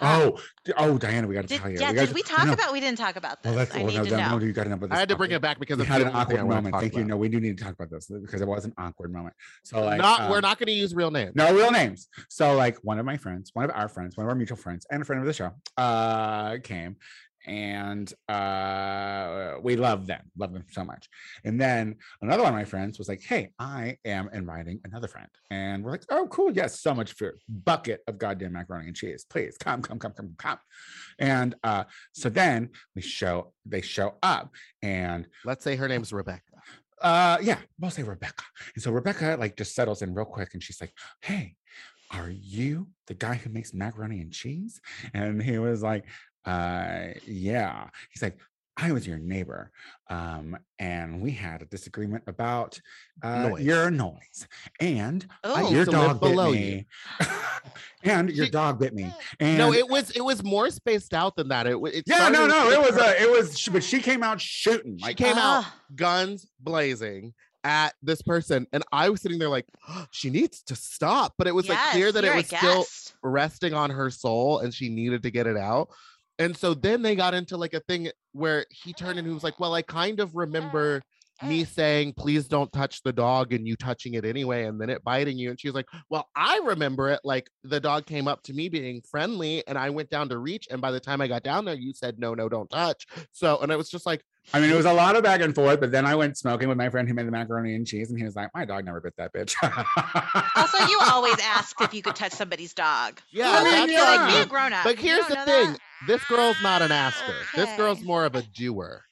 oh, 0.00 0.38
oh, 0.76 0.98
Diana, 0.98 1.26
we 1.26 1.34
got 1.34 1.46
to 1.48 1.58
tell 1.58 1.70
you. 1.70 1.78
yeah, 1.78 1.90
we 1.90 1.94
gotta- 1.96 2.06
did 2.06 2.14
we 2.14 2.22
talk 2.22 2.46
know. 2.46 2.52
about? 2.52 2.72
We 2.72 2.80
didn't 2.80 2.98
talk 2.98 3.16
about 3.16 3.42
this. 3.42 3.50
Well, 3.50 3.58
let's. 3.58 3.74
I 3.74 3.78
well, 3.78 3.86
need 3.88 3.96
no, 3.96 4.04
to 4.04 4.10
no, 4.10 4.16
know. 4.16 4.38
no, 4.38 4.44
you 4.44 4.52
got 4.52 4.64
to 4.64 4.68
know 4.70 4.74
about 4.76 4.90
this. 4.90 4.96
I 4.96 5.00
had 5.00 5.08
to 5.10 5.16
bring 5.16 5.30
it 5.32 5.42
back 5.42 5.60
because 5.60 5.76
We 5.78 5.82
it's 5.82 5.90
had 5.90 6.02
an 6.02 6.08
awkward 6.14 6.46
moment. 6.46 6.72
talk 6.72 6.80
Thank 6.80 6.96
you. 6.96 7.04
No, 7.04 7.16
we 7.16 7.28
do 7.28 7.40
need 7.40 7.58
to 7.58 7.64
talk 7.64 7.74
about 7.74 7.90
this 7.90 8.06
because 8.06 8.40
it 8.40 8.48
was 8.48 8.64
an 8.64 8.74
awkward 8.78 9.12
moment. 9.12 9.34
So, 9.64 9.84
like, 9.84 9.98
not, 9.98 10.30
we're 10.30 10.36
um, 10.36 10.42
not 10.42 10.58
going 10.58 10.68
to 10.68 10.72
use 10.72 10.94
real 10.94 11.10
names. 11.10 11.32
no 11.34 11.54
real 11.54 11.70
names. 11.70 12.08
So, 12.28 12.54
like, 12.54 12.78
one 12.82 12.98
of 12.98 13.06
my 13.06 13.16
friends, 13.16 13.50
one 13.54 13.64
of 13.64 13.70
our 13.72 13.88
friends, 13.88 14.16
one 14.16 14.26
of 14.26 14.30
our 14.30 14.36
mutual 14.36 14.56
friends, 14.56 14.86
and 14.90 15.02
a 15.02 15.04
friend 15.04 15.20
of 15.20 15.26
the 15.26 15.32
show, 15.32 15.52
uh, 15.76 16.58
came, 16.62 16.96
and 17.48 18.12
uh, 18.28 19.54
we 19.62 19.76
love 19.76 20.06
them, 20.06 20.22
love 20.36 20.52
them 20.52 20.64
so 20.70 20.84
much. 20.84 21.08
And 21.44 21.60
then 21.60 21.96
another 22.22 22.42
one 22.42 22.52
of 22.52 22.58
my 22.58 22.64
friends 22.64 22.98
was 22.98 23.08
like, 23.08 23.22
"Hey, 23.22 23.50
I 23.58 23.96
am 24.04 24.28
inviting 24.32 24.80
another 24.84 25.08
friend," 25.08 25.28
and 25.50 25.82
we're 25.84 25.92
like, 25.92 26.04
"Oh, 26.10 26.28
cool, 26.30 26.52
yes, 26.52 26.80
so 26.80 26.94
much 26.94 27.12
food, 27.14 27.34
bucket 27.48 28.00
of 28.06 28.18
goddamn 28.18 28.52
macaroni 28.52 28.86
and 28.88 28.96
cheese, 28.96 29.24
please 29.28 29.56
come, 29.58 29.82
come, 29.82 29.98
come, 29.98 30.12
come, 30.12 30.34
come." 30.38 30.58
And 31.18 31.54
uh, 31.64 31.84
so 32.12 32.28
then 32.28 32.70
we 32.94 33.02
show, 33.02 33.52
they 33.66 33.80
show 33.80 34.16
up, 34.22 34.50
and 34.82 35.26
Let's 35.44 35.64
say 35.64 35.76
her 35.76 35.88
name's 35.88 36.12
Rebecca. 36.12 36.42
uh 37.00 37.38
yeah 37.40 37.58
we'll 37.78 37.92
say 37.92 38.02
rebecca 38.02 38.42
and 38.74 38.82
so 38.82 38.90
rebecca 38.90 39.36
like 39.38 39.56
just 39.56 39.72
settles 39.72 40.02
in 40.02 40.12
real 40.14 40.24
quick 40.24 40.50
and 40.54 40.62
she's 40.64 40.80
like 40.80 40.92
hey 41.22 41.54
are 42.10 42.28
you 42.30 42.88
the 43.06 43.14
guy 43.14 43.34
who 43.36 43.50
makes 43.50 43.72
macaroni 43.72 44.20
and 44.20 44.32
cheese 44.32 44.80
and 45.14 45.40
he 45.40 45.58
was 45.58 45.80
like 45.80 46.04
uh 46.48 47.08
yeah 47.26 47.88
he's 48.10 48.22
like 48.22 48.38
i 48.76 48.92
was 48.92 49.06
your 49.06 49.18
neighbor 49.18 49.70
um 50.08 50.56
and 50.78 51.20
we 51.20 51.30
had 51.32 51.62
a 51.62 51.64
disagreement 51.66 52.22
about 52.26 52.80
uh 53.22 53.48
Noise. 53.48 53.62
your 53.62 53.90
noise 53.90 54.46
and 54.80 55.26
I- 55.44 55.62
Oh. 55.62 55.70
your 55.70 55.84
To 55.84 55.90
live 55.90 56.00
dog 56.08 56.20
bit 56.20 56.30
below 56.30 56.52
me 56.52 56.86
and 58.04 58.30
your 58.30 58.46
She- 58.46 58.50
dog 58.52 58.78
bit 58.78 58.94
me 58.94 59.12
and 59.40 59.58
no, 59.58 59.72
it 59.72 59.88
was 59.88 60.10
it 60.12 60.20
was 60.24 60.42
more 60.44 60.70
spaced 60.70 61.12
out 61.14 61.36
than 61.36 61.48
that. 61.48 61.66
It, 61.66 61.78
wa- 61.80 61.90
it 61.92 62.04
yeah 62.06 62.28
no 62.28 62.46
no 62.46 62.66
with 62.66 62.74
it 62.74 62.80
was 62.80 62.94
her- 63.02 63.14
a 63.16 63.22
it 63.22 63.30
was 63.38 63.68
but 63.68 63.82
she 63.84 64.00
came 64.00 64.22
out 64.22 64.40
shooting 64.40 64.96
she 64.98 65.04
like 65.04 65.16
came 65.16 65.36
out 65.36 65.64
Ah. 65.64 65.74
guns 65.94 66.46
blazing 66.60 67.34
at 67.64 67.92
this 68.02 68.22
person, 68.22 68.68
and 68.72 68.84
I 68.92 69.10
was 69.10 69.20
sitting 69.20 69.38
there 69.40 69.48
like, 69.48 69.66
she 70.12 70.30
needs 70.30 70.62
to 70.62 70.76
stop. 70.76 71.34
But 71.36 71.48
it 71.48 71.54
was 71.54 71.68
like 71.68 71.78
clear 71.90 72.12
that 72.12 72.24
it 72.24 72.32
was 72.34 72.46
still 72.46 72.86
resting 73.22 73.74
on 73.74 73.90
her 73.90 74.10
soul, 74.10 74.60
and 74.60 74.72
she 74.72 74.88
needed 74.88 75.24
to 75.24 75.30
get 75.32 75.48
it 75.48 75.56
out. 75.56 75.88
And 76.38 76.56
so 76.56 76.74
then 76.74 77.02
they 77.02 77.16
got 77.16 77.34
into 77.34 77.56
like 77.56 77.74
a 77.74 77.80
thing 77.80 78.10
where 78.32 78.64
he 78.70 78.92
turned 78.92 79.18
and 79.18 79.26
he 79.26 79.34
was 79.34 79.42
like, 79.42 79.58
"Well, 79.58 79.74
I 79.74 79.82
kind 79.82 80.20
of 80.20 80.34
remember 80.36 81.02
me 81.42 81.64
saying, 81.64 82.12
please 82.14 82.48
don't 82.48 82.72
touch 82.72 83.02
the 83.02 83.12
dog, 83.12 83.52
and 83.52 83.66
you 83.66 83.76
touching 83.76 84.14
it 84.14 84.24
anyway, 84.24 84.64
and 84.64 84.80
then 84.80 84.90
it 84.90 85.02
biting 85.04 85.38
you." 85.38 85.50
And 85.50 85.60
she 85.60 85.68
was 85.68 85.74
like, 85.74 85.86
"Well, 86.10 86.28
I 86.36 86.60
remember 86.64 87.10
it. 87.10 87.20
Like 87.24 87.48
the 87.64 87.80
dog 87.80 88.06
came 88.06 88.28
up 88.28 88.42
to 88.44 88.52
me 88.52 88.68
being 88.68 89.02
friendly, 89.02 89.66
and 89.66 89.76
I 89.76 89.90
went 89.90 90.10
down 90.10 90.28
to 90.30 90.38
reach, 90.38 90.68
and 90.70 90.80
by 90.80 90.90
the 90.90 91.00
time 91.00 91.20
I 91.20 91.28
got 91.28 91.42
down 91.42 91.64
there, 91.64 91.74
you 91.74 91.92
said 91.92 92.18
no, 92.18 92.34
no, 92.34 92.48
don't 92.48 92.70
touch." 92.70 93.06
So, 93.32 93.58
and 93.58 93.72
it 93.72 93.76
was 93.76 93.90
just 93.90 94.06
like, 94.06 94.22
I 94.54 94.60
mean, 94.60 94.70
it 94.70 94.76
was 94.76 94.86
a 94.86 94.92
lot 94.92 95.14
of 95.14 95.22
back 95.22 95.42
and 95.42 95.54
forth, 95.54 95.78
but 95.78 95.92
then 95.92 96.06
I 96.06 96.14
went 96.14 96.38
smoking 96.38 96.68
with 96.68 96.78
my 96.78 96.88
friend 96.88 97.06
who 97.06 97.14
made 97.14 97.26
the 97.26 97.30
macaroni 97.30 97.74
and 97.74 97.86
cheese, 97.86 98.10
and 98.10 98.18
he 98.18 98.24
was 98.24 98.34
like, 98.34 98.48
"My 98.54 98.64
dog 98.64 98.84
never 98.84 99.00
bit 99.00 99.14
that 99.18 99.32
bitch." 99.32 99.54
Also, 100.56 100.78
you 100.86 100.98
always 101.02 101.36
asked 101.42 101.80
if 101.80 101.92
you 101.92 102.02
could 102.02 102.16
touch 102.16 102.32
somebody's 102.32 102.72
dog. 102.74 103.20
Yeah, 103.30 103.46
Well, 103.46 103.60
I 103.60 103.64
mean, 103.64 103.72
then 103.72 103.90
you're 103.90 104.04
like, 104.04 104.34
be 104.34 104.40
a 104.40 104.46
grown 104.46 104.72
up. 104.72 104.84
But 104.84 104.98
here's 104.98 105.26
the 105.26 105.36
thing: 105.36 105.72
that? 105.72 105.78
This 106.06 106.22
girl's 106.24 106.60
not 106.62 106.82
an 106.82 106.92
asker. 106.92 107.34
This 107.54 107.74
girl's 107.76 108.02
more 108.02 108.24
of 108.24 108.34
a 108.34 108.42
doer. 108.42 109.02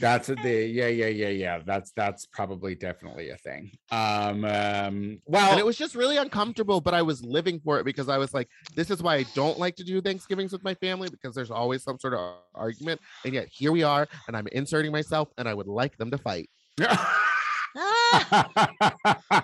that's 0.00 0.30
a, 0.30 0.34
the 0.34 0.66
yeah, 0.66 0.86
yeah, 0.88 1.06
yeah, 1.08 1.28
yeah. 1.28 1.58
That's 1.64 1.90
that's 1.92 2.26
probably 2.26 2.74
definitely 2.74 3.30
a 3.30 3.36
thing. 3.36 3.72
Um, 3.90 4.44
um 4.44 5.18
well, 5.26 5.50
and 5.50 5.60
it 5.60 5.66
was 5.66 5.76
just 5.76 5.94
really 5.94 6.16
uncomfortable 6.16 6.80
but 6.80 6.94
i 6.94 7.02
was 7.02 7.24
living 7.24 7.60
for 7.60 7.78
it 7.78 7.84
because 7.84 8.08
i 8.08 8.16
was 8.16 8.32
like 8.32 8.48
this 8.74 8.90
is 8.90 9.02
why 9.02 9.16
i 9.16 9.24
don't 9.34 9.58
like 9.58 9.76
to 9.76 9.84
do 9.84 10.00
thanksgivings 10.00 10.52
with 10.52 10.64
my 10.64 10.74
family 10.74 11.08
because 11.10 11.34
there's 11.34 11.50
always 11.50 11.82
some 11.82 11.98
sort 11.98 12.14
of 12.14 12.36
argument 12.54 13.00
and 13.24 13.34
yet 13.34 13.48
here 13.50 13.72
we 13.72 13.82
are 13.82 14.08
and 14.26 14.36
i'm 14.36 14.46
inserting 14.48 14.92
myself 14.92 15.28
and 15.38 15.48
i 15.48 15.54
would 15.54 15.66
like 15.66 15.96
them 15.98 16.10
to 16.10 16.18
fight 16.18 16.48
Ah, 17.76 18.68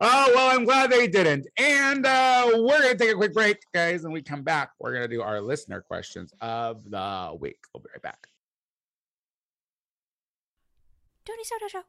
oh 0.00 0.32
well, 0.34 0.56
I'm 0.56 0.64
glad 0.64 0.90
they 0.90 1.06
didn't. 1.06 1.46
And 1.56 2.04
uh, 2.04 2.50
we're 2.54 2.80
gonna 2.80 2.96
take 2.96 3.10
a 3.10 3.14
quick 3.14 3.34
break, 3.34 3.58
guys. 3.72 4.04
And 4.04 4.12
we 4.12 4.22
come 4.22 4.42
back. 4.42 4.70
We're 4.80 4.92
gonna 4.92 5.08
do 5.08 5.22
our 5.22 5.40
listener 5.40 5.80
questions 5.80 6.32
of 6.40 6.90
the 6.90 7.36
week. 7.38 7.58
We'll 7.72 7.82
be 7.82 7.90
right 7.94 8.02
back. 8.02 8.26
Tony 11.24 11.44
Soto 11.44 11.68
Show. 11.68 11.82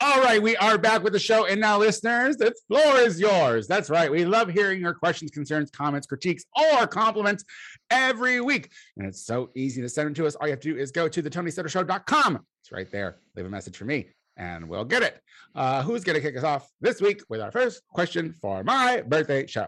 All 0.00 0.20
right, 0.22 0.40
we 0.40 0.56
are 0.58 0.78
back 0.78 1.02
with 1.02 1.12
the 1.12 1.18
show. 1.18 1.46
And 1.46 1.60
now, 1.60 1.76
listeners, 1.76 2.36
the 2.36 2.54
floor 2.68 2.98
is 2.98 3.18
yours. 3.18 3.66
That's 3.66 3.90
right. 3.90 4.08
We 4.08 4.24
love 4.24 4.48
hearing 4.48 4.80
your 4.80 4.94
questions, 4.94 5.32
concerns, 5.32 5.72
comments, 5.72 6.06
critiques, 6.06 6.44
or 6.56 6.86
compliments 6.86 7.44
every 7.90 8.40
week. 8.40 8.70
And 8.96 9.08
it's 9.08 9.26
so 9.26 9.50
easy 9.56 9.82
to 9.82 9.88
send 9.88 10.06
them 10.06 10.14
to 10.14 10.26
us. 10.28 10.36
All 10.36 10.46
you 10.46 10.52
have 10.52 10.60
to 10.60 10.72
do 10.72 10.78
is 10.78 10.92
go 10.92 11.08
to 11.08 11.20
the 11.20 11.28
TonySotoShow.com. 11.28 12.46
It's 12.68 12.72
right 12.76 12.90
there. 12.90 13.16
Leave 13.34 13.46
a 13.46 13.48
message 13.48 13.78
for 13.78 13.86
me 13.86 14.10
and 14.36 14.68
we'll 14.68 14.84
get 14.84 15.02
it. 15.02 15.22
Uh, 15.54 15.82
who's 15.82 16.04
going 16.04 16.16
to 16.16 16.20
kick 16.20 16.36
us 16.36 16.44
off 16.44 16.68
this 16.82 17.00
week 17.00 17.22
with 17.30 17.40
our 17.40 17.50
first 17.50 17.80
question 17.88 18.34
for 18.42 18.62
my 18.62 19.00
birthday 19.00 19.46
show? 19.46 19.66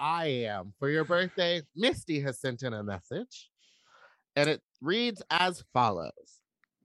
i 0.00 0.26
am 0.26 0.72
for 0.78 0.88
your 0.88 1.04
birthday 1.04 1.60
misty 1.74 2.20
has 2.20 2.40
sent 2.40 2.62
in 2.62 2.72
a 2.72 2.84
message 2.84 3.50
and 4.36 4.48
it 4.48 4.60
reads 4.80 5.20
as 5.30 5.64
follows 5.72 6.12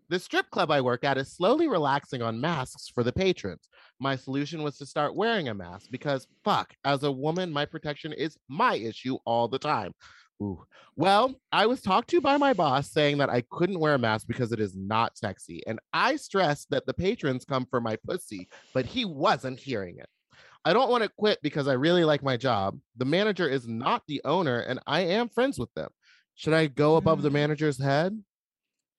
the 0.10 0.18
strip 0.18 0.50
club 0.50 0.72
i 0.72 0.82
work 0.82 1.04
at 1.04 1.18
is 1.18 1.32
slowly 1.32 1.68
relaxing 1.68 2.24
on 2.24 2.42
masks 2.42 2.90
for 2.90 3.04
the 3.04 3.14
patrons 3.14 3.70
my 4.00 4.16
solution 4.16 4.64
was 4.64 4.80
to 4.80 4.86
start 4.86 5.16
wearing 5.16 5.48
a 5.48 5.54
mask 5.54 5.90
because 5.92 6.26
fuck 6.44 6.74
as 6.86 7.04
a 7.04 7.12
woman 7.12 7.54
my 7.54 7.66
protection 7.66 8.12
is 8.14 8.36
my 8.50 8.74
issue 8.76 9.16
all 9.26 9.48
the 9.48 9.60
time 9.60 9.92
Ooh. 10.44 10.66
Well, 10.96 11.34
I 11.52 11.66
was 11.66 11.82
talked 11.82 12.10
to 12.12 12.22
by 12.22 12.38
my 12.38 12.54
boss 12.54 12.92
saying 12.92 13.18
that 13.18 13.30
I 13.30 13.42
couldn't 13.50 13.80
wear 13.80 13.96
a 13.96 14.00
mask 14.00 14.28
because 14.28 14.52
it 14.52 14.60
is 14.60 14.76
not 14.76 15.18
sexy. 15.18 15.64
And 15.66 15.80
I 15.92 16.18
stressed 16.18 16.70
that 16.70 16.86
the 16.86 16.94
patrons 16.94 17.46
come 17.46 17.66
for 17.66 17.82
my 17.82 17.96
pussy, 17.96 18.48
but 18.74 18.86
he 18.86 19.06
wasn't 19.06 19.60
hearing 19.60 19.98
it. 19.98 20.10
I 20.66 20.72
don't 20.74 20.90
want 20.90 21.04
to 21.04 21.10
quit 21.18 21.40
because 21.42 21.68
I 21.68 21.74
really 21.74 22.04
like 22.06 22.24
my 22.24 22.38
job. 22.38 22.78
The 22.98 23.06
manager 23.06 23.48
is 23.50 23.68
not 23.68 24.04
the 24.08 24.22
owner, 24.24 24.60
and 24.60 24.80
I 24.86 25.02
am 25.02 25.30
friends 25.30 25.58
with 25.58 25.74
them. 25.74 25.90
Should 26.36 26.54
I 26.54 26.68
go 26.68 26.96
above 26.98 27.22
the 27.22 27.30
Mm. 27.30 27.34
manager's 27.34 27.82
head? 27.82 28.24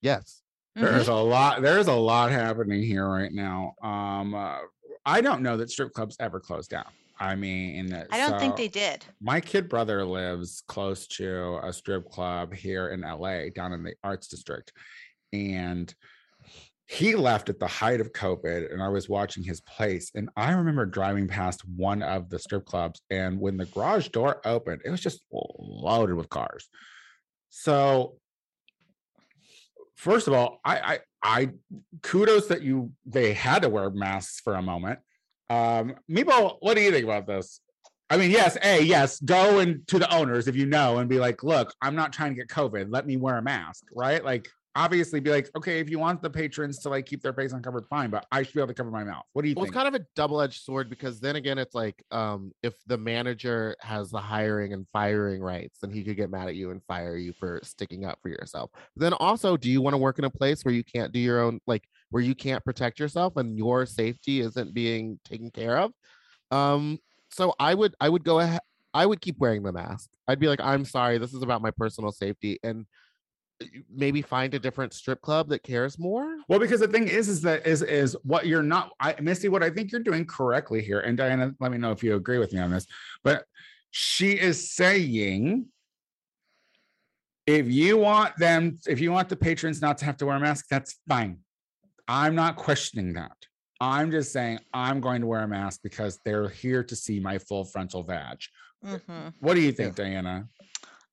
Yes. 0.03 0.43
There's 0.75 1.09
a 1.09 1.15
lot. 1.15 1.63
There's 1.63 1.87
a 1.87 1.95
lot 1.95 2.33
happening 2.33 2.83
here 2.83 3.09
right 3.09 3.33
now. 3.33 3.75
Um, 3.83 4.35
uh, 4.35 4.59
I 5.07 5.21
don't 5.21 5.43
know 5.43 5.57
that 5.57 5.71
strip 5.71 5.93
clubs 5.93 6.17
ever 6.19 6.41
close 6.41 6.67
down. 6.67 6.87
I 7.19 7.37
mean, 7.37 7.93
uh, 7.93 8.07
I 8.11 8.19
don't 8.19 8.41
think 8.41 8.57
they 8.57 8.69
did. 8.69 9.05
my 9.21 9.41
kid 9.41 9.69
brother 9.69 10.05
lives 10.05 10.63
close 10.67 11.07
to 11.09 11.61
a 11.63 11.73
strip 11.73 12.09
club 12.11 12.53
here 12.55 12.89
in 12.89 13.03
LA 13.03 13.51
down 13.55 13.73
in 13.73 13.83
the 13.85 13.95
arts 14.03 14.29
district 14.29 14.73
and 15.33 15.95
he 16.87 17.15
left 17.15 17.49
at 17.49 17.59
the 17.59 17.67
height 17.67 18.01
of 18.01 18.13
covid 18.13 18.73
and 18.73 18.83
i 18.83 18.89
was 18.89 19.09
watching 19.09 19.43
his 19.43 19.61
place 19.63 20.11
and 20.15 20.29
i 20.37 20.53
remember 20.53 20.85
driving 20.85 21.27
past 21.27 21.63
one 21.77 22.03
of 22.03 22.29
the 22.29 22.39
strip 22.39 22.65
clubs 22.67 23.01
and 23.11 23.41
when 23.41 23.57
the 23.57 23.65
garage 23.67 24.09
door 24.09 24.41
opened 24.45 24.81
it 24.85 24.91
was 24.91 25.01
just 25.01 25.23
loaded 25.33 26.15
with 26.15 26.29
cars 26.29 26.69
so 27.49 28.17
first 29.97 30.29
of 30.29 30.35
all 30.35 30.61
i 30.65 30.79
i 30.79 30.99
i 31.23 31.51
kudos 32.03 32.49
that 32.49 32.63
you 32.63 32.93
they 33.07 33.33
had 33.33 33.63
to 33.63 33.69
wear 33.69 33.91
masks 33.91 34.41
for 34.41 34.55
a 34.55 34.63
moment 34.63 34.99
um 35.51 35.95
Meepo, 36.11 36.57
what 36.61 36.75
do 36.75 36.83
you 36.83 36.91
think 36.91 37.05
about 37.05 37.27
this 37.27 37.61
I 38.11 38.19
mean, 38.19 38.31
yes, 38.31 38.59
A, 38.63 38.83
yes, 38.83 39.19
go 39.21 39.61
and 39.61 39.87
to 39.89 39.99
the 39.99 40.15
owners 40.15 40.47
if 40.47 40.55
you 40.55 40.67
know 40.67 40.99
and 40.99 41.09
be 41.09 41.19
like, 41.19 41.43
look, 41.43 41.73
I'm 41.81 41.97
not 41.97 42.13
trying 42.13 42.33
to 42.33 42.37
get 42.37 42.49
COVID. 42.49 42.87
Let 42.91 43.07
me 43.07 43.17
wear 43.17 43.39
a 43.39 43.43
mask, 43.43 43.87
right? 43.95 44.23
Like, 44.23 44.47
obviously 44.77 45.21
be 45.21 45.31
like, 45.31 45.49
okay, 45.57 45.79
if 45.81 45.89
you 45.89 45.99
want 45.99 46.21
the 46.21 46.31
patrons 46.31 46.79
to 46.81 46.89
like 46.89 47.07
keep 47.07 47.23
their 47.23 47.33
face 47.33 47.53
uncovered, 47.53 47.87
fine, 47.89 48.11
but 48.11 48.27
I 48.31 48.43
should 48.43 48.55
be 48.55 48.61
able 48.61 48.69
to 48.69 48.75
cover 48.75 48.91
my 48.91 49.05
mouth. 49.05 49.25
What 49.33 49.43
do 49.43 49.49
you 49.49 49.55
Well, 49.55 49.65
it's 49.65 49.75
kind 49.75 49.89
of 49.89 49.95
a 49.95 50.05
double-edged 50.17 50.63
sword 50.63 50.91
because 50.91 51.21
then 51.21 51.37
again, 51.37 51.59
it's 51.59 51.75
like 51.75 52.03
um, 52.11 52.53
if 52.63 52.75
the 52.87 52.99
manager 52.99 53.77
has 53.81 54.11
the 54.11 54.21
hiring 54.21 54.73
and 54.73 54.87
firing 54.93 55.41
rights, 55.41 55.79
then 55.81 55.91
he 55.91 56.03
could 56.03 56.17
get 56.17 56.31
mad 56.31 56.49
at 56.49 56.57
you 56.57 56.71
and 56.71 56.83
fire 56.85 57.17
you 57.17 57.33
for 57.33 57.61
sticking 57.63 58.05
up 58.05 58.19
for 58.23 58.29
yourself. 58.29 58.71
then 58.97 59.13
also, 59.15 59.57
do 59.57 59.71
you 59.71 59.81
want 59.81 59.95
to 59.95 59.99
work 59.99 60.19
in 60.19 60.25
a 60.25 60.31
place 60.31 60.65
where 60.65 60.75
you 60.75 60.85
can't 60.85 61.13
do 61.13 61.21
your 61.21 61.41
own, 61.41 61.61
like 61.67 61.85
where 62.15 62.23
you 62.23 62.37
can't 62.37 62.65
protect 62.65 63.01
yourself 63.01 63.37
and 63.39 63.59
your 63.59 63.85
safety 63.85 64.39
isn't 64.39 64.73
being 64.73 65.19
taken 65.25 65.51
care 65.51 65.79
of? 65.79 65.91
Um, 66.53 67.01
so 67.29 67.57
I 67.59 67.75
would, 67.75 67.97
I 68.01 68.09
would 68.09 68.23
go 68.23 68.39
ahead, 68.39 68.61
I 68.95 69.05
would 69.05 69.21
keep 69.21 69.37
wearing 69.41 69.65
the 69.65 69.73
mask. 69.73 70.11
I'd 70.29 70.39
be 70.39 70.47
like, 70.47 70.61
I'm 70.61 70.85
sorry, 70.85 71.19
this 71.19 71.35
is 71.35 71.43
about 71.43 71.61
my 71.61 71.73
personal 71.73 72.13
safety, 72.13 72.61
and 72.63 72.87
uh, 73.61 73.67
maybe 73.93 74.23
find 74.23 74.55
a 74.55 74.61
different 74.61 74.95
strip 74.95 75.23
club 75.23 75.49
that 75.49 75.65
cares 75.65 75.99
more. 75.99 76.37
Well, 76.49 76.61
because 76.61 76.79
the 76.79 76.87
thing 76.87 77.09
is, 77.09 77.29
is 77.29 77.41
that 77.41 77.67
is 77.67 77.83
is 77.83 78.17
what 78.23 78.47
you're 78.47 78.63
not, 78.63 78.93
I 79.01 79.17
Misty, 79.21 79.49
what 79.49 79.65
I 79.65 79.71
think 79.71 79.91
you're 79.91 80.01
doing 80.01 80.25
correctly 80.25 80.83
here, 80.83 81.01
and 81.01 81.17
Diana, 81.17 81.53
let 81.59 81.73
me 81.73 81.79
know 81.79 81.91
if 81.91 82.05
you 82.05 82.15
agree 82.15 82.39
with 82.39 82.53
me 82.53 82.61
on 82.61 82.71
this, 82.71 82.87
but 83.25 83.43
she 83.91 84.39
is 84.39 84.71
saying 84.71 85.67
if 87.49 87.67
you 87.67 87.99
want 87.99 88.37
them, 88.39 88.79
if 88.87 89.01
you 89.01 89.11
want 89.11 89.29
the 89.29 89.37
patrons 89.37 89.83
not 89.83 89.99
to 89.99 90.05
have 90.05 90.17
to 90.19 90.27
wear 90.27 90.37
a 90.37 90.41
mask, 90.41 90.67
that's 90.71 91.01
fine. 91.09 91.41
I'm 92.09 92.35
not 92.35 92.57
questioning 92.57 93.15
that. 93.15 93.37
I'm 93.81 94.11
just 94.11 94.33
saying 94.33 94.61
I'm 94.73 95.01
going 95.01 95.21
to 95.21 95.27
wear 95.27 95.41
a 95.43 95.49
mask 95.49 95.81
because 95.83 96.21
they're 96.25 96.49
here 96.49 96.83
to 96.85 96.97
see 96.97 97.21
my 97.21 97.39
full 97.39 97.65
frontal 97.65 98.03
vag. 98.03 98.39
Mhm. 98.85 99.35
What 99.41 99.55
do 99.55 99.61
you 99.61 99.73
think, 99.73 99.95
Diana? 99.97 100.49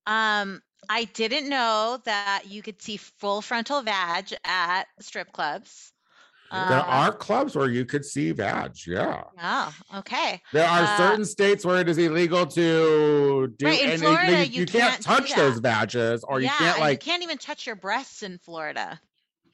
Um, 0.05 0.61
I 0.89 1.05
didn't 1.05 1.47
know 1.49 1.99
that 2.05 2.43
you 2.47 2.61
could 2.61 2.81
see 2.81 2.97
full 2.97 3.41
frontal 3.41 3.81
vag 3.81 4.33
at 4.45 4.85
strip 4.99 5.31
clubs. 5.31 5.93
there 6.51 6.79
Uh, 6.79 6.81
are 6.83 7.13
clubs 7.13 7.55
where 7.55 7.69
you 7.69 7.85
could 7.85 8.03
see 8.03 8.31
vag. 8.33 8.73
Yeah. 8.85 9.23
Oh, 9.41 9.73
okay. 9.99 10.41
There 10.51 10.67
are 10.67 10.83
Uh, 10.83 10.97
certain 10.97 11.23
states 11.23 11.63
where 11.63 11.79
it 11.79 11.87
is 11.87 11.97
illegal 11.97 12.45
to 12.45 13.47
do 13.57 13.65
Right, 13.65 13.81
in 13.81 13.89
and 13.91 14.01
Florida, 14.01 14.45
you, 14.45 14.59
you 14.61 14.65
can't, 14.65 14.91
can't 14.95 15.01
touch 15.01 15.33
those 15.33 15.61
badges 15.61 16.25
or 16.25 16.41
you 16.41 16.49
can't 16.49 16.79
like 16.79 17.05
you 17.05 17.09
can't 17.11 17.23
even 17.23 17.37
touch 17.37 17.65
your 17.65 17.77
breasts 17.77 18.21
in 18.21 18.37
Florida. 18.39 18.99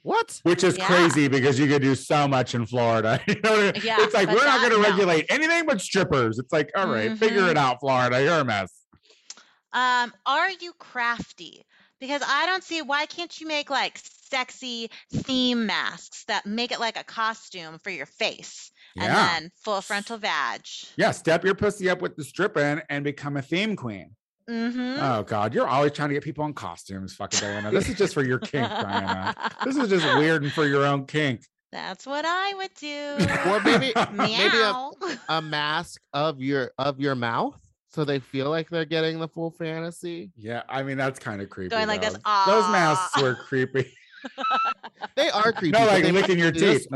What? 0.07 0.39
which 0.43 0.63
is 0.63 0.77
Yeah. 0.77 0.85
crazy 0.87 1.27
because 1.27 1.59
you 1.59 1.67
could 1.67 1.81
do 1.81 1.93
so 1.93 2.27
much 2.29 2.55
in 2.55 2.65
Florida. 2.65 3.19
You 3.27 3.41
know, 3.43 3.71
Yeah, 3.83 3.97
it's 3.99 4.13
like 4.13 4.29
we're 4.29 4.45
not 4.45 4.59
going 4.61 4.71
to 4.71 4.77
no. 4.81 4.89
regulate 4.89 5.25
anything 5.29 5.65
but 5.65 5.81
strippers. 5.81 6.39
It's 6.39 6.53
like, 6.53 6.69
all 6.77 6.87
right, 6.87 7.17
figure 7.17 7.41
Mhm. 7.41 7.51
it 7.51 7.57
out, 7.57 7.81
Florida. 7.81 8.23
You're 8.23 8.39
a 8.39 8.45
mess. 8.45 8.71
Um, 9.73 10.13
are 10.25 10.49
you 10.49 10.71
crafty? 10.79 11.65
Because 11.99 12.21
I 12.25 12.45
don't 12.45 12.63
see 12.63 12.81
why 12.81 13.05
can't 13.05 13.37
you 13.41 13.47
make 13.47 13.69
like 13.69 13.99
sexy 14.29 14.89
theme 15.11 15.65
masks 15.65 16.23
that 16.27 16.45
make 16.45 16.71
it 16.71 16.79
like 16.79 16.97
a 16.97 17.03
costume 17.03 17.77
for 17.83 17.89
your 17.89 18.05
face 18.05 18.71
and 18.95 19.05
Yeah. 19.05 19.39
then 19.39 19.51
full 19.63 19.81
frontal 19.81 20.17
vag. 20.17 20.61
Yeah, 20.95 21.11
step 21.11 21.43
your 21.43 21.55
pussy 21.55 21.89
up 21.89 22.01
with 22.01 22.15
the 22.15 22.23
stripping 22.23 22.81
and 22.89 23.03
become 23.03 23.35
a 23.35 23.41
theme 23.41 23.75
queen. 23.75 24.15
Mm-hmm. 24.49 24.97
Oh 25.01 25.23
God, 25.23 25.53
you're 25.53 25.67
always 25.67 25.91
trying 25.91 26.09
to 26.09 26.13
get 26.13 26.23
people 26.23 26.45
in 26.45 26.53
costumes, 26.53 27.13
fucking 27.13 27.39
Diana. 27.39 27.71
This 27.71 27.89
is 27.89 27.95
just 27.95 28.13
for 28.13 28.23
your 28.23 28.39
kink, 28.39 28.69
Diana. 28.69 29.35
This 29.65 29.75
is 29.75 29.89
just 29.89 30.05
weird 30.17 30.43
and 30.43 30.51
for 30.51 30.65
your 30.65 30.85
own 30.85 31.05
kink. 31.05 31.41
That's 31.71 32.07
what 32.07 32.23
I 32.25 32.53
would 32.55 32.73
do. 32.75 33.17
Or 33.51 33.59
maybe 33.61 33.93
maybe 34.13 34.57
a, 34.57 34.91
a 35.29 35.41
mask 35.41 36.01
of 36.13 36.41
your 36.41 36.71
of 36.77 36.99
your 36.99 37.15
mouth 37.15 37.59
so 37.89 38.05
they 38.05 38.19
feel 38.19 38.49
like 38.49 38.69
they're 38.69 38.85
getting 38.85 39.19
the 39.19 39.27
full 39.27 39.51
fantasy. 39.51 40.31
Yeah, 40.35 40.63
I 40.69 40.83
mean 40.83 40.97
that's 40.97 41.19
kind 41.19 41.41
of 41.41 41.49
creepy. 41.49 41.69
Going 41.69 41.87
like 41.87 42.01
this. 42.01 42.13
though. 42.13 42.43
Those 42.45 42.71
masks 42.71 43.21
were 43.21 43.35
creepy. 43.35 43.91
They 45.15 45.29
are 45.29 45.53
creepy. 45.53 45.77
no, 45.77 45.85
like 45.85 46.03
licking 46.05 46.39
your 46.39 46.51
do 46.51 46.59
this 46.59 46.87
teeth. 46.87 46.91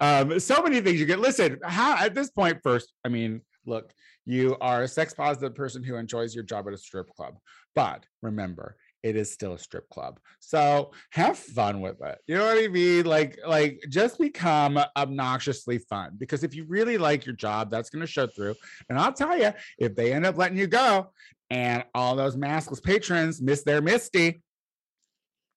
um, 0.00 0.40
so 0.40 0.62
many 0.62 0.80
things 0.80 0.98
you 0.98 1.06
get. 1.06 1.20
Listen, 1.20 1.58
how 1.62 1.96
at 1.96 2.14
this 2.14 2.30
point, 2.30 2.58
first, 2.62 2.92
I 3.04 3.08
mean, 3.08 3.42
look, 3.68 3.92
you 4.24 4.56
are 4.60 4.82
a 4.82 4.88
sex 4.88 5.14
positive 5.14 5.54
person 5.54 5.82
who 5.84 5.96
enjoys 5.96 6.34
your 6.34 6.44
job 6.44 6.66
at 6.66 6.74
a 6.74 6.78
strip 6.78 7.08
club, 7.14 7.38
but 7.74 8.04
remember, 8.22 8.76
it 9.02 9.14
is 9.14 9.32
still 9.32 9.54
a 9.54 9.58
strip 9.58 9.88
club. 9.90 10.18
So 10.40 10.90
have 11.10 11.38
fun 11.38 11.80
with 11.80 12.02
it. 12.02 12.18
You 12.26 12.36
know 12.36 12.46
what 12.46 12.64
I 12.64 12.68
mean? 12.68 13.06
Like, 13.06 13.38
like 13.46 13.84
just 13.88 14.18
become 14.18 14.78
obnoxiously 14.96 15.78
fun. 15.78 16.16
Because 16.18 16.42
if 16.42 16.54
you 16.54 16.64
really 16.64 16.98
like 16.98 17.24
your 17.24 17.36
job, 17.36 17.70
that's 17.70 17.90
going 17.90 18.00
to 18.00 18.08
show 18.08 18.26
through. 18.26 18.56
And 18.88 18.98
I'll 18.98 19.12
tell 19.12 19.38
you, 19.38 19.52
if 19.78 19.94
they 19.94 20.12
end 20.12 20.26
up 20.26 20.36
letting 20.36 20.58
you 20.58 20.66
go, 20.66 21.12
and 21.50 21.84
all 21.94 22.16
those 22.16 22.36
maskless 22.36 22.82
patrons 22.82 23.40
miss 23.40 23.62
their 23.62 23.80
Misty, 23.80 24.42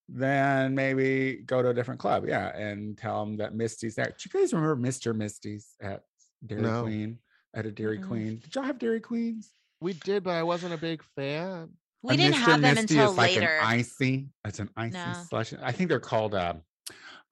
then 0.08 0.76
maybe 0.76 1.42
go 1.46 1.62
to 1.62 1.70
a 1.70 1.74
different 1.74 2.00
club. 2.00 2.26
Yeah. 2.28 2.56
And 2.56 2.98
tell 2.98 3.26
them 3.26 3.38
that 3.38 3.56
Misty's 3.56 3.96
there. 3.96 4.06
Do 4.06 4.30
you 4.34 4.40
guys 4.40 4.54
remember 4.54 4.78
Mr. 4.78 5.16
Misty's 5.16 5.68
at 5.82 6.04
Dairy 6.46 6.62
No. 6.62 6.84
Queen? 6.84 7.18
At 7.54 7.66
a 7.66 7.72
Dairy 7.72 8.00
Mm-mm. 8.00 8.08
Queen. 8.08 8.40
Did 8.44 8.56
y'all 8.56 8.64
have 8.64 8.80
Dairy 8.80 9.02
Queens? 9.02 9.52
we 9.82 9.94
did, 9.94 10.24
but 10.24 10.32
I 10.36 10.44
wasn't 10.44 10.74
a 10.74 10.78
big 10.78 11.02
fan. 11.16 11.70
we 12.04 12.14
A 12.14 12.18
didn't 12.18 12.36
Mr. 12.36 12.38
have 12.38 12.62
them 12.62 12.76
Misty 12.76 12.82
until 12.96 13.12
is 13.12 13.18
like 13.18 13.36
later. 13.36 13.58
an 13.58 13.66
icy. 13.66 14.30
It's 14.46 14.60
an 14.60 14.70
icy 14.78 14.94
No. 14.94 15.14
slush. 15.28 15.54
I 15.62 15.72
think 15.72 15.90
they're 15.90 16.00
called 16.00 16.36
um, 16.36 16.62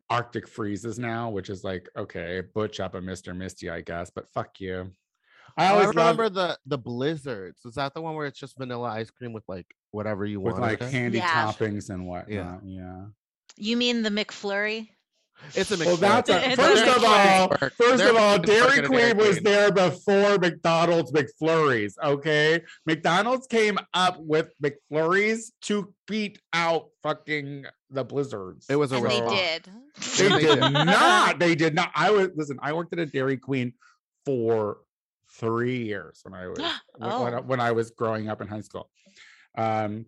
Arctic 0.10 0.48
freezes 0.48 0.98
now, 0.98 1.30
which 1.30 1.50
is 1.50 1.64
like 1.64 1.88
okay, 1.96 2.42
butch 2.56 2.80
up 2.80 2.96
a 2.96 3.00
Mr. 3.02 3.36
Misty, 3.36 3.70
I 3.70 3.82
guess. 3.82 4.10
But 4.14 4.28
fuck 4.30 4.60
you. 4.60 4.92
I 5.58 5.66
I 5.66 5.70
always 5.70 5.88
remember 5.90 6.24
remember 6.24 6.30
the 6.30 6.60
the 6.66 6.78
blizzards. 6.78 7.64
Is 7.66 7.76
that 7.76 7.94
the 7.94 8.02
one 8.02 8.16
where 8.16 8.26
it's 8.26 8.40
just 8.40 8.58
vanilla 8.58 8.90
ice 8.90 9.12
cream 9.12 9.32
with 9.34 9.44
like 9.48 9.68
whatever 9.92 10.26
you 10.26 10.40
want? 10.40 10.56
with 10.56 10.62
want? 10.62 10.82
like 10.82 10.92
candy 10.92 11.20
Yeah. 11.20 11.46
toppings 11.46 11.90
and 11.92 12.08
whatnot. 12.08 12.62
Yeah. 12.66 13.06
you 13.58 13.78
mean 13.78 14.02
the 14.02 14.10
McFlurry? 14.10 14.90
It's 15.56 15.72
a 15.72 15.78
Well, 15.78 15.96
that's 15.98 16.30
a, 16.30 16.46
It's 16.52 16.56
first 16.56 16.84
a 16.86 16.96
of 16.96 17.04
all, 17.04 17.48
first 17.70 17.98
They're 17.98 18.10
of 18.12 18.18
all, 18.18 18.38
Dairy 18.38 18.86
Queen 18.86 19.18
was 19.18 19.40
there 19.40 19.72
before 19.72 20.38
McDonald's 20.38 21.12
McFlurries. 21.12 21.94
Okay, 22.04 22.62
McDonald's 22.86 23.48
came 23.48 23.78
up 23.94 24.20
with 24.20 24.52
McFlurries 24.64 25.52
to 25.64 25.94
beat 26.08 26.40
out 26.54 26.90
fucking 27.04 27.66
the 27.90 28.04
blizzards. 28.04 28.68
It 28.70 28.76
was 28.76 28.92
a 28.92 28.98
And 28.98 29.06
they 29.06 29.20
did. 29.22 29.70
They 30.18 30.28
They 30.30 30.40
did 30.40 30.60
did. 30.62 30.72
not. 30.74 31.40
They 31.40 31.56
did 31.56 31.74
not. 31.76 31.92
I 31.96 32.12
was 32.12 32.30
listen. 32.36 32.60
I 32.62 32.74
worked 32.74 32.94
at 32.94 33.00
a 33.00 33.06
Dairy 33.06 33.38
Queen 33.38 33.74
for 34.26 34.78
three 35.32 35.84
years 35.86 36.20
when 36.24 36.34
I 36.34 36.48
was 36.48 36.58
when, 36.98 37.10
when 37.22 37.34
Oh. 37.34 37.42
when 37.42 37.60
I 37.60 37.72
was 37.72 37.92
growing 37.92 38.30
up 38.30 38.42
in 38.42 38.48
high 38.48 38.62
school. 38.62 38.90
Um, 39.58 40.06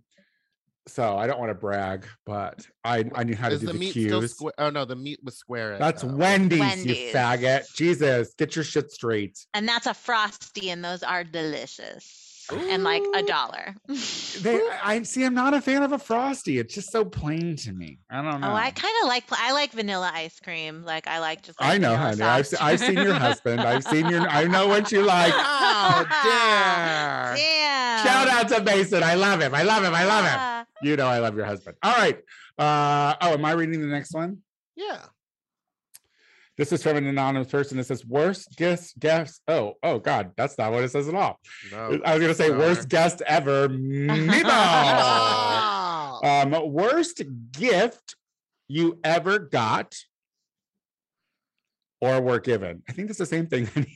so 0.91 1.17
I 1.17 1.27
don't 1.27 1.39
want 1.39 1.49
to 1.49 1.55
brag, 1.55 2.05
but 2.25 2.65
I 2.83 3.05
I 3.15 3.23
knew 3.23 3.35
how 3.35 3.49
to 3.49 3.55
Is 3.55 3.61
do 3.61 3.67
the 3.67 3.73
the, 3.73 3.79
meat 3.79 3.93
cues. 3.93 4.05
still 4.07 4.27
square? 4.27 4.53
Oh 4.57 4.69
no, 4.69 4.85
the 4.85 4.95
meat 4.95 5.19
was 5.23 5.37
square. 5.37 5.77
That's 5.77 6.01
though. 6.03 6.15
Wendy's, 6.15 6.59
you 6.59 6.65
Wendy's. 6.65 7.13
faggot. 7.13 7.73
Jesus, 7.75 8.33
get 8.37 8.55
your 8.55 8.65
shit 8.65 8.91
straight. 8.91 9.45
And 9.53 9.67
that's 9.67 9.87
a 9.87 9.93
frosty, 9.93 10.69
and 10.69 10.83
those 10.83 11.03
are 11.03 11.23
delicious. 11.23 12.27
And 12.51 12.83
like 12.83 13.03
a 13.15 13.23
dollar. 13.23 13.75
They, 14.41 14.55
I 14.59 14.95
I- 14.95 15.01
see. 15.03 15.23
I'm 15.23 15.33
not 15.33 15.53
a 15.53 15.61
fan 15.61 15.83
of 15.83 15.91
a 15.91 15.99
frosty. 15.99 16.57
It's 16.57 16.73
just 16.73 16.91
so 16.91 17.05
plain 17.05 17.55
to 17.57 17.71
me. 17.71 17.99
I 18.09 18.21
don't 18.21 18.41
know. 18.41 18.49
Oh, 18.49 18.53
I 18.53 18.71
kind 18.71 18.93
of 19.03 19.07
like 19.07 19.23
I 19.31 19.51
like 19.53 19.71
vanilla 19.71 20.09
ice 20.13 20.39
cream. 20.39 20.83
Like 20.83 21.07
I 21.07 21.19
like 21.19 21.43
just. 21.43 21.61
Like, 21.61 21.75
I 21.75 21.77
know, 21.77 21.95
honey. 21.95 22.21
I've, 22.23 22.47
se- 22.47 22.57
I've 22.59 22.79
seen 22.79 22.95
your 22.95 23.13
husband. 23.13 23.61
I've 23.61 23.83
seen 23.83 24.09
your. 24.09 24.21
I 24.27 24.45
know 24.45 24.67
what 24.67 24.91
you 24.91 25.03
like. 25.03 25.33
Oh, 25.83 26.05
how 26.09 26.23
dare. 26.23 27.35
Damn. 27.35 28.05
Shout 28.05 28.27
out 28.27 28.47
to 28.49 28.63
Mason. 28.63 29.03
I 29.03 29.15
love 29.15 29.41
him. 29.41 29.53
I 29.55 29.63
love 29.63 29.83
him. 29.83 29.93
I 29.93 30.03
love 30.05 30.25
him. 30.25 30.39
You 30.83 30.95
know 30.95 31.07
I 31.07 31.19
love 31.19 31.35
your 31.35 31.45
husband. 31.45 31.77
All 31.83 31.95
right. 31.95 32.17
Uh, 32.57 33.15
oh, 33.21 33.33
am 33.33 33.45
I 33.45 33.51
reading 33.51 33.81
the 33.81 33.87
next 33.87 34.13
one? 34.13 34.39
Yeah. 34.75 35.01
This 36.57 36.71
is 36.71 36.83
from 36.83 36.97
an 36.97 37.07
anonymous 37.07 37.49
person. 37.49 37.79
It 37.79 37.85
says 37.85 38.05
worst 38.05 38.55
guest 38.55 38.99
guest. 38.99 39.41
Oh, 39.47 39.75
oh 39.81 39.99
God, 39.99 40.31
that's 40.35 40.57
not 40.57 40.71
what 40.71 40.83
it 40.83 40.91
says 40.91 41.07
at 41.07 41.15
all. 41.15 41.39
No. 41.71 41.99
I 42.05 42.13
was 42.13 42.21
gonna 42.21 42.33
say 42.33 42.51
worst 42.51 42.89
guest 42.89 43.21
ever. 43.25 43.69
Meatball. 43.69 45.49
Um, 46.23 46.51
worst 46.71 47.23
gift 47.51 48.15
you 48.67 48.99
ever 49.03 49.39
got 49.39 49.95
or 51.99 52.21
were 52.21 52.39
given. 52.39 52.83
I 52.87 52.91
think 52.91 53.07
that's 53.07 53.17
the 53.17 53.25
same 53.25 53.47
thing. 53.47 53.67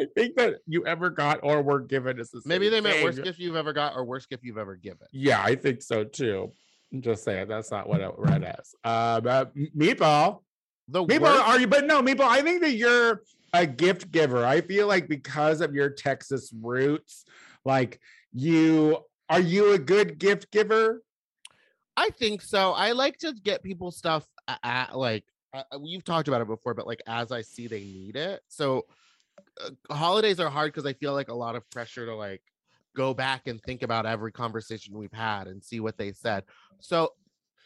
I 0.00 0.06
think 0.16 0.36
that 0.36 0.56
you 0.66 0.86
ever 0.86 1.10
got 1.10 1.40
or 1.42 1.62
were 1.62 1.80
given 1.80 2.18
is 2.18 2.30
the 2.30 2.40
Maybe 2.46 2.68
they 2.68 2.80
meant 2.80 3.02
worst 3.04 3.22
gift 3.22 3.38
you've 3.38 3.56
ever 3.56 3.72
got 3.72 3.94
or 3.94 4.04
worst 4.04 4.30
gift 4.30 4.42
you've 4.44 4.58
ever 4.58 4.74
given. 4.76 5.06
Yeah, 5.12 5.42
I 5.42 5.54
think 5.54 5.82
so 5.82 6.04
too. 6.04 6.52
I'm 6.92 7.02
Just 7.02 7.24
saying 7.24 7.48
that's 7.48 7.70
not 7.70 7.88
what 7.88 8.00
I 8.02 8.10
read 8.16 8.44
as. 8.44 8.74
Uh, 8.84 9.20
Meatball, 9.20 10.40
The 10.88 11.04
Meatball, 11.04 11.20
worst, 11.20 11.42
are 11.44 11.60
you? 11.60 11.66
But 11.66 11.84
no, 11.86 12.02
Meatball. 12.02 12.28
I 12.28 12.42
think 12.42 12.62
that 12.62 12.72
you're 12.72 13.22
a 13.52 13.66
gift 13.66 14.10
giver. 14.10 14.44
I 14.46 14.62
feel 14.62 14.86
like 14.86 15.08
because 15.08 15.60
of 15.60 15.74
your 15.74 15.90
Texas 15.90 16.52
roots, 16.58 17.24
like 17.64 18.00
you 18.32 18.98
are 19.28 19.40
you 19.40 19.72
a 19.72 19.78
good 19.78 20.18
gift 20.18 20.50
giver? 20.50 21.02
I 21.96 22.08
think 22.10 22.40
so. 22.40 22.72
I 22.72 22.92
like 22.92 23.18
to 23.18 23.34
get 23.42 23.62
people 23.62 23.90
stuff 23.90 24.26
a- 24.48 24.58
a- 24.64 24.96
like 24.96 25.24
uh, 25.52 25.62
you've 25.82 26.04
talked 26.04 26.28
about 26.28 26.40
it 26.40 26.46
before, 26.46 26.72
but 26.72 26.86
like 26.86 27.02
as 27.06 27.30
I 27.30 27.42
see 27.42 27.66
they 27.66 27.80
need 27.80 28.16
it. 28.16 28.40
So 28.48 28.86
uh, 29.60 29.94
holidays 29.94 30.40
are 30.40 30.50
hard 30.50 30.72
because 30.72 30.86
I 30.86 30.92
feel 30.94 31.12
like 31.12 31.28
a 31.28 31.34
lot 31.34 31.56
of 31.56 31.68
pressure 31.70 32.06
to 32.06 32.14
like 32.14 32.42
go 32.94 33.14
back 33.14 33.46
and 33.46 33.60
think 33.62 33.82
about 33.82 34.06
every 34.06 34.32
conversation 34.32 34.96
we've 34.96 35.12
had 35.12 35.46
and 35.46 35.62
see 35.62 35.80
what 35.80 35.96
they 35.96 36.12
said. 36.12 36.44
So 36.80 37.10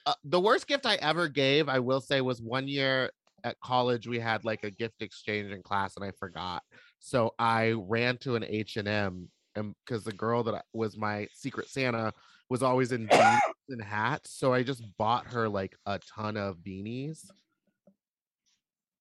uh, 0.06 0.14
the 0.24 0.40
worst 0.40 0.66
gift 0.66 0.86
I 0.86 0.96
ever 0.96 1.28
gave, 1.28 1.68
I 1.68 1.78
will 1.80 2.00
say, 2.00 2.20
was 2.20 2.40
one 2.40 2.68
year 2.68 3.10
at 3.44 3.58
college 3.60 4.08
we 4.08 4.18
had 4.18 4.44
like 4.44 4.64
a 4.64 4.70
gift 4.70 5.02
exchange 5.02 5.52
in 5.52 5.62
class 5.62 5.96
and 5.96 6.04
I 6.04 6.10
forgot. 6.18 6.62
So 6.98 7.34
I 7.38 7.72
ran 7.72 8.16
to 8.18 8.36
an 8.36 8.44
H 8.44 8.76
and 8.76 8.88
M 8.88 9.28
and 9.54 9.74
because 9.84 10.04
the 10.04 10.12
girl 10.12 10.42
that 10.44 10.64
was 10.72 10.96
my 10.96 11.28
secret 11.32 11.68
Santa 11.68 12.12
was 12.48 12.62
always 12.62 12.92
in 12.92 13.08
beanies 13.08 13.38
and 13.68 13.82
hats, 13.82 14.30
so 14.32 14.52
I 14.52 14.62
just 14.62 14.84
bought 14.98 15.26
her 15.28 15.48
like 15.48 15.76
a 15.86 15.98
ton 15.98 16.36
of 16.36 16.58
beanies. 16.58 17.26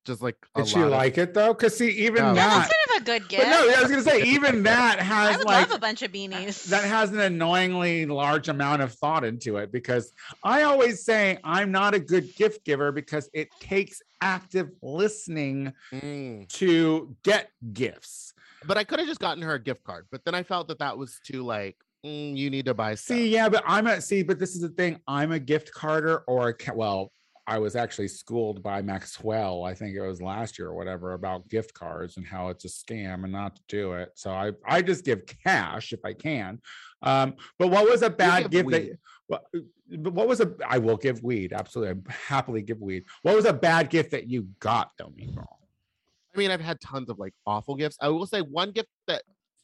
Just 0.05 0.21
like 0.21 0.37
a 0.53 0.59
Did 0.61 0.67
she 0.69 0.75
lot 0.77 0.85
of- 0.85 0.91
like 0.91 1.17
it 1.17 1.33
though? 1.33 1.53
Because 1.53 1.75
see, 1.77 1.89
even 1.89 2.21
No. 2.23 2.27
Yeah, 2.27 2.33
that. 2.35 2.49
that's 2.69 2.73
kind 2.73 2.97
of 2.97 3.01
a 3.01 3.05
good 3.05 3.29
gift. 3.29 3.43
But 3.43 3.49
no, 3.49 3.73
I 3.75 3.81
was 3.81 3.89
gonna 3.89 4.03
say 4.03 4.21
even 4.21 4.63
that 4.63 4.99
I 4.99 5.03
has 5.03 5.37
would 5.39 5.47
like 5.47 5.69
love 5.69 5.77
a 5.77 5.81
bunch 5.81 6.03
of 6.03 6.11
beanies. 6.11 6.65
that 6.65 6.83
has 6.83 7.11
an 7.11 7.19
annoyingly 7.19 8.05
large 8.05 8.47
amount 8.47 8.83
of 8.83 8.93
thought 8.93 9.23
into 9.23 9.57
it 9.57 9.71
because 9.71 10.11
I 10.43 10.61
always 10.63 11.03
say 11.03 11.39
I'm 11.43 11.71
not 11.71 11.95
a 11.95 11.99
good 11.99 12.35
gift 12.35 12.63
giver 12.65 12.91
because 12.91 13.29
it 13.33 13.49
takes 13.59 13.99
active 14.21 14.69
listening 14.83 15.73
Mm. 15.91 16.47
to 16.49 17.15
get 17.23 17.49
gifts. 17.73 18.33
But 18.67 18.77
I 18.77 18.83
could 18.83 18.99
have 18.99 19.07
just 19.07 19.19
gotten 19.19 19.41
her 19.43 19.55
a 19.55 19.59
gift 19.59 19.83
card, 19.83 20.05
but 20.11 20.23
then 20.23 20.35
I 20.35 20.43
felt 20.43 20.67
that 20.67 20.79
that 20.79 20.97
was 20.97 21.19
too 21.25 21.43
like 21.43 21.77
mm, 22.05 22.37
you 22.37 22.51
need 22.51 22.65
to 22.65 22.75
buy 22.75 22.93
stuff. 22.93 23.17
See, 23.17 23.29
yeah, 23.29 23.49
but 23.49 23.63
I'm 23.65 23.87
a 23.87 23.99
see, 23.99 24.21
but 24.21 24.37
this 24.37 24.53
is 24.55 24.61
the 24.61 24.69
thing. 24.69 24.99
I'm 25.07 25.31
a 25.31 25.39
gift 25.39 25.71
carder 25.71 26.19
or 26.27 26.49
a 26.49 26.73
well, 26.75 27.11
I 27.47 27.59
was 27.59 27.75
actually 27.75 28.07
schooled 28.07 28.63
by 28.63 28.81
Maxwell, 28.81 29.63
I 29.63 29.75
think 29.75 29.95
it 29.95 30.01
was 30.01 30.21
last 30.21 30.57
year 30.57 30.69
or 30.69 30.73
whatever, 30.73 31.13
about 31.13 31.47
gift 31.47 31.73
cards 31.73 32.17
and 32.17 32.25
how 32.25 32.49
it's 32.49 32.65
a 32.65 32.67
scam 32.67 33.23
and 33.23 33.31
not 33.31 33.55
to 33.55 33.61
do 33.67 33.93
it. 33.93 34.11
So 34.15 34.31
I 34.31 34.51
I 34.65 34.81
just 34.81 35.05
give 35.05 35.25
cash 35.43 35.93
if 35.93 35.99
I 36.03 36.13
can. 36.13 36.59
Um, 37.03 37.35
but 37.59 37.69
what 37.69 37.87
was 37.87 38.01
a 38.01 38.09
bad 38.09 38.49
gift 38.49 38.71
that 38.71 38.97
what, 39.27 39.45
but 39.89 40.13
what 40.13 40.27
was 40.27 40.41
a 40.41 40.53
I 40.67 40.79
will 40.79 40.97
give 40.97 41.23
weed, 41.23 41.53
absolutely. 41.53 42.01
I 42.09 42.13
happily 42.27 42.63
give 42.63 42.81
weed. 42.81 43.05
What 43.21 43.35
was 43.35 43.45
a 43.45 43.53
bad 43.53 43.89
gift 43.89 44.11
that 44.11 44.27
you 44.27 44.47
got, 44.59 44.91
Domingo? 44.97 45.45
I 46.33 46.37
mean, 46.37 46.51
I've 46.51 46.61
had 46.61 46.81
tons 46.81 47.09
of 47.09 47.19
like 47.19 47.33
awful 47.45 47.75
gifts. 47.75 47.97
I 48.01 48.09
will 48.09 48.25
say 48.25 48.41
one 48.41 48.71
gift 48.71 48.89
that 49.07 49.23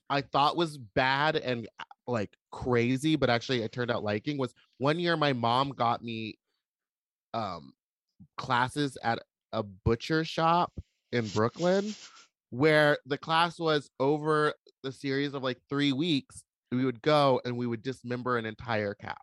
I 0.09 0.21
thought 0.21 0.55
was 0.55 0.77
bad 0.77 1.35
and 1.35 1.67
like 2.07 2.31
crazy, 2.51 3.15
but 3.15 3.29
actually 3.29 3.63
I 3.63 3.67
turned 3.67 3.91
out 3.91 4.03
liking 4.03 4.37
was 4.37 4.53
one 4.77 4.99
year 4.99 5.17
my 5.17 5.33
mom 5.33 5.71
got 5.71 6.03
me 6.03 6.37
um 7.33 7.73
classes 8.37 8.97
at 9.03 9.19
a 9.53 9.63
butcher 9.63 10.23
shop 10.23 10.71
in 11.11 11.27
Brooklyn 11.27 11.93
where 12.51 12.97
the 13.05 13.17
class 13.17 13.59
was 13.59 13.89
over 13.99 14.53
the 14.83 14.91
series 14.91 15.33
of 15.33 15.43
like 15.43 15.57
three 15.69 15.91
weeks. 15.91 16.43
We 16.71 16.85
would 16.85 17.01
go 17.01 17.41
and 17.43 17.57
we 17.57 17.67
would 17.67 17.81
dismember 17.81 18.37
an 18.37 18.45
entire 18.45 18.95
cow. 18.95 19.15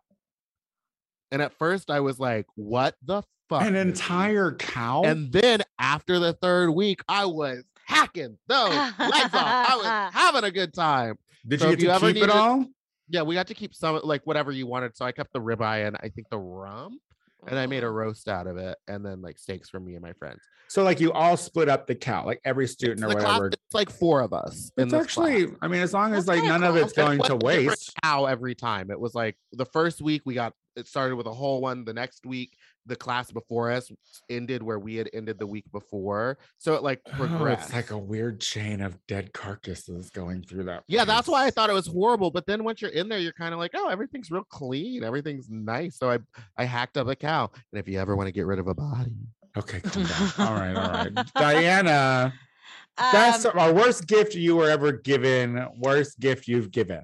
And 1.31 1.41
at 1.41 1.53
first 1.53 1.89
I 1.89 1.99
was 1.99 2.19
like, 2.19 2.45
what 2.55 2.95
the 3.03 3.23
fuck? 3.49 3.61
An 3.61 3.75
is 3.75 3.85
this?" 3.85 4.01
entire 4.01 4.53
cow? 4.53 5.03
And 5.03 5.31
then 5.31 5.61
after 5.79 6.19
the 6.19 6.33
third 6.33 6.71
week, 6.71 7.01
I 7.07 7.25
was 7.25 7.63
hacking 7.85 8.37
those 8.47 8.69
legs 8.69 9.33
off. 9.33 9.33
I 9.33 9.75
was 9.75 10.13
having 10.13 10.43
a 10.43 10.51
good 10.51 10.73
time. 10.73 11.17
Did 11.47 11.59
so 11.59 11.67
you 11.67 11.71
you 11.71 11.77
to 11.77 11.93
ever 11.93 12.13
keep 12.13 12.23
it 12.23 12.29
all? 12.29 12.65
Yeah, 13.09 13.23
we 13.23 13.33
got 13.33 13.47
to 13.47 13.55
keep 13.55 13.73
some 13.73 13.99
like 14.03 14.25
whatever 14.27 14.51
you 14.51 14.67
wanted. 14.67 14.95
So 14.95 15.05
I 15.05 15.11
kept 15.11 15.33
the 15.33 15.41
ribeye 15.41 15.87
and 15.87 15.97
I 15.97 16.09
think 16.09 16.29
the 16.29 16.37
rum, 16.37 16.99
and 17.47 17.57
I 17.57 17.67
made 17.67 17.83
a 17.83 17.87
uh-huh. 17.87 17.95
roast 17.95 18.27
out 18.27 18.47
of 18.47 18.57
it, 18.57 18.77
and 18.87 19.05
then 19.05 19.21
like 19.21 19.37
steaks 19.37 19.69
for 19.69 19.79
me 19.79 19.93
and 19.93 20.01
my 20.01 20.13
friends. 20.13 20.41
So 20.67 20.83
like 20.83 20.99
you 20.99 21.11
all 21.11 21.35
split 21.35 21.67
up 21.67 21.87
the 21.87 21.95
cow, 21.95 22.25
like 22.25 22.41
every 22.45 22.67
student 22.67 23.03
or 23.03 23.09
The 23.09 23.15
class, 23.15 23.39
whatever. 23.39 23.47
it's 23.47 23.73
like 23.73 23.89
four 23.89 24.21
of 24.21 24.33
us. 24.33 24.71
It's 24.77 24.93
actually, 24.93 25.47
class. 25.47 25.57
I 25.61 25.67
mean, 25.67 25.81
as 25.81 25.93
long 25.93 26.13
as 26.13 26.27
like 26.27 26.43
none 26.43 26.63
of 26.63 26.75
it's 26.75 26.93
going 26.93 27.17
to 27.17 27.33
wasn't 27.33 27.43
a 27.43 27.47
different 27.47 27.69
waste. 27.69 27.93
cow 28.03 28.25
every 28.25 28.53
time. 28.53 28.91
It 28.91 28.99
was 28.99 29.15
like 29.15 29.35
the 29.51 29.65
first 29.65 30.01
week 30.01 30.21
we 30.25 30.35
got 30.35 30.53
it 30.75 30.87
started 30.87 31.15
with 31.15 31.25
a 31.25 31.33
whole 31.33 31.61
one. 31.61 31.85
The 31.85 31.93
next 31.93 32.25
week, 32.25 32.55
the 32.89 32.95
class 32.95 33.31
before 33.31 33.71
us 33.71 33.89
ended 34.29 34.61
where 34.61 34.79
we 34.79 34.95
had 34.95 35.09
ended 35.13 35.39
the 35.39 35.47
week 35.47 35.63
before. 35.71 36.37
So 36.57 36.73
it 36.73 36.83
like 36.83 36.99
Oh, 37.07 37.11
progressed. 37.15 37.67
it's 37.67 37.73
like 37.73 37.91
a 37.91 37.97
weird 37.97 38.41
chain 38.41 38.81
of 38.81 38.97
dead 39.07 39.31
carcasses 39.33 40.09
going 40.09 40.41
through 40.43 40.63
that. 40.65 40.83
Yeah, 40.87 41.05
that's 41.05 41.27
why 41.27 41.45
I 41.45 41.49
thought 41.51 41.69
it 41.69 41.73
was 41.73 41.87
horrible. 41.87 42.31
But 42.31 42.45
then 42.45 42.63
once 42.63 42.81
you're 42.81 42.91
in 42.91 43.07
there, 43.07 43.19
you're 43.19 43.31
kind 43.33 43.53
of 43.53 43.59
like, 43.59 43.71
oh, 43.75 43.87
everything's 43.87 44.29
real 44.31 44.43
clean, 44.43 45.03
everything's 45.03 45.49
nice. 45.49 45.97
So 45.97 46.09
I 46.11 46.17
I 46.57 46.65
hacked 46.65 46.97
up 46.97 47.07
a 47.07 47.15
cow. 47.15 47.49
And 47.71 47.79
if 47.79 47.87
you 47.87 47.99
ever 47.99 48.15
want 48.15 48.27
to 48.27 48.33
get 48.33 48.45
rid 48.45 48.59
of 48.59 48.67
a 48.67 48.73
body, 48.75 49.15
Okay, 49.57 49.79
calm 49.83 50.03
down. 50.03 50.31
all 50.39 50.53
right, 50.55 50.75
all 50.75 50.91
right. 50.91 51.31
Diana, 51.35 52.33
that's 52.97 53.45
Um, 53.45 53.57
our 53.57 53.73
worst 53.73 54.07
gift 54.07 54.35
you 54.35 54.55
were 54.55 54.69
ever 54.69 54.91
given. 54.91 55.65
Worst 55.77 56.19
gift 56.19 56.47
you've 56.47 56.71
given. 56.71 57.01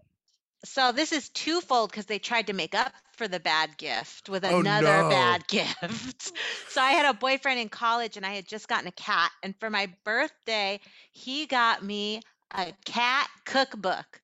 So 0.66 0.91
this 0.91 1.11
is 1.11 1.30
twofold 1.30 1.91
because 1.91 2.05
they 2.05 2.20
tried 2.20 2.47
to 2.47 2.53
make 2.53 2.76
up 2.76 2.93
for 3.13 3.28
the 3.28 3.39
bad 3.39 3.78
gift 3.78 4.30
with 4.30 4.43
Oh, 4.47 4.61
another 4.61 5.03
no. 5.03 5.09
bad 5.09 5.47
gift. 5.47 6.32
so 6.70 6.82
I 6.82 6.91
had 6.91 7.05
a 7.05 7.13
boyfriend 7.18 7.59
in 7.59 7.70
college 7.70 8.18
and 8.18 8.26
I 8.26 8.34
had 8.34 8.47
just 8.47 8.68
gotten 8.68 8.88
a 8.88 8.91
cat. 8.91 9.32
And 9.43 9.55
for 9.59 9.70
my 9.70 9.88
birthday, 10.03 10.80
he 11.11 11.45
got 11.45 11.84
me 11.84 12.22
a 12.51 12.74
cat 12.86 13.30
cookbook 13.45 14.22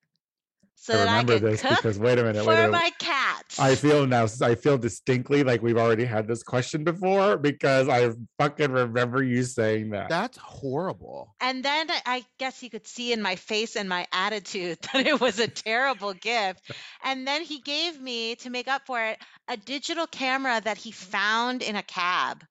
so 0.84 0.94
I 0.94 0.96
that 0.96 1.08
I 1.08 1.10
remember 1.20 1.32
could 1.34 1.42
this 1.42 1.62
cook 1.62 1.76
because 1.76 1.98
wait 2.00 2.18
a 2.18 2.24
minute, 2.24 2.42
for 2.42 2.48
wait 2.50 2.54
a 2.58 2.66
minute. 2.66 2.72
my 2.72 2.90
cats. 2.98 3.60
I 3.60 3.76
feel 3.76 4.04
now. 4.04 4.26
I 4.42 4.56
feel 4.56 4.76
distinctly 4.78 5.44
like 5.44 5.62
we've 5.62 5.78
already 5.78 6.04
had 6.04 6.26
this 6.26 6.42
question 6.42 6.82
before 6.82 7.36
because 7.36 7.88
I 7.88 8.10
fucking 8.40 8.72
remember 8.72 9.22
you 9.22 9.44
saying 9.44 9.90
that. 9.90 10.08
that's 10.08 10.38
horrible. 10.38 11.36
And 11.40 11.64
then 11.64 11.88
I- 11.88 12.02
I 12.04 12.24
guess 12.40 12.64
you 12.64 12.68
could 12.70 12.88
see 12.88 13.12
in 13.12 13.22
my 13.22 13.36
face 13.36 13.76
and 13.76 13.88
my 13.88 14.06
attitude 14.12 14.78
that 14.92 15.06
it 15.06 15.20
was 15.20 15.38
a 15.38 15.46
terrible 15.46 16.14
gift. 16.14 16.68
And 17.04 17.28
then 17.28 17.42
he 17.42 17.60
gave 17.60 18.00
me, 18.00 18.34
to 18.36 18.50
make 18.50 18.66
up 18.66 18.82
for 18.86 19.00
it, 19.04 19.18
a 19.46 19.56
digital 19.56 20.08
camera 20.08 20.60
that 20.64 20.78
he 20.78 20.90
found 20.90 21.62
in 21.62 21.76
a 21.76 21.82
cab. 21.84 22.44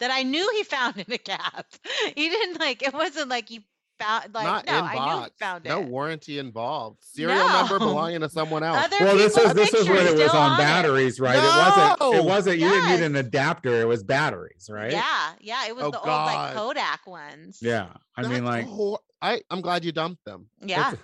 That 0.00 0.10
I 0.10 0.22
knew 0.22 0.48
he 0.56 0.64
found 0.64 0.96
in 0.96 1.12
a 1.12 1.18
cab. 1.18 1.66
He 2.16 2.28
didn't 2.28 2.58
like, 2.58 2.82
it 2.82 2.94
wasn't 2.94 3.28
like 3.28 3.48
he 3.48 3.64
found, 4.00 4.34
like, 4.34 4.44
Not 4.44 4.66
no, 4.66 4.78
in 4.78 4.84
I 4.84 4.92
knew 4.92 4.98
box. 4.98 5.30
he 5.38 5.44
found 5.44 5.64
no 5.64 5.80
warranty 5.80 6.38
involved. 6.38 6.98
Serial 7.02 7.48
number 7.48 7.78
belonging 7.78 8.20
to 8.20 8.28
someone 8.28 8.62
else. 8.64 8.84
Other 8.84 8.96
well, 9.04 9.16
this 9.16 9.34
people's 9.34 9.50
is 9.50 9.54
this 9.70 9.74
is 9.74 9.88
when 9.88 10.06
it 10.06 10.12
was 10.12 10.28
still 10.28 10.36
on 10.40 10.52
on 10.52 10.60
it. 10.60 10.62
batteries, 10.62 11.20
right? 11.20 11.36
It 11.36 12.00
wasn't. 12.00 12.14
It 12.16 12.24
wasn't. 12.24 12.58
You 12.58 12.68
didn't 12.68 12.90
need 12.90 13.04
an 13.04 13.16
adapter. 13.16 13.80
It 13.80 13.86
was 13.88 14.02
batteries, 14.02 14.68
right? 14.70 14.92
Yeah, 14.92 15.32
yeah. 15.40 15.66
It 15.68 15.74
was 15.76 15.84
Oh, 15.84 15.90
the 15.90 15.98
old 15.98 16.06
like 16.06 16.54
Kodak 16.54 17.06
ones. 17.06 17.58
Yeah. 17.62 17.88
I 18.16 18.26
mean, 18.28 18.44
like, 18.44 18.66
hor- 18.66 19.00
I 19.22 19.40
I'm 19.50 19.60
glad 19.60 19.84
you 19.84 19.92
dumped 19.92 20.24
them. 20.24 20.46
Yeah. 20.60 20.90
That's, 20.90 21.02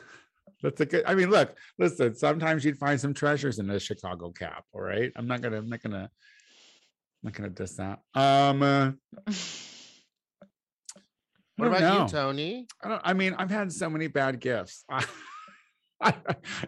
that's 0.62 0.80
a 0.82 0.86
good. 0.86 1.04
I 1.06 1.14
mean, 1.14 1.30
look, 1.30 1.56
listen. 1.78 2.14
Sometimes 2.14 2.64
you'd 2.64 2.76
find 2.78 3.00
some 3.00 3.14
treasures 3.14 3.58
in 3.58 3.70
a 3.70 3.80
Chicago 3.80 4.30
cap. 4.30 4.64
All 4.72 4.80
right, 4.82 5.10
I'm 5.16 5.26
not 5.26 5.40
gonna. 5.40 5.56
I'm 5.58 5.68
not 5.70 5.82
gonna. 5.82 6.10
I'm 7.22 7.24
not 7.24 7.32
gonna 7.34 7.48
diss 7.50 7.76
that. 7.76 8.00
Um. 8.14 8.62
uh, 8.62 8.90
I 9.28 9.32
What 11.60 11.68
about 11.68 11.80
know. 11.80 12.02
you, 12.02 12.08
Tony? 12.08 12.66
I 12.82 12.88
don't. 12.88 13.02
I 13.04 13.12
mean, 13.12 13.34
I've 13.38 13.50
had 13.50 13.72
so 13.72 13.90
many 13.90 14.06
bad 14.06 14.40
gifts. 14.40 14.84
I, 14.90 15.04
I, 16.00 16.14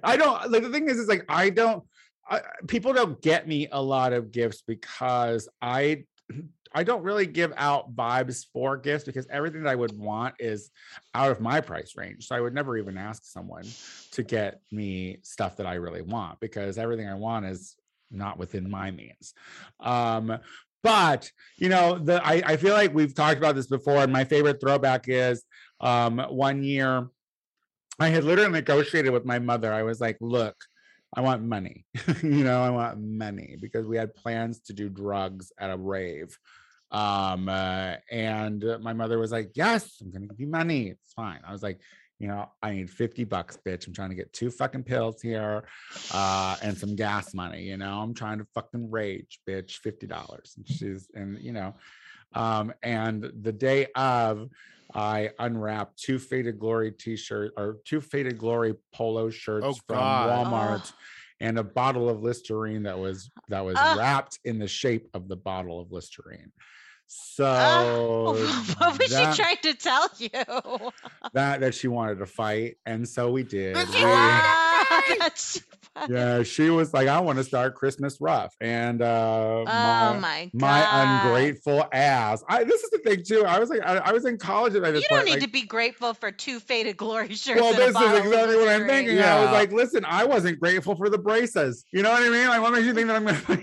I 0.02 0.16
don't. 0.16 0.50
Like 0.50 0.62
the 0.62 0.70
thing 0.70 0.88
is, 0.88 0.98
is 0.98 1.08
like 1.08 1.24
I 1.28 1.50
don't. 1.50 1.84
I, 2.28 2.40
people 2.68 2.92
don't 2.92 3.20
get 3.20 3.48
me 3.48 3.68
a 3.72 3.82
lot 3.82 4.12
of 4.12 4.32
gifts 4.32 4.62
because 4.66 5.48
I. 5.60 6.04
I 6.74 6.84
don't 6.84 7.02
really 7.02 7.26
give 7.26 7.52
out 7.58 7.94
vibes 7.94 8.46
for 8.50 8.78
gifts 8.78 9.04
because 9.04 9.26
everything 9.28 9.62
that 9.62 9.68
I 9.68 9.74
would 9.74 9.92
want 9.92 10.36
is 10.38 10.70
out 11.14 11.30
of 11.30 11.38
my 11.38 11.60
price 11.60 11.98
range. 11.98 12.26
So 12.26 12.34
I 12.34 12.40
would 12.40 12.54
never 12.54 12.78
even 12.78 12.96
ask 12.96 13.26
someone 13.26 13.66
to 14.12 14.22
get 14.22 14.62
me 14.70 15.18
stuff 15.20 15.58
that 15.58 15.66
I 15.66 15.74
really 15.74 16.00
want 16.00 16.40
because 16.40 16.78
everything 16.78 17.06
I 17.06 17.14
want 17.14 17.44
is 17.44 17.76
not 18.10 18.38
within 18.38 18.70
my 18.70 18.90
means. 18.90 19.34
Um, 19.80 20.38
but 20.82 21.30
you 21.56 21.68
know, 21.68 21.98
the 21.98 22.24
I, 22.24 22.42
I 22.44 22.56
feel 22.56 22.74
like 22.74 22.94
we've 22.94 23.14
talked 23.14 23.38
about 23.38 23.54
this 23.54 23.66
before, 23.66 23.98
and 23.98 24.12
my 24.12 24.24
favorite 24.24 24.60
throwback 24.60 25.04
is 25.08 25.44
um 25.80 26.18
one 26.18 26.62
year 26.62 27.08
I 27.98 28.08
had 28.08 28.24
literally 28.24 28.50
negotiated 28.50 29.12
with 29.12 29.24
my 29.24 29.38
mother. 29.38 29.72
I 29.72 29.82
was 29.82 30.00
like, 30.00 30.16
look, 30.20 30.56
I 31.14 31.20
want 31.20 31.42
money. 31.42 31.84
you 32.22 32.44
know, 32.44 32.62
I 32.62 32.70
want 32.70 33.00
money 33.00 33.56
because 33.60 33.86
we 33.86 33.96
had 33.96 34.14
plans 34.14 34.60
to 34.62 34.72
do 34.72 34.88
drugs 34.88 35.52
at 35.58 35.70
a 35.70 35.76
rave. 35.76 36.36
Um, 36.90 37.48
uh, 37.48 37.94
and 38.10 38.64
my 38.80 38.92
mother 38.92 39.18
was 39.18 39.32
like, 39.32 39.52
Yes, 39.54 39.98
I'm 40.00 40.10
gonna 40.10 40.26
give 40.26 40.40
you 40.40 40.46
money. 40.46 40.88
It's 40.88 41.12
fine. 41.14 41.40
I 41.46 41.52
was 41.52 41.62
like, 41.62 41.80
you 42.22 42.28
know, 42.28 42.48
I 42.62 42.70
need 42.70 42.88
50 42.88 43.24
bucks, 43.24 43.58
bitch. 43.66 43.88
I'm 43.88 43.92
trying 43.92 44.10
to 44.10 44.14
get 44.14 44.32
two 44.32 44.48
fucking 44.48 44.84
pills 44.84 45.20
here, 45.20 45.64
uh, 46.14 46.56
and 46.62 46.78
some 46.78 46.94
gas 46.94 47.34
money. 47.34 47.64
You 47.64 47.76
know, 47.76 47.98
I'm 47.98 48.14
trying 48.14 48.38
to 48.38 48.46
fucking 48.54 48.92
rage, 48.92 49.40
bitch. 49.46 49.80
$50. 49.84 50.56
And 50.56 50.68
she's, 50.68 51.08
and 51.16 51.36
you 51.40 51.50
know, 51.52 51.74
um, 52.36 52.72
and 52.84 53.28
the 53.42 53.50
day 53.50 53.88
of, 53.96 54.48
I 54.94 55.30
unwrapped 55.40 56.00
two 56.00 56.20
Faded 56.20 56.60
Glory 56.60 56.92
t-shirt 56.92 57.54
or 57.56 57.78
two 57.84 58.00
Faded 58.00 58.38
Glory 58.38 58.74
polo 58.94 59.28
shirts 59.28 59.66
Oh, 59.66 59.74
from 59.88 59.98
Walmart 59.98 60.82
Oh. 60.86 60.96
and 61.40 61.58
a 61.58 61.64
bottle 61.64 62.08
of 62.08 62.22
Listerine 62.22 62.84
that 62.84 62.98
was 62.98 63.32
that 63.48 63.64
was 63.64 63.74
wrapped 63.74 64.38
in 64.44 64.60
the 64.60 64.68
shape 64.68 65.08
of 65.12 65.26
the 65.26 65.36
bottle 65.36 65.80
of 65.80 65.90
Listerine. 65.90 66.52
So 67.14 67.44
Ah, 67.46 68.32
what 68.78 68.98
was 68.98 69.10
that, 69.10 69.34
she 69.36 69.42
trying 69.42 69.56
to 69.62 69.74
tell 69.74 70.08
you? 70.18 70.30
that 71.34 71.60
that 71.60 71.74
she 71.74 71.88
wanted 71.88 72.18
to 72.20 72.26
fight, 72.26 72.76
and 72.86 73.06
so 73.08 73.30
we 73.30 73.42
did. 73.42 73.76
We- 73.76 73.82
Ah, 73.96 75.02
that's 75.18 75.58
funny. 75.58 75.81
Yeah, 76.08 76.42
she 76.42 76.70
was 76.70 76.94
like, 76.94 77.08
"I 77.08 77.20
want 77.20 77.38
to 77.38 77.44
start 77.44 77.74
Christmas 77.74 78.18
rough," 78.20 78.54
and 78.60 79.02
uh, 79.02 79.64
Oh 79.66 80.18
my 80.18 80.50
god. 80.56 80.60
my 80.60 81.22
ungrateful 81.24 81.86
ass. 81.92 82.42
I 82.48 82.64
this 82.64 82.82
is 82.82 82.90
the 82.90 82.98
thing 82.98 83.22
too. 83.26 83.44
I 83.44 83.58
was 83.58 83.68
like, 83.70 83.80
I, 83.84 83.96
I 83.98 84.12
was 84.12 84.24
in 84.24 84.38
college 84.38 84.74
at 84.74 84.82
this 84.82 85.02
You 85.02 85.08
don't 85.08 85.18
point. 85.18 85.26
need 85.26 85.32
like, 85.32 85.42
to 85.42 85.48
be 85.48 85.62
grateful 85.62 86.14
for 86.14 86.32
two 86.32 86.60
faded 86.60 86.96
glory 86.96 87.34
shirts. 87.34 87.60
well, 87.60 87.74
this 87.74 87.90
is 87.94 88.18
exactly 88.26 88.56
what 88.56 88.68
I'm 88.68 88.86
thinking. 88.86 89.16
Yeah. 89.16 89.36
I 89.36 89.40
was 89.42 89.50
like, 89.52 89.72
listen, 89.72 90.04
I 90.06 90.24
wasn't 90.24 90.58
grateful 90.60 90.96
for 90.96 91.10
the 91.10 91.18
braces. 91.18 91.84
You 91.92 92.02
know 92.02 92.10
what 92.10 92.22
I 92.22 92.28
mean? 92.30 92.48
Like, 92.48 92.62
what 92.62 92.72
makes 92.72 92.86
you 92.86 92.94
think 92.94 93.08
that 93.08 93.16
I'm 93.16 93.24
gonna, 93.24 93.62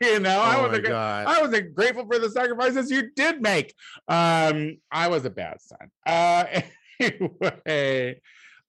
you 0.00 0.20
know, 0.20 0.40
I 0.40 0.54
oh 0.56 0.62
my 0.62 0.62
wasn't, 0.68 0.84
gra- 0.84 0.90
god. 0.92 1.26
I 1.26 1.40
wasn't 1.42 1.74
grateful 1.74 2.06
for 2.06 2.18
the 2.18 2.30
sacrifices 2.30 2.90
you 2.90 3.10
did 3.14 3.42
make. 3.42 3.74
Um, 4.08 4.78
I 4.90 5.08
was 5.08 5.24
a 5.24 5.30
bad 5.30 5.58
son. 5.60 5.90
Uh, 6.06 6.44
anyway, 7.00 8.20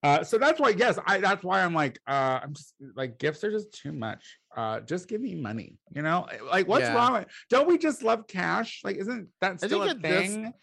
uh, 0.03 0.23
so 0.23 0.37
that's 0.37 0.59
why, 0.59 0.69
yes, 0.69 0.97
I 1.05 1.17
that's 1.19 1.43
why 1.43 1.61
I'm 1.63 1.73
like, 1.73 1.99
uh, 2.07 2.39
I'm 2.43 2.53
just 2.53 2.73
like 2.95 3.19
gifts 3.19 3.43
are 3.43 3.51
just 3.51 3.71
too 3.73 3.91
much. 3.91 4.37
Uh, 4.55 4.79
just 4.81 5.07
give 5.07 5.21
me 5.21 5.35
money. 5.35 5.77
You 5.93 6.01
know, 6.01 6.27
like 6.49 6.67
what's 6.67 6.83
Yeah. 6.83 6.95
wrong 6.95 7.13
with? 7.13 7.27
Don't 7.49 7.67
we 7.67 7.77
just 7.77 8.01
love 8.03 8.27
cash? 8.27 8.81
Like, 8.83 8.97
isn't 8.97 9.27
that 9.41 9.59
still 9.59 9.83
think 9.83 9.85
a 9.85 9.89
at 9.95 10.01
this- 10.01 10.31
thing? 10.33 10.53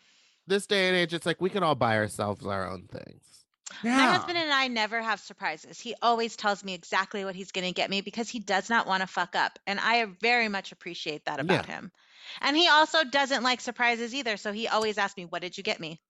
this 0.48 0.66
day 0.66 0.86
and 0.88 0.96
age, 0.96 1.12
it's 1.12 1.26
like 1.26 1.40
we 1.40 1.50
can 1.50 1.62
all 1.64 1.74
buy 1.74 1.96
ourselves 1.96 2.46
our 2.46 2.70
own 2.70 2.86
things. 2.86 3.44
Yeah. 3.82 3.96
My 3.96 4.12
husband 4.12 4.38
and 4.38 4.52
I 4.52 4.68
never 4.68 5.02
have 5.02 5.18
surprises. 5.18 5.80
He 5.80 5.94
always 6.00 6.36
tells 6.36 6.62
me 6.62 6.72
exactly 6.72 7.24
what 7.24 7.34
he's 7.34 7.50
going 7.50 7.66
to 7.66 7.72
get 7.72 7.90
me 7.90 8.00
because 8.00 8.28
he 8.28 8.38
does 8.38 8.70
not 8.70 8.86
want 8.86 9.00
to 9.00 9.08
fuck 9.08 9.34
up. 9.34 9.58
And 9.66 9.80
I 9.80 10.06
very 10.22 10.48
much 10.48 10.70
appreciate 10.70 11.24
that 11.24 11.40
about 11.40 11.66
him. 11.66 11.90
And 12.40 12.56
he 12.56 12.68
also 12.68 13.02
doesn't 13.02 13.42
like 13.42 13.60
surprises 13.60 14.14
either. 14.14 14.36
So 14.36 14.52
he 14.52 14.68
always 14.68 14.98
asks 14.98 15.16
me, 15.16 15.24
What 15.24 15.42
did 15.42 15.58
you 15.58 15.64
get 15.64 15.80
me? 15.80 16.00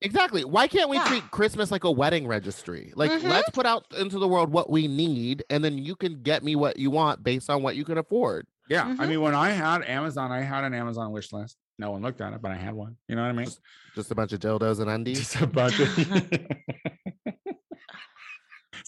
Exactly. 0.00 0.44
Why 0.44 0.68
can't 0.68 0.88
we 0.88 0.96
Yeah. 0.96 1.04
treat 1.06 1.30
Christmas 1.32 1.72
like 1.72 1.82
a 1.84 1.90
wedding 1.90 2.26
registry? 2.28 2.92
Like, 2.94 3.10
Mhm. 3.10 3.28
let's 3.30 3.50
put 3.50 3.66
out 3.66 3.84
into 3.98 4.18
the 4.20 4.28
world 4.28 4.52
what 4.52 4.70
we 4.70 4.86
need, 4.86 5.42
and 5.50 5.64
then 5.64 5.76
you 5.78 5.96
can 5.96 6.22
get 6.22 6.44
me 6.44 6.54
what 6.54 6.78
you 6.78 6.90
want 6.90 7.24
based 7.24 7.50
on 7.50 7.62
what 7.62 7.74
you 7.74 7.84
can 7.84 7.98
afford. 7.98 8.46
Yeah, 8.68 8.86
I 8.86 9.04
Mhm. 9.04 9.08
mean, 9.08 9.20
when 9.22 9.34
I 9.34 9.50
had 9.50 9.82
Amazon, 9.84 10.30
I 10.30 10.42
had 10.42 10.62
an 10.62 10.74
Amazon 10.74 11.10
wish 11.10 11.32
list. 11.32 11.56
No 11.80 11.90
one 11.92 12.02
looked 12.02 12.20
at 12.20 12.32
it, 12.32 12.42
but 12.42 12.50
I 12.52 12.56
had 12.56 12.74
one. 12.74 12.96
You 13.08 13.16
know 13.16 13.22
what 13.22 13.28
I 13.30 13.32
mean? 13.32 13.48
Just 13.94 14.10
a 14.10 14.14
bunch 14.14 14.32
of 14.32 14.40
dildos 14.40 14.80
and 14.80 14.90
undies. 14.90 15.18
Just 15.18 15.40
a 15.40 15.46
bunch 15.46 15.78
of. 15.80 15.88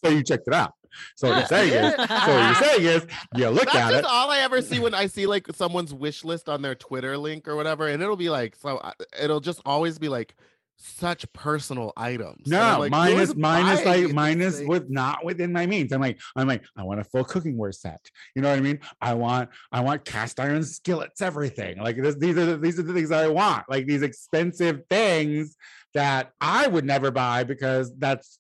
so 0.04 0.10
you 0.10 0.22
checked 0.22 0.46
it 0.46 0.54
out. 0.54 0.72
So 1.16 1.28
what 1.28 1.38
you're 1.38 1.46
saying 1.58 1.72
is, 1.72 1.92
so 1.94 1.98
what 1.98 2.10
you're 2.10 2.54
saying 2.68 2.84
is, 2.84 3.06
you 3.36 3.48
look 3.48 3.64
That's 3.64 3.76
at 3.76 3.90
just 3.90 3.98
it. 4.00 4.04
all 4.06 4.30
I 4.30 4.38
ever 4.40 4.60
see 4.62 4.78
when 4.80 4.94
I 4.94 5.06
see 5.06 5.26
like 5.26 5.46
someone's 5.54 5.94
wish 5.94 6.24
list 6.24 6.48
on 6.48 6.62
their 6.62 6.74
Twitter 6.74 7.16
link 7.16 7.48
or 7.48 7.56
whatever, 7.56 7.88
and 7.88 8.02
it'll 8.02 8.16
be 8.16 8.30
like 8.30 8.56
so. 8.56 8.78
uh, 8.78 8.92
It'll 9.20 9.40
just 9.40 9.60
always 9.64 9.98
be 9.98 10.08
like 10.08 10.34
such 10.80 11.30
personal 11.32 11.92
items. 11.96 12.46
No, 12.46 12.78
like, 12.80 12.90
mine 12.90 13.18
is 13.18 13.36
mine 13.36 13.66
is 13.66 13.84
like 13.84 14.12
mine 14.12 14.40
is 14.40 14.62
with 14.64 14.88
not 14.90 15.24
within 15.24 15.52
my 15.52 15.66
means. 15.66 15.92
I'm 15.92 16.00
like, 16.00 16.20
I'm 16.36 16.48
like, 16.48 16.64
I 16.76 16.82
want 16.82 17.00
a 17.00 17.04
full 17.04 17.24
cookware 17.24 17.74
set. 17.74 18.00
You 18.34 18.42
know 18.42 18.50
what 18.50 18.58
I 18.58 18.62
mean? 18.62 18.80
I 19.00 19.14
want 19.14 19.50
I 19.70 19.80
want 19.80 20.04
cast 20.04 20.40
iron 20.40 20.62
skillets, 20.62 21.20
everything. 21.20 21.78
Like 21.78 21.96
this, 21.96 22.16
these 22.16 22.36
are 22.38 22.46
the, 22.46 22.56
these 22.56 22.78
are 22.78 22.82
the 22.82 22.94
things 22.94 23.10
I 23.12 23.28
want. 23.28 23.64
Like 23.68 23.86
these 23.86 24.02
expensive 24.02 24.82
things 24.88 25.56
that 25.94 26.32
I 26.40 26.66
would 26.66 26.84
never 26.84 27.10
buy 27.10 27.44
because 27.44 27.94
that's 27.96 28.38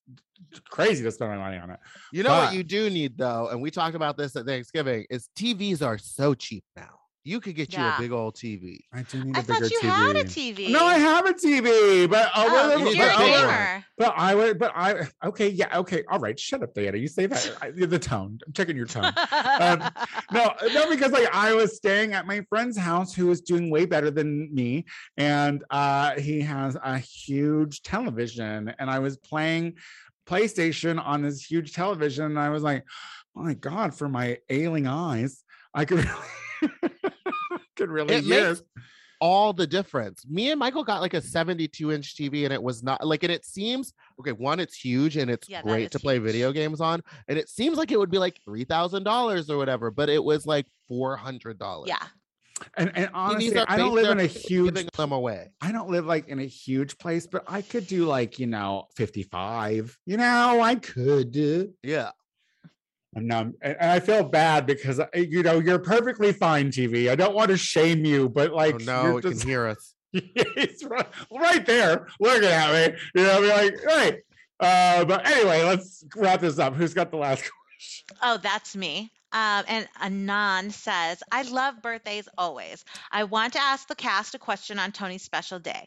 crazy 0.70 1.04
to 1.04 1.12
spend 1.12 1.30
my 1.32 1.36
money 1.36 1.58
on 1.58 1.70
it. 1.70 1.78
You 2.12 2.22
know 2.22 2.30
But- 2.30 2.46
what 2.46 2.54
you 2.54 2.62
do 2.62 2.88
need 2.90 3.18
though, 3.18 3.48
and 3.48 3.60
we 3.60 3.70
talked 3.70 3.94
about 3.94 4.16
this 4.16 4.34
at 4.36 4.46
Thanksgiving, 4.46 5.06
is 5.10 5.28
TVs 5.36 5.82
are 5.84 5.98
so 5.98 6.34
cheap 6.34 6.64
now. 6.76 6.96
You 7.22 7.38
could 7.40 7.54
get 7.54 7.76
you 7.76 7.82
a 7.82 7.94
big 7.98 8.12
old 8.12 8.34
TV. 8.36 8.78
I 8.94 9.02
do 9.02 9.22
need 9.22 9.36
I 9.36 9.40
a 9.40 9.42
bigger 9.42 9.58
thought 9.60 9.70
you 9.70 9.80
TV. 9.80 9.82
had 10.06 10.16
a 10.16 10.24
TV. 10.24 10.70
No, 10.70 10.84
I 10.86 10.94
have 10.98 11.26
a 11.26 11.34
TV, 11.34 12.08
but 12.08 12.30
Oh, 12.34 12.48
but- 12.48 12.78
you 12.78 12.84
but- 12.86 12.94
you're 12.94 13.06
a 13.10 13.14
but- 13.14 13.18
gamer. 13.18 13.84
But 13.98 14.14
I 14.16 14.34
would, 14.34 14.58
but 14.58 14.72
I 14.74 15.06
okay, 15.26 15.48
yeah, 15.50 15.78
okay, 15.80 16.02
all 16.10 16.18
right. 16.18 16.38
Shut 16.40 16.62
up, 16.62 16.72
Diana. 16.72 16.96
You 16.96 17.06
say 17.08 17.26
that 17.26 17.56
I, 17.60 17.70
the 17.72 17.98
tone. 17.98 18.38
I'm 18.46 18.52
checking 18.54 18.74
your 18.74 18.86
tone. 18.86 19.04
Um, 19.60 19.82
no, 20.32 20.54
no, 20.72 20.88
because 20.88 21.12
like 21.12 21.28
I 21.34 21.52
was 21.52 21.76
staying 21.76 22.14
at 22.14 22.26
my 22.26 22.40
friend's 22.48 22.78
house 22.78 23.12
who 23.14 23.26
was 23.26 23.42
doing 23.42 23.68
way 23.70 23.84
better 23.84 24.10
than 24.10 24.48
me, 24.54 24.86
and 25.18 25.62
uh, 25.68 26.18
he 26.18 26.40
has 26.40 26.78
a 26.82 26.98
huge 26.98 27.82
television, 27.82 28.72
and 28.78 28.90
I 28.90 29.00
was 29.00 29.18
playing 29.18 29.74
PlayStation 30.26 30.98
on 31.04 31.20
this 31.22 31.44
huge 31.44 31.74
television, 31.74 32.24
and 32.24 32.38
I 32.38 32.48
was 32.48 32.62
like, 32.62 32.84
oh 33.36 33.42
my 33.42 33.54
god, 33.54 33.94
for 33.94 34.08
my 34.08 34.38
ailing 34.48 34.86
eyes, 34.86 35.42
I 35.74 35.84
could 35.84 35.98
really, 36.04 36.14
could 37.76 37.88
really 37.90 38.14
It 38.16 38.26
makes 38.26 38.62
all 39.22 39.52
the 39.52 39.66
difference. 39.66 40.24
Me 40.26 40.50
and 40.50 40.58
Michael 40.58 40.82
got 40.82 41.02
like 41.02 41.12
a 41.12 41.20
72 41.20 41.92
inch 41.92 42.16
TV, 42.16 42.44
and 42.44 42.52
it 42.54 42.62
was 42.62 42.82
not 42.82 43.06
like, 43.06 43.22
and 43.22 43.30
it 43.30 43.44
seems 43.44 43.92
okay. 44.18 44.32
One, 44.32 44.58
it's 44.60 44.74
huge 44.76 45.16
and 45.18 45.30
it's 45.30 45.48
Yeah, 45.48 45.60
great 45.62 45.84
is 45.84 45.90
to 45.90 46.00
play 46.00 46.14
huge. 46.14 46.24
video 46.24 46.52
games 46.52 46.80
on, 46.80 47.02
and 47.28 47.38
it 47.38 47.48
seems 47.50 47.76
like 47.76 47.92
it 47.92 47.98
would 47.98 48.10
be 48.10 48.18
like 48.18 48.40
three 48.44 48.64
thousand 48.64 49.04
dollars 49.04 49.50
or 49.50 49.58
whatever, 49.58 49.90
but 49.90 50.08
it 50.08 50.22
was 50.24 50.46
like 50.46 50.66
four 50.88 51.16
hundred 51.16 51.58
dollars. 51.58 51.88
yeah. 51.88 52.06
And, 52.76 52.92
and 52.94 53.08
honestly, 53.14 53.58
I 53.58 53.78
don't 53.78 53.94
live 53.94 54.10
in 54.10 54.20
a 54.20 54.26
huge 54.26 54.74
giving 54.74 54.88
them 54.94 55.12
away. 55.12 55.50
I 55.62 55.72
don't 55.72 55.88
live 55.88 56.04
like 56.04 56.28
in 56.28 56.40
a 56.40 56.44
huge 56.46 56.98
place, 56.98 57.26
but 57.26 57.42
I 57.46 57.62
could 57.62 57.86
do 57.86 58.04
like, 58.04 58.38
you 58.38 58.46
know, 58.46 58.86
55. 58.96 59.96
You 60.04 60.18
know, 60.18 60.60
I 60.60 60.74
could. 60.74 61.30
do. 61.32 61.72
Yeah. 61.82 62.10
And, 63.14 63.26
now, 63.26 63.40
and 63.40 63.56
and 63.62 63.90
I 63.90 63.98
feel 63.98 64.22
bad 64.22 64.66
because, 64.66 65.00
you 65.14 65.42
know, 65.42 65.58
you're 65.58 65.80
perfectly 65.80 66.32
fine, 66.32 66.70
TV. 66.70 67.10
I 67.10 67.16
don't 67.16 67.34
want 67.34 67.50
to 67.50 67.56
shame 67.56 68.04
you, 68.04 68.28
but 68.28 68.52
like, 68.52 68.74
oh 68.74 68.78
no, 68.78 69.02
you're 69.02 69.18
it 69.18 69.22
can 69.22 69.40
hear 69.40 69.66
us. 69.66 69.94
it's 70.12 70.84
right, 70.84 71.06
right 71.30 71.66
there 71.66 72.06
looking 72.20 72.48
at 72.48 72.92
me. 72.92 72.98
You 73.14 73.22
know, 73.24 73.40
be 73.40 73.48
like, 73.48 73.84
right. 73.84 74.18
Uh, 74.60 75.04
but 75.04 75.26
anyway, 75.26 75.62
let's 75.64 76.04
wrap 76.16 76.40
this 76.40 76.58
up. 76.58 76.74
Who's 76.74 76.94
got 76.94 77.10
the 77.10 77.16
last 77.16 77.42
question? 77.76 78.16
Oh, 78.22 78.38
that's 78.42 78.76
me. 78.76 79.10
Um, 79.32 79.64
and 79.68 79.88
Anan 80.02 80.70
says, 80.70 81.22
I 81.30 81.42
love 81.42 81.80
birthdays 81.82 82.28
always. 82.36 82.84
I 83.12 83.24
want 83.24 83.52
to 83.52 83.60
ask 83.60 83.86
the 83.86 83.94
cast 83.94 84.34
a 84.34 84.38
question 84.38 84.78
on 84.78 84.92
Tony's 84.92 85.22
special 85.22 85.58
day. 85.60 85.86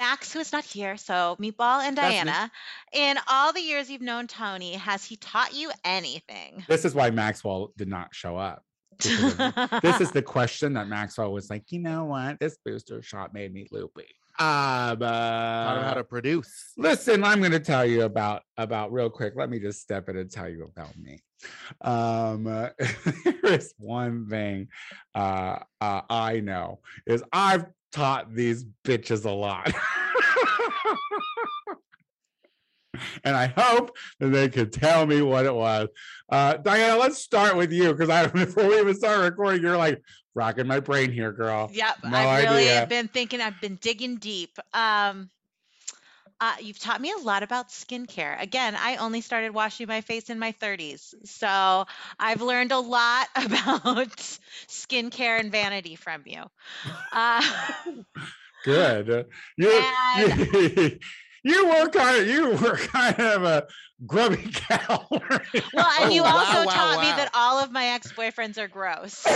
M- 0.00 0.06
Max, 0.06 0.32
who 0.32 0.40
is 0.40 0.52
not 0.52 0.64
here, 0.64 0.96
so 0.96 1.36
Meatball 1.40 1.82
and 1.82 1.96
That's 1.96 2.10
me. 2.10 2.30
Diana, 2.30 2.50
in 2.92 3.16
all 3.28 3.52
the 3.52 3.60
years 3.60 3.90
you've 3.90 4.02
known 4.02 4.26
Tony, 4.26 4.74
has 4.74 5.04
he 5.04 5.16
taught 5.16 5.54
you 5.54 5.70
anything? 5.84 6.64
This 6.68 6.84
is 6.84 6.94
why 6.94 7.10
Maxwell 7.10 7.72
did 7.76 7.88
not 7.88 8.14
show 8.14 8.36
up. 8.36 8.62
this 8.98 10.00
is 10.00 10.10
the 10.12 10.22
question 10.22 10.74
that 10.74 10.88
Maxwell 10.88 11.32
was 11.32 11.50
like, 11.50 11.64
you 11.70 11.80
know 11.80 12.04
what? 12.04 12.38
This 12.40 12.56
booster 12.64 13.02
shot 13.02 13.34
made 13.34 13.52
me 13.52 13.66
loopy. 13.70 14.06
Uh, 14.36 14.96
Taught 14.96 15.76
him 15.76 15.84
how 15.84 15.94
to 15.94 16.04
produce. 16.04 16.72
listen, 16.76 17.22
I'm 17.22 17.38
going 17.38 17.52
to 17.52 17.60
tell 17.60 17.86
you 17.86 18.02
about 18.02 18.42
about 18.56 18.92
real 18.92 19.08
quick. 19.08 19.34
Let 19.36 19.48
me 19.48 19.60
just 19.60 19.80
step 19.80 20.08
in 20.08 20.16
and 20.16 20.28
tell 20.28 20.48
you 20.48 20.64
about 20.64 20.96
me. 20.96 21.20
Um, 21.80 22.48
uh, 22.48 22.70
there 23.24 23.44
is 23.44 23.74
one 23.78 24.28
thing 24.28 24.68
uh, 25.14 25.58
uh, 25.80 26.00
I 26.10 26.40
know 26.40 26.80
is 27.06 27.22
I've 27.32 27.66
taught 27.94 28.34
these 28.34 28.64
bitches 28.84 29.24
a 29.24 29.30
lot. 29.30 29.72
And 33.24 33.34
I 33.34 33.46
hope 33.56 33.96
that 34.20 34.28
they 34.28 34.48
could 34.48 34.72
tell 34.72 35.04
me 35.06 35.20
what 35.22 35.46
it 35.46 35.54
was. 35.54 35.88
Uh, 36.28 36.58
Diana, 36.58 36.96
let's 36.98 37.18
start 37.18 37.56
with 37.56 37.72
you 37.72 37.90
because 37.92 38.08
I 38.08 38.26
before 38.44 38.68
we 38.68 38.78
even 38.78 38.94
start 38.94 39.20
recording, 39.20 39.62
you're 39.62 39.76
like 39.76 40.00
rocking 40.34 40.66
my 40.66 40.78
brain 40.78 41.10
here, 41.10 41.32
girl. 41.32 41.70
Yep, 41.72 41.96
No 42.04 42.16
I 42.16 42.42
really 42.42 42.56
idea. 42.64 42.74
have 42.80 42.88
been 42.88 43.08
thinking. 43.08 43.40
I've 43.40 43.60
been 43.60 43.76
digging 43.80 44.16
deep. 44.16 44.58
Um, 44.72 45.30
uh, 46.40 46.56
you've 46.60 46.78
taught 46.78 47.00
me 47.00 47.12
a 47.12 47.18
lot 47.22 47.42
about 47.42 47.68
skincare. 47.68 48.40
Again, 48.40 48.74
I 48.76 48.96
only 48.96 49.20
started 49.20 49.54
washing 49.54 49.86
my 49.88 50.00
face 50.00 50.30
in 50.30 50.38
my 50.38 50.52
30s, 50.52 51.14
so 51.24 51.86
I've 52.18 52.42
learned 52.42 52.72
a 52.72 52.78
lot 52.78 53.28
about 53.36 54.08
skincare 54.68 55.40
and 55.40 55.50
vanity 55.52 55.96
from 55.96 56.22
you. 56.26 56.44
Uh, 57.12 57.42
Good. 58.62 59.26
You, 59.56 59.84
you, 60.12 60.28
you 61.44 61.66
were 61.66 61.88
kind 61.90 62.22
of 62.22 62.28
you 62.28 62.50
were 62.50 62.76
kind 62.76 63.18
of 63.20 63.44
a 63.44 63.66
grubby 64.06 64.50
cow. 64.52 65.06
well, 65.72 65.90
and 66.00 66.10
Oh, 66.10 66.12
you 66.12 66.24
wow, 66.24 66.24
also 66.24 66.64
wow, 66.64 66.66
taught 66.66 67.00
me 67.00 67.12
wow. 67.12 67.18
that 67.18 67.30
all 67.34 67.58
of 67.62 67.70
my 67.70 67.86
ex-boyfriends 67.88 68.58
are 68.58 68.68
gross. 68.68 69.26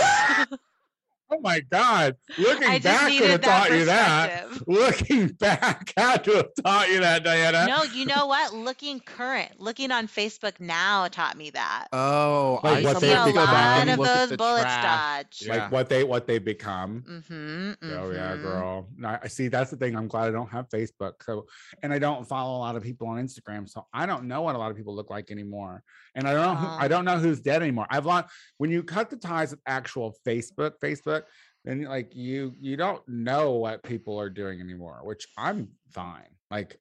Oh 1.31 1.39
my 1.41 1.59
God! 1.71 2.15
Looking 2.37 2.67
I 2.67 2.79
back, 2.79 3.11
could 3.11 3.29
have 3.29 3.41
taught 3.41 3.71
you 3.71 3.85
that. 3.85 4.45
Looking 4.67 5.27
back, 5.27 5.93
had 5.97 6.23
to 6.25 6.31
have 6.35 6.47
taught 6.63 6.89
you 6.89 6.99
that, 6.99 7.23
Diana. 7.23 7.65
No, 7.67 7.83
you 7.83 8.05
know 8.05 8.25
what? 8.27 8.53
Looking 8.53 8.99
current, 8.99 9.59
looking 9.59 9.91
on 9.91 10.07
Facebook 10.07 10.59
now 10.59 11.07
taught 11.07 11.37
me 11.37 11.49
that. 11.51 11.87
Oh, 11.93 12.59
Like 12.63 12.79
I 12.79 12.93
what 12.93 12.97
I 12.97 12.99
they 12.99 13.07
see 13.07 13.13
sometimes 13.13 13.29
a 13.29 13.33
become. 13.33 13.53
lot 13.53 13.87
of 13.87 14.29
those 14.29 14.37
bullets 14.37 14.63
trash. 14.63 14.83
dodge. 15.23 15.43
Yeah. 15.45 15.53
Like 15.63 15.71
what 15.71 15.89
they 15.89 16.03
what 16.03 16.27
they 16.27 16.39
become. 16.39 17.03
Mm-hmm, 17.09 17.71
Oh 17.93 18.11
yeah, 18.11 18.35
mhm. 18.35 18.41
girl. 18.41 18.87
No, 18.97 19.17
I 19.21 19.27
see. 19.27 19.47
That's 19.47 19.71
the 19.71 19.77
thing. 19.77 19.95
I'm 19.95 20.07
glad 20.07 20.27
I 20.27 20.31
don't 20.31 20.49
have 20.49 20.67
Facebook. 20.69 21.13
So, 21.23 21.45
and 21.83 21.93
I 21.93 21.99
don't 21.99 22.27
follow 22.27 22.57
a 22.57 22.59
lot 22.59 22.75
of 22.75 22.83
people 22.83 23.07
on 23.07 23.17
Instagram, 23.25 23.69
so 23.69 23.85
I 23.93 24.05
don't 24.05 24.25
know 24.25 24.41
what 24.41 24.55
a 24.55 24.57
lot 24.57 24.71
of 24.71 24.77
people 24.77 24.95
look 24.95 25.09
like 25.09 25.31
anymore. 25.31 25.83
And 26.15 26.27
I 26.27 26.33
don't 26.33 26.43
know. 26.45 26.55
Who, 26.55 26.67
I 26.67 26.87
don't 26.87 27.05
know 27.05 27.17
who's 27.19 27.39
dead 27.39 27.61
anymore. 27.61 27.85
I've 27.89 28.05
lost 28.05 28.27
when 28.57 28.71
you 28.71 28.83
cut 28.83 29.09
the 29.09 29.15
ties 29.15 29.51
with 29.51 29.59
actual 29.65 30.15
Facebook. 30.27 30.73
Facebook, 30.83 31.18
then 31.65 31.83
like 31.83 32.15
you 32.15 32.53
you 32.59 32.77
don't 32.77 33.01
know 33.07 33.51
what 33.53 33.83
people 33.83 34.19
are 34.19 34.29
doing 34.29 34.59
anymore, 34.59 34.99
which 35.03 35.25
I'm 35.37 35.69
fine. 35.91 36.27
Like 36.51 36.79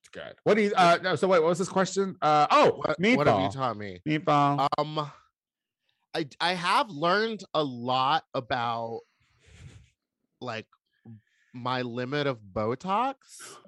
it's 0.00 0.08
good. 0.12 0.34
What 0.44 0.54
do 0.56 0.62
you? 0.62 0.72
Uh, 0.76 0.98
no. 1.02 1.16
So 1.16 1.28
wait, 1.28 1.40
what 1.40 1.48
was 1.48 1.58
this 1.58 1.68
question? 1.68 2.16
Uh, 2.22 2.46
oh, 2.50 2.72
What, 2.84 3.00
meatball. 3.00 3.16
what 3.18 3.26
have 3.28 3.40
you 3.40 3.50
taught 3.50 3.76
me? 3.76 4.00
meatball. 4.08 4.66
Um, 4.78 5.10
I 6.14 6.26
I 6.40 6.54
have 6.54 6.90
learned 6.90 7.42
a 7.54 7.62
lot 7.62 8.24
about 8.34 9.00
like 10.40 10.66
my 11.54 11.82
limit 11.82 12.26
of 12.26 12.38
Botox 12.52 13.14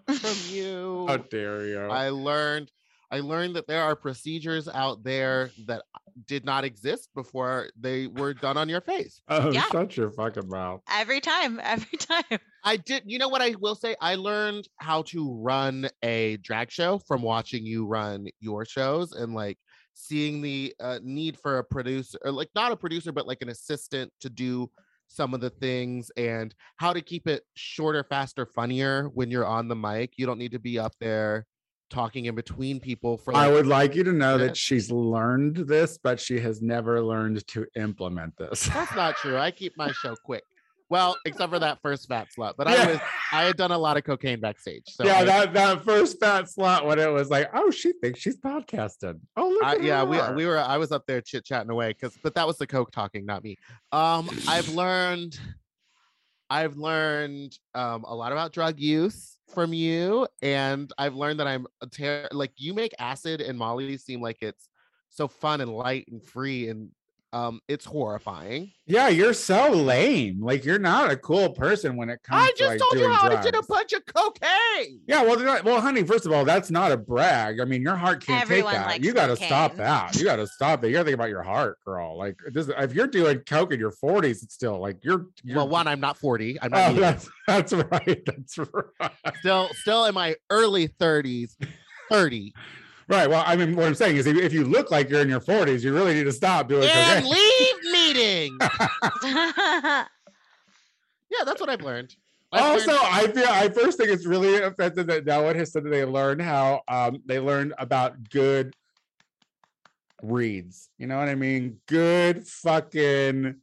from 0.06 0.36
you. 0.54 1.06
How 1.08 1.16
dare 1.18 1.66
you? 1.66 1.80
I 1.80 2.10
learned 2.10 2.70
I 3.10 3.20
learned 3.20 3.56
that 3.56 3.66
there 3.66 3.82
are 3.82 3.96
procedures 3.96 4.68
out 4.68 5.02
there 5.02 5.50
that 5.66 5.82
did 6.26 6.44
not 6.44 6.64
exist 6.64 7.08
before 7.14 7.70
they 7.78 8.06
were 8.08 8.34
done 8.34 8.56
on 8.56 8.68
your 8.68 8.80
face. 8.80 9.20
oh, 9.28 9.50
Yeah. 9.50 9.64
shut 9.70 9.96
your 9.96 10.10
fucking 10.10 10.48
mouth. 10.48 10.82
Every 10.90 11.20
time, 11.20 11.60
every 11.62 11.96
time. 11.98 12.38
I 12.64 12.76
did, 12.76 13.04
you 13.06 13.18
know 13.18 13.28
what 13.28 13.40
I 13.40 13.54
will 13.60 13.74
say? 13.74 13.96
I 14.00 14.16
learned 14.16 14.68
how 14.78 15.02
to 15.02 15.32
run 15.40 15.88
a 16.02 16.36
drag 16.38 16.70
show 16.70 16.98
from 16.98 17.22
watching 17.22 17.64
you 17.64 17.86
run 17.86 18.26
your 18.40 18.64
shows 18.64 19.12
and 19.12 19.32
like 19.34 19.58
seeing 19.94 20.42
the 20.42 20.74
uh, 20.80 20.98
need 21.02 21.38
for 21.38 21.58
a 21.58 21.64
producer, 21.64 22.18
or 22.24 22.30
like 22.30 22.50
not 22.54 22.72
a 22.72 22.76
producer, 22.76 23.10
but 23.12 23.26
like 23.26 23.42
an 23.42 23.48
assistant 23.48 24.12
to 24.20 24.28
do 24.28 24.70
some 25.08 25.32
of 25.32 25.40
the 25.40 25.50
things 25.50 26.10
and 26.18 26.54
how 26.76 26.92
to 26.92 27.00
keep 27.00 27.26
it 27.26 27.42
shorter, 27.54 28.04
faster, 28.04 28.44
funnier 28.44 29.04
when 29.14 29.30
you're 29.30 29.46
on 29.46 29.66
the 29.66 29.74
mic. 29.76 30.12
You 30.18 30.26
don't 30.26 30.38
need 30.38 30.52
to 30.52 30.58
be 30.58 30.78
up 30.78 30.92
there 31.00 31.46
talking 31.90 32.26
in 32.26 32.34
between 32.34 32.80
people 32.80 33.16
for 33.18 33.34
I 33.34 33.48
would 33.50 33.66
like 33.66 33.94
you 33.94 34.04
to 34.04 34.12
know 34.12 34.32
Yeah. 34.36 34.46
that 34.46 34.56
she's 34.56 34.90
learned 34.90 35.56
this, 35.56 35.98
but 36.02 36.20
she 36.20 36.38
has 36.40 36.60
never 36.62 37.02
learned 37.02 37.46
to 37.48 37.66
implement 37.76 38.36
this. 38.36 38.66
that's 38.74 38.94
not 38.94 39.16
true. 39.16 39.36
I 39.36 39.50
keep 39.50 39.76
my 39.76 39.92
show 39.92 40.14
quick. 40.24 40.42
Well, 40.90 41.18
except 41.26 41.52
for 41.52 41.58
that 41.58 41.82
first 41.82 42.08
fat 42.08 42.28
slut, 42.36 42.54
but 42.56 42.66
I 42.66 42.86
was 42.92 43.00
I 43.30 43.42
had 43.42 43.56
done 43.58 43.72
a 43.72 43.76
lot 43.78 43.98
of 43.98 44.04
cocaine 44.04 44.40
backstage. 44.40 44.84
So 44.86 45.04
yeah, 45.04 45.18
I- 45.18 45.24
that, 45.24 45.52
that 45.52 45.84
first 45.84 46.18
fat 46.18 46.48
slot 46.48 46.86
when 46.86 46.98
it 46.98 47.12
was 47.12 47.28
like, 47.28 47.50
oh, 47.52 47.70
she 47.70 47.92
thinks 48.00 48.20
she's 48.20 48.38
podcasting. 48.38 49.20
Oh, 49.36 49.48
look 49.50 49.62
I, 49.64 49.76
yeah, 49.76 50.02
we 50.02 50.18
we 50.34 50.46
were 50.46 50.56
I 50.58 50.78
was 50.78 50.90
up 50.90 51.04
there 51.06 51.20
chit 51.20 51.44
chatting 51.44 51.70
away 51.70 51.88
because 51.88 52.16
but 52.22 52.34
that 52.36 52.46
was 52.46 52.56
the 52.56 52.66
coke 52.66 52.90
talking, 52.90 53.26
not 53.26 53.44
me. 53.44 53.56
Um, 53.92 54.30
I've 54.48 54.70
learned 54.70 55.38
I've 56.50 56.76
learned 56.76 57.58
um 57.74 58.04
a 58.04 58.14
lot 58.14 58.32
about 58.32 58.52
drug 58.52 58.80
use 58.80 59.38
from 59.54 59.72
you, 59.72 60.26
and 60.42 60.92
I've 60.98 61.14
learned 61.14 61.40
that 61.40 61.46
I'm 61.46 61.66
a 61.80 61.86
ter- 61.86 62.28
like 62.32 62.52
you 62.56 62.74
make 62.74 62.94
acid 62.98 63.40
and 63.40 63.58
Molly 63.58 63.96
seem 63.98 64.20
like 64.22 64.38
it's 64.42 64.68
so 65.10 65.28
fun 65.28 65.60
and 65.60 65.72
light 65.72 66.06
and 66.08 66.22
free, 66.22 66.68
and 66.68 66.90
um, 67.32 67.60
it's 67.68 67.84
horrifying. 67.84 68.72
Yeah, 68.86 69.08
you're 69.08 69.34
so 69.34 69.70
lame. 69.70 70.40
Like 70.42 70.64
you're 70.64 70.78
not 70.78 71.10
a 71.10 71.16
cool 71.16 71.50
person 71.50 71.96
when 71.96 72.08
it 72.08 72.22
comes 72.22 72.42
I 72.42 72.50
to 72.52 72.56
just 72.56 72.70
like 72.70 72.78
told 72.78 72.92
you 72.94 72.98
doing 73.00 73.10
how 73.12 73.28
drugs. 73.28 73.46
I 73.46 73.50
did 73.50 73.54
a 73.54 73.62
bunch 73.62 73.92
of 73.92 74.06
cocaine. 74.06 75.00
Yeah, 75.06 75.22
well, 75.22 75.38
not- 75.38 75.64
well, 75.64 75.80
honey. 75.80 76.04
First 76.04 76.24
of 76.26 76.32
all, 76.32 76.44
that's 76.44 76.70
not 76.70 76.90
a 76.90 76.96
brag. 76.96 77.60
I 77.60 77.64
mean, 77.64 77.82
your 77.82 77.96
heart 77.96 78.24
can't 78.24 78.42
Everyone 78.42 78.74
take 78.74 78.84
that. 78.84 79.04
You 79.04 79.12
got 79.12 79.26
to 79.26 79.36
stop 79.36 79.76
that. 79.76 80.16
You 80.16 80.24
got 80.24 80.36
to 80.36 80.46
stop 80.46 80.80
that. 80.80 80.88
You 80.88 80.94
got 80.94 81.00
to 81.00 81.04
think 81.04 81.14
about 81.14 81.28
your 81.28 81.42
heart, 81.42 81.78
girl. 81.84 82.16
Like 82.16 82.36
this, 82.50 82.68
if 82.78 82.94
you're 82.94 83.06
doing 83.06 83.40
coke 83.40 83.72
in 83.72 83.78
your 83.80 83.92
40s, 83.92 84.42
it's 84.42 84.54
still 84.54 84.80
like 84.80 85.04
you're. 85.04 85.26
you're 85.44 85.56
Well, 85.58 85.68
one, 85.68 85.86
I'm 85.86 86.00
not 86.00 86.16
40. 86.16 86.60
I'm 86.62 86.70
not 86.70 86.92
Oh, 86.92 86.94
that's 87.00 87.28
that's 87.46 87.72
right. 87.72 88.22
That's 88.26 88.58
right. 88.58 89.10
still 89.40 89.68
still 89.74 90.04
in 90.06 90.14
my 90.14 90.36
early 90.50 90.88
30s. 90.88 91.56
30 92.10 92.54
Right. 93.08 93.28
Well, 93.28 93.42
I 93.46 93.56
mean, 93.56 93.74
what 93.74 93.86
I'm 93.86 93.94
saying 93.94 94.16
is, 94.16 94.26
if, 94.26 94.36
if 94.36 94.52
you 94.52 94.64
look 94.64 94.90
like 94.90 95.08
you're 95.08 95.22
in 95.22 95.28
your 95.30 95.40
40s, 95.40 95.82
you 95.82 95.94
really 95.94 96.14
need 96.14 96.24
to 96.24 96.32
stop 96.32 96.68
doing 96.68 96.88
and 96.92 97.24
cocaine. 97.24 97.32
leave 97.32 97.92
meetings. 97.92 98.58
Yeah, 101.30 101.44
that's 101.44 101.60
what 101.60 101.70
I've 101.70 101.82
learned. 101.82 102.14
I've 102.52 102.62
also, 102.64 102.92
learned- 102.92 103.00
I 103.02 103.26
feel 103.28 103.46
I 103.48 103.68
first 103.68 103.98
think 103.98 104.10
it's 104.10 104.26
really 104.26 104.56
offensive 104.62 105.06
that 105.08 105.26
no 105.26 105.42
one 105.42 105.56
has 105.56 105.72
said 105.72 105.84
that 105.84 105.90
they 105.90 106.04
learned 106.04 106.40
how 106.40 106.80
um 106.88 107.22
they 107.26 107.38
learned 107.38 107.74
about 107.78 108.30
good 108.30 108.74
reads. 110.22 110.88
You 110.98 111.06
know 111.06 111.18
what 111.18 111.28
I 111.28 111.34
mean? 111.34 111.78
Good 111.86 112.46
fucking 112.48 113.56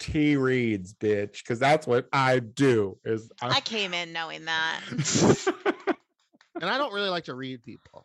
tea 0.00 0.36
reads, 0.36 0.94
bitch. 0.94 1.38
Because 1.38 1.60
that's 1.60 1.86
what 1.86 2.08
I 2.12 2.40
do. 2.40 2.98
Is 3.04 3.30
I 3.40 3.60
came 3.60 3.94
in 3.94 4.12
knowing 4.12 4.44
that. 4.46 4.80
and 6.60 6.68
I 6.68 6.76
don't 6.76 6.92
really 6.92 7.08
like 7.08 7.24
to 7.24 7.34
read 7.34 7.62
people. 7.62 8.04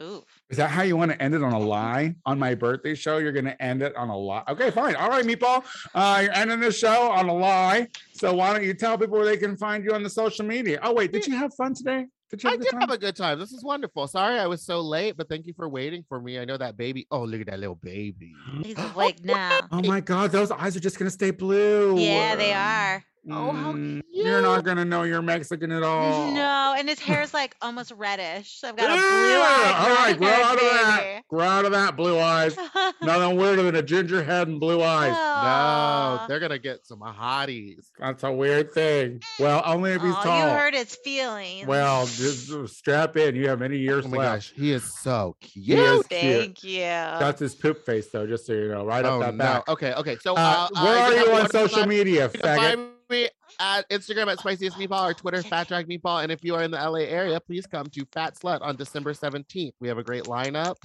Ooh. 0.00 0.24
Is 0.50 0.56
that 0.56 0.70
how 0.70 0.82
you 0.82 0.96
want 0.96 1.12
to 1.12 1.22
end 1.22 1.34
it 1.34 1.42
on 1.42 1.52
a 1.52 1.58
lie 1.74 2.14
on 2.26 2.38
my 2.38 2.54
birthday 2.54 2.94
show? 2.94 3.18
You're 3.18 3.32
going 3.32 3.44
to 3.44 3.62
end 3.62 3.82
it 3.82 3.94
on 3.96 4.08
a 4.08 4.16
lie. 4.16 4.42
Okay, 4.48 4.70
fine. 4.70 4.96
All 4.96 5.08
right, 5.08 5.24
Meatball. 5.24 5.64
Uh, 5.94 6.20
you're 6.24 6.32
ending 6.32 6.60
this 6.60 6.78
show 6.78 7.10
on 7.10 7.28
a 7.28 7.34
lie. 7.34 7.88
So 8.12 8.34
why 8.34 8.52
don't 8.52 8.64
you 8.64 8.74
tell 8.74 8.98
people 8.98 9.16
where 9.16 9.26
they 9.26 9.36
can 9.36 9.56
find 9.56 9.84
you 9.84 9.92
on 9.92 10.02
the 10.02 10.10
social 10.10 10.44
media? 10.44 10.80
Oh 10.82 10.92
wait, 10.92 11.12
did 11.12 11.26
you 11.26 11.36
have 11.36 11.54
fun 11.54 11.74
today? 11.74 12.06
Did 12.30 12.42
you 12.42 12.48
I 12.48 12.52
have 12.52 12.60
a 12.60 12.62
good 12.62 12.64
did 12.64 12.70
time? 12.72 12.80
have 12.80 12.90
a 12.90 12.98
good 12.98 13.16
time. 13.16 13.38
This 13.38 13.52
is 13.52 13.62
wonderful. 13.62 14.08
Sorry 14.08 14.38
I 14.38 14.46
was 14.46 14.64
so 14.64 14.80
late, 14.80 15.16
but 15.16 15.28
thank 15.28 15.46
you 15.46 15.52
for 15.54 15.68
waiting 15.68 16.04
for 16.08 16.20
me. 16.20 16.38
I 16.38 16.44
know 16.44 16.56
that 16.56 16.76
baby. 16.76 17.06
Oh, 17.10 17.22
look 17.22 17.40
at 17.42 17.46
that 17.46 17.60
little 17.60 17.76
baby. 17.76 18.32
He's 18.62 18.76
awake 18.94 19.24
now. 19.24 19.60
Oh 19.70 19.82
my 19.82 20.00
god, 20.00 20.32
those 20.32 20.50
eyes 20.50 20.76
are 20.76 20.80
just 20.80 20.98
gonna 20.98 21.10
stay 21.10 21.30
blue. 21.30 21.98
Yeah, 21.98 22.34
they 22.34 22.52
are. 22.52 23.04
Oh, 23.30 23.52
how 23.52 23.72
Mm, 23.72 24.02
You're 24.12 24.42
not 24.42 24.64
gonna 24.64 24.84
know 24.84 25.02
you're 25.02 25.22
Mexican 25.22 25.72
at 25.72 25.82
all. 25.82 26.30
No, 26.32 26.74
and 26.78 26.88
his 26.88 27.00
hair's 27.00 27.32
like 27.34 27.56
almost 27.62 27.92
reddish. 27.96 28.58
So 28.60 28.68
I've 28.68 28.76
got 28.76 28.90
a 28.90 28.94
blue-eyed, 28.94 29.74
all 29.78 29.94
right, 29.94 30.16
grow 30.18 30.28
out 30.28 30.54
of 30.54 30.60
that. 30.60 30.96
red-haired 30.98 31.22
Grow 31.28 31.44
out 31.44 31.64
of 31.64 31.72
that 31.72 31.96
blue 31.96 32.18
eyes. 32.18 32.56
Nothing 33.02 33.36
weirder 33.38 33.62
than 33.62 33.74
a 33.76 33.82
ginger 33.82 34.22
head 34.22 34.48
and 34.48 34.60
blue 34.60 34.82
eyes. 34.82 35.12
No, 35.12 36.26
they're 36.28 36.38
gonna 36.40 36.58
get 36.58 36.86
some 36.86 37.00
hotties. 37.00 37.86
That's 37.98 38.22
a 38.24 38.32
weird 38.32 38.72
thing. 38.72 39.20
Well, 39.40 39.62
only 39.64 39.92
if 39.92 40.02
he's 40.02 40.14
Aw, 40.14 40.22
tall. 40.22 40.48
You 40.48 40.54
hurt 40.54 40.74
his 40.74 40.94
feelings. 40.96 41.66
Well, 41.66 42.06
just 42.06 42.52
uh, 42.52 42.66
strap 42.66 43.16
in. 43.16 43.34
You 43.34 43.48
have 43.48 43.58
many 43.58 43.78
years 43.78 44.04
Oh 44.04 44.08
my 44.08 44.18
left. 44.18 44.34
gosh, 44.34 44.52
he 44.54 44.72
is 44.72 44.84
so 45.00 45.36
is 45.42 45.50
cute. 45.50 45.76
cute. 45.78 46.06
thank 46.10 46.62
you. 46.64 46.80
That's 46.80 47.40
his 47.40 47.54
poop 47.54 47.84
face, 47.86 48.08
though, 48.10 48.26
just 48.26 48.46
so 48.46 48.52
you 48.52 48.68
know, 48.68 48.84
right 48.84 49.04
oh 49.04 49.16
up 49.16 49.20
that 49.22 49.34
no. 49.34 49.44
back. 49.44 49.68
Okay, 49.68 49.92
okay. 49.94 50.16
So 50.20 50.34
Uh, 50.36 50.68
uh, 50.74 50.84
where 50.84 50.98
I 50.98 51.02
are 51.06 51.14
you 51.14 51.32
on 51.32 51.50
social 51.50 51.86
media, 51.86 52.24
You 52.32 52.38
can 52.40 52.40
faggot? 52.58 52.90
Find 53.08 53.22
me 53.22 53.28
at 53.60 53.88
Instagram 53.90 54.30
at 54.30 54.38
spiciest 54.38 54.76
meatball 54.76 55.10
or 55.10 55.14
Twitter 55.14 55.42
fat 55.42 55.68
drag 55.68 55.88
meatball. 55.88 56.22
And 56.22 56.30
if 56.30 56.44
you 56.44 56.54
are 56.54 56.62
in 56.62 56.70
the 56.70 56.78
LA 56.78 57.00
area, 57.00 57.40
please 57.40 57.66
come 57.66 57.86
to 57.86 58.04
Fat 58.12 58.34
Slut 58.34 58.60
on 58.62 58.76
December 58.76 59.12
17th. 59.12 59.72
We 59.80 59.88
have 59.88 59.98
a 59.98 60.02
great 60.02 60.24
lineup. 60.24 60.76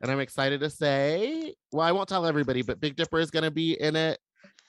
And 0.00 0.10
I'm 0.10 0.20
excited 0.20 0.60
to 0.60 0.70
say, 0.70 1.54
well, 1.72 1.86
I 1.86 1.92
won't 1.92 2.08
tell 2.08 2.24
everybody, 2.24 2.62
but 2.62 2.80
Big 2.80 2.96
Dipper 2.96 3.18
is 3.18 3.30
going 3.30 3.42
to 3.42 3.50
be 3.50 3.78
in 3.80 3.96
it. 3.96 4.18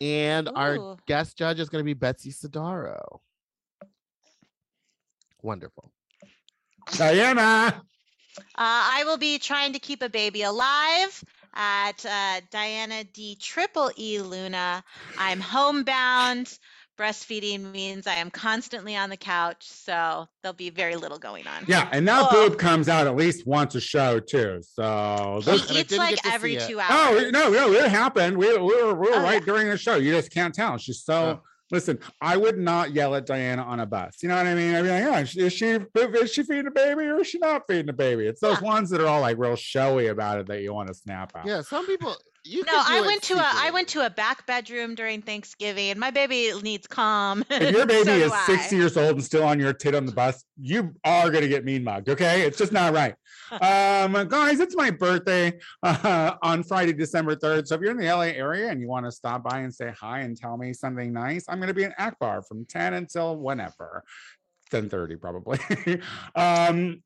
And 0.01 0.49
our 0.55 0.97
guest 1.07 1.37
judge 1.37 1.59
is 1.59 1.69
going 1.69 1.81
to 1.81 1.85
be 1.85 1.93
Betsy 1.93 2.31
Sodaro. 2.31 3.19
Wonderful. 5.41 5.91
Diana. 6.93 7.81
Uh, 8.37 8.41
I 8.55 9.03
will 9.05 9.17
be 9.17 9.39
trying 9.39 9.73
to 9.73 9.79
keep 9.79 10.01
a 10.01 10.09
baby 10.09 10.41
alive 10.41 11.23
at 11.53 12.05
uh, 12.05 12.41
Diana 12.49 13.03
D 13.03 13.37
Triple 13.39 13.91
E 13.97 14.19
Luna. 14.19 14.83
I'm 15.17 15.39
homebound. 15.39 16.57
Breastfeeding 17.01 17.71
means 17.71 18.05
I 18.05 18.13
am 18.15 18.29
constantly 18.29 18.95
on 18.95 19.09
the 19.09 19.17
couch, 19.17 19.63
so 19.67 20.27
there'll 20.43 20.53
be 20.53 20.69
very 20.69 20.95
little 20.95 21.17
going 21.17 21.47
on. 21.47 21.65
Yeah, 21.67 21.89
and 21.91 22.07
that 22.07 22.27
Oh. 22.29 22.49
boob 22.49 22.59
comes 22.59 22.87
out 22.87 23.07
at 23.07 23.15
least 23.15 23.47
once 23.47 23.73
a 23.73 23.81
show 23.81 24.19
too. 24.19 24.61
So 24.61 25.39
He 25.43 25.51
this, 25.51 25.69
And 25.69 25.77
eats 25.79 25.97
like 25.97 26.19
every 26.31 26.57
two 26.57 26.61
it. 26.61 26.67
two 26.69 26.77
oh 26.77 26.81
hours. 26.81 27.23
Oh, 27.25 27.29
no, 27.31 27.49
no, 27.49 27.71
it 27.73 27.89
happened. 27.89 28.37
We, 28.37 28.55
we 28.55 28.59
were 28.83 28.93
we 28.93 29.09
were 29.09 29.15
Oh, 29.15 29.21
right 29.23 29.41
yeah. 29.41 29.45
during 29.45 29.69
the 29.69 29.77
show. 29.77 29.95
You 29.95 30.11
just 30.13 30.31
can't 30.31 30.53
tell. 30.53 30.77
She's 30.77 31.01
so. 31.03 31.13
Oh. 31.13 31.41
Listen, 31.73 31.97
I 32.19 32.35
would 32.35 32.57
not 32.57 32.91
yell 32.91 33.15
at 33.15 33.25
Diana 33.25 33.63
on 33.63 33.79
a 33.79 33.85
bus. 33.85 34.17
You 34.21 34.27
know 34.27 34.35
what 34.35 34.45
I 34.45 34.53
mean? 34.55 34.75
I'd 34.75 34.81
be 34.81 34.89
like, 34.89 35.03
yeah, 35.03 35.19
is 35.19 35.29
she 35.29 35.39
is 35.39 35.53
she, 35.53 35.65
is 35.95 36.31
she 36.33 36.43
feeding 36.43 36.67
a 36.67 36.71
baby 36.71 37.03
or 37.05 37.21
is 37.21 37.27
she 37.27 37.39
not 37.39 37.61
feeding 37.65 37.87
a 37.89 37.93
baby? 37.93 38.27
It's 38.27 38.41
those 38.41 38.61
Yeah. 38.61 38.67
ones 38.67 38.89
that 38.89 38.99
are 38.99 39.07
all 39.07 39.21
like 39.21 39.37
real 39.37 39.55
showy 39.55 40.07
about 40.07 40.39
it 40.39 40.47
that 40.47 40.61
you 40.61 40.73
want 40.73 40.89
to 40.89 40.93
snap 40.93 41.31
at. 41.33 41.47
Yeah, 41.47 41.61
some 41.61 41.87
people. 41.87 42.13
You 42.43 42.63
No, 42.65 42.73
I 42.75 43.01
went 43.01 43.21
to 43.23 43.35
a 43.35 43.51
I 43.53 43.69
went 43.71 43.87
to 43.89 44.03
a 44.03 44.09
back 44.09 44.47
bedroom 44.47 44.95
during 44.95 45.21
Thanksgiving. 45.21 45.99
My 45.99 46.09
baby 46.09 46.51
needs 46.61 46.87
calm. 46.87 47.43
If 47.51 47.75
your 47.75 47.85
baby 47.85 48.05
So 48.05 48.13
is. 48.13 48.45
60 48.45 48.75
years 48.75 48.97
old 48.97 49.11
and 49.11 49.23
still 49.23 49.43
on 49.43 49.59
your 49.59 49.73
tit 49.73 49.93
on 49.93 50.07
the 50.07 50.11
bus, 50.11 50.43
you 50.59 50.93
are 51.03 51.29
going 51.29 51.43
to 51.43 51.47
get 51.47 51.65
mean 51.65 51.83
mugged. 51.83 52.09
Okay. 52.09 52.41
It's 52.41 52.57
just 52.57 52.71
not 52.71 52.93
right. 52.93 53.13
um, 53.61 54.27
guys, 54.27 54.59
it's 54.59 54.75
my 54.75 54.89
birthday 54.89 55.53
uh, 55.83 56.33
on 56.41 56.63
Friday, 56.63 56.93
December 56.93 57.35
3rd. 57.35 57.67
So 57.67 57.75
if 57.75 57.81
you're 57.81 57.91
in 57.91 57.97
the 57.97 58.11
LA 58.11 58.31
area 58.33 58.69
and 58.69 58.81
you 58.81 58.87
want 58.87 59.05
to 59.05 59.11
stop 59.11 59.43
by 59.43 59.59
and 59.59 59.73
say 59.73 59.93
hi 59.99 60.21
and 60.21 60.35
tell 60.35 60.57
me 60.57 60.73
something 60.73 61.13
nice, 61.13 61.45
I'm 61.47 61.59
going 61.59 61.67
to 61.67 61.75
be 61.75 61.83
in 61.83 61.93
Akbar 61.99 62.41
from 62.41 62.65
10 62.65 62.95
until 62.95 63.37
whenever 63.37 64.03
10:30 64.71 65.21
probably. 65.21 65.59
um, 66.35 67.03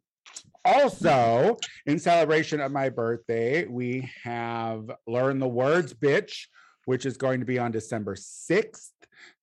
also, 0.65 1.57
in 1.85 1.99
celebration 1.99 2.59
of 2.59 2.71
my 2.71 2.89
birthday, 2.89 3.65
we 3.65 4.09
have 4.23 4.89
Learn 5.07 5.39
the 5.39 5.47
Words, 5.47 5.93
bitch, 5.93 6.47
which 6.85 7.05
is 7.05 7.17
going 7.17 7.39
to 7.39 7.45
be 7.45 7.59
on 7.59 7.71
December 7.71 8.15
6th. 8.15 8.89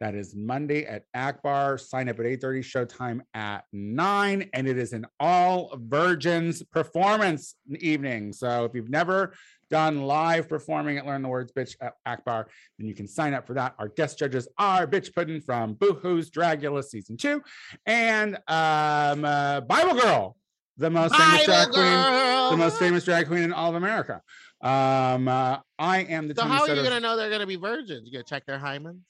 That 0.01 0.15
is 0.15 0.35
Monday 0.35 0.85
at 0.85 1.05
Akbar. 1.15 1.79
Sign 1.79 2.09
up 2.09 2.19
at 2.19 2.27
8:30, 2.27 2.61
showtime 2.61 3.21
at 3.35 3.65
9. 3.73 4.51
And 4.53 4.69
it 4.69 4.79
is 4.79 4.93
an 4.93 5.07
all 5.21 5.75
virgins 5.77 6.63
performance 6.63 7.55
evening. 7.79 8.33
So 8.33 8.65
if 8.65 8.75
you've 8.75 8.91
never 8.91 9.35
done 9.71 10.03
live 10.03 10.49
performing 10.49 10.99
at 10.99 11.07
Learn 11.07 11.23
the 11.23 11.29
Words, 11.29 11.53
bitch 11.53 11.77
at 11.81 11.95
Akbar, 12.05 12.49
then 12.79 12.87
you 12.87 12.95
can 12.95 13.09
sign 13.09 13.33
up 13.33 13.47
for 13.47 13.55
that. 13.55 13.75
Our 13.79 13.89
guest 13.89 14.19
judges 14.19 14.47
are 14.59 14.87
Bitch 14.87 15.15
Puddin 15.15 15.41
from 15.41 15.75
Boohoo's 15.75 16.31
Dragula 16.31 16.85
season 16.85 17.17
two 17.17 17.43
and 17.87 18.37
um, 18.49 19.25
uh, 19.25 19.63
Bible 19.63 19.99
Girl, 19.99 20.37
the 20.77 20.91
most 20.91 21.15
famous 21.15 21.45
drag 21.45 21.73
Bible 21.73 21.75
queen, 21.75 22.51
the 22.51 22.57
most 22.65 22.79
famous 22.79 23.05
drag 23.05 23.27
queen 23.29 23.43
in 23.43 23.53
all 23.53 23.71
of 23.71 23.77
America. 23.77 24.21
Um, 24.61 25.29
uh, 25.29 25.59
I 25.79 25.99
am 26.09 26.29
the 26.29 26.35
So 26.35 26.43
Tony 26.43 26.55
how 26.55 26.63
are 26.63 26.69
you 26.69 26.75
Soto- 26.77 26.89
gonna 26.89 27.01
know 27.01 27.17
they're 27.17 27.31
gonna 27.31 27.47
be 27.47 27.57
virgins? 27.57 28.07
You 28.07 28.13
gonna 28.13 28.25
check 28.25 28.47
their 28.47 28.59
hymens? 28.59 29.01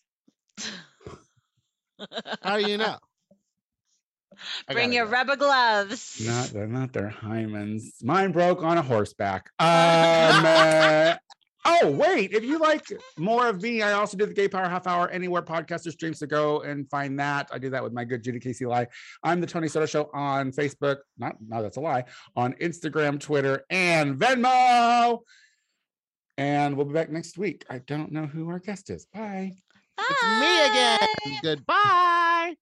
How 2.43 2.59
do 2.59 2.69
you 2.69 2.79
know? 2.79 2.97
I 4.67 4.73
Bring 4.73 4.93
your 4.93 5.05
go. 5.07 5.13
rubber 5.13 5.37
gloves. 5.37 6.21
Not 6.25 6.47
they're 6.49 6.67
not 6.67 6.93
their 6.93 7.11
hymens. 7.23 8.03
Mine 8.03 8.33
broke 8.33 8.63
on 8.63 8.77
a 8.79 8.83
horseback. 8.83 9.51
Um, 9.61 10.45
uh, 10.45 11.15
oh 11.65 11.91
wait, 11.91 12.33
if 12.33 12.45
you 12.45 12.59
like 12.59 12.87
more 13.19 13.49
of 13.49 13.63
me, 13.63 13.83
I 13.83 13.93
also 13.93 14.17
do 14.17 14.27
the 14.27 14.35
Gay 14.35 14.49
Power 14.49 14.69
Half 14.69 14.87
Hour 14.87 15.09
anywhere 15.11 15.43
podcaster 15.43 15.91
streams 15.91 16.19
to 16.21 16.27
go 16.27 16.61
and 16.61 16.89
find 16.91 17.19
that. 17.19 17.49
I 17.53 17.59
do 17.59 17.71
that 17.71 17.83
with 17.83 17.93
my 17.93 18.05
good 18.05 18.23
Judy 18.23 18.41
Casey 18.41 18.67
Lie. 18.67 18.87
I'm 19.23 19.41
the 19.41 19.47
Tony 19.47 19.69
Soto 19.69 19.87
Show 19.87 20.11
on 20.13 20.53
Facebook. 20.53 20.99
Not 21.19 21.37
no, 21.47 21.63
that's 21.63 21.77
a 21.77 21.81
lie. 21.81 22.05
On 22.37 22.53
Instagram, 22.55 23.19
Twitter, 23.21 23.65
and 23.71 24.19
Venmo. 24.19 25.21
And 26.39 26.77
we'll 26.77 26.87
be 26.87 26.95
back 26.95 27.11
next 27.11 27.39
week. 27.39 27.65
I 27.69 27.79
don't 27.79 28.11
know 28.11 28.27
who 28.27 28.49
our 28.49 28.59
guest 28.59 28.91
is. 28.91 29.07
Bye. 29.07 29.53
It's 29.99 30.23
me 30.41 30.67
again. 30.67 31.41
Goodbye. 31.43 32.55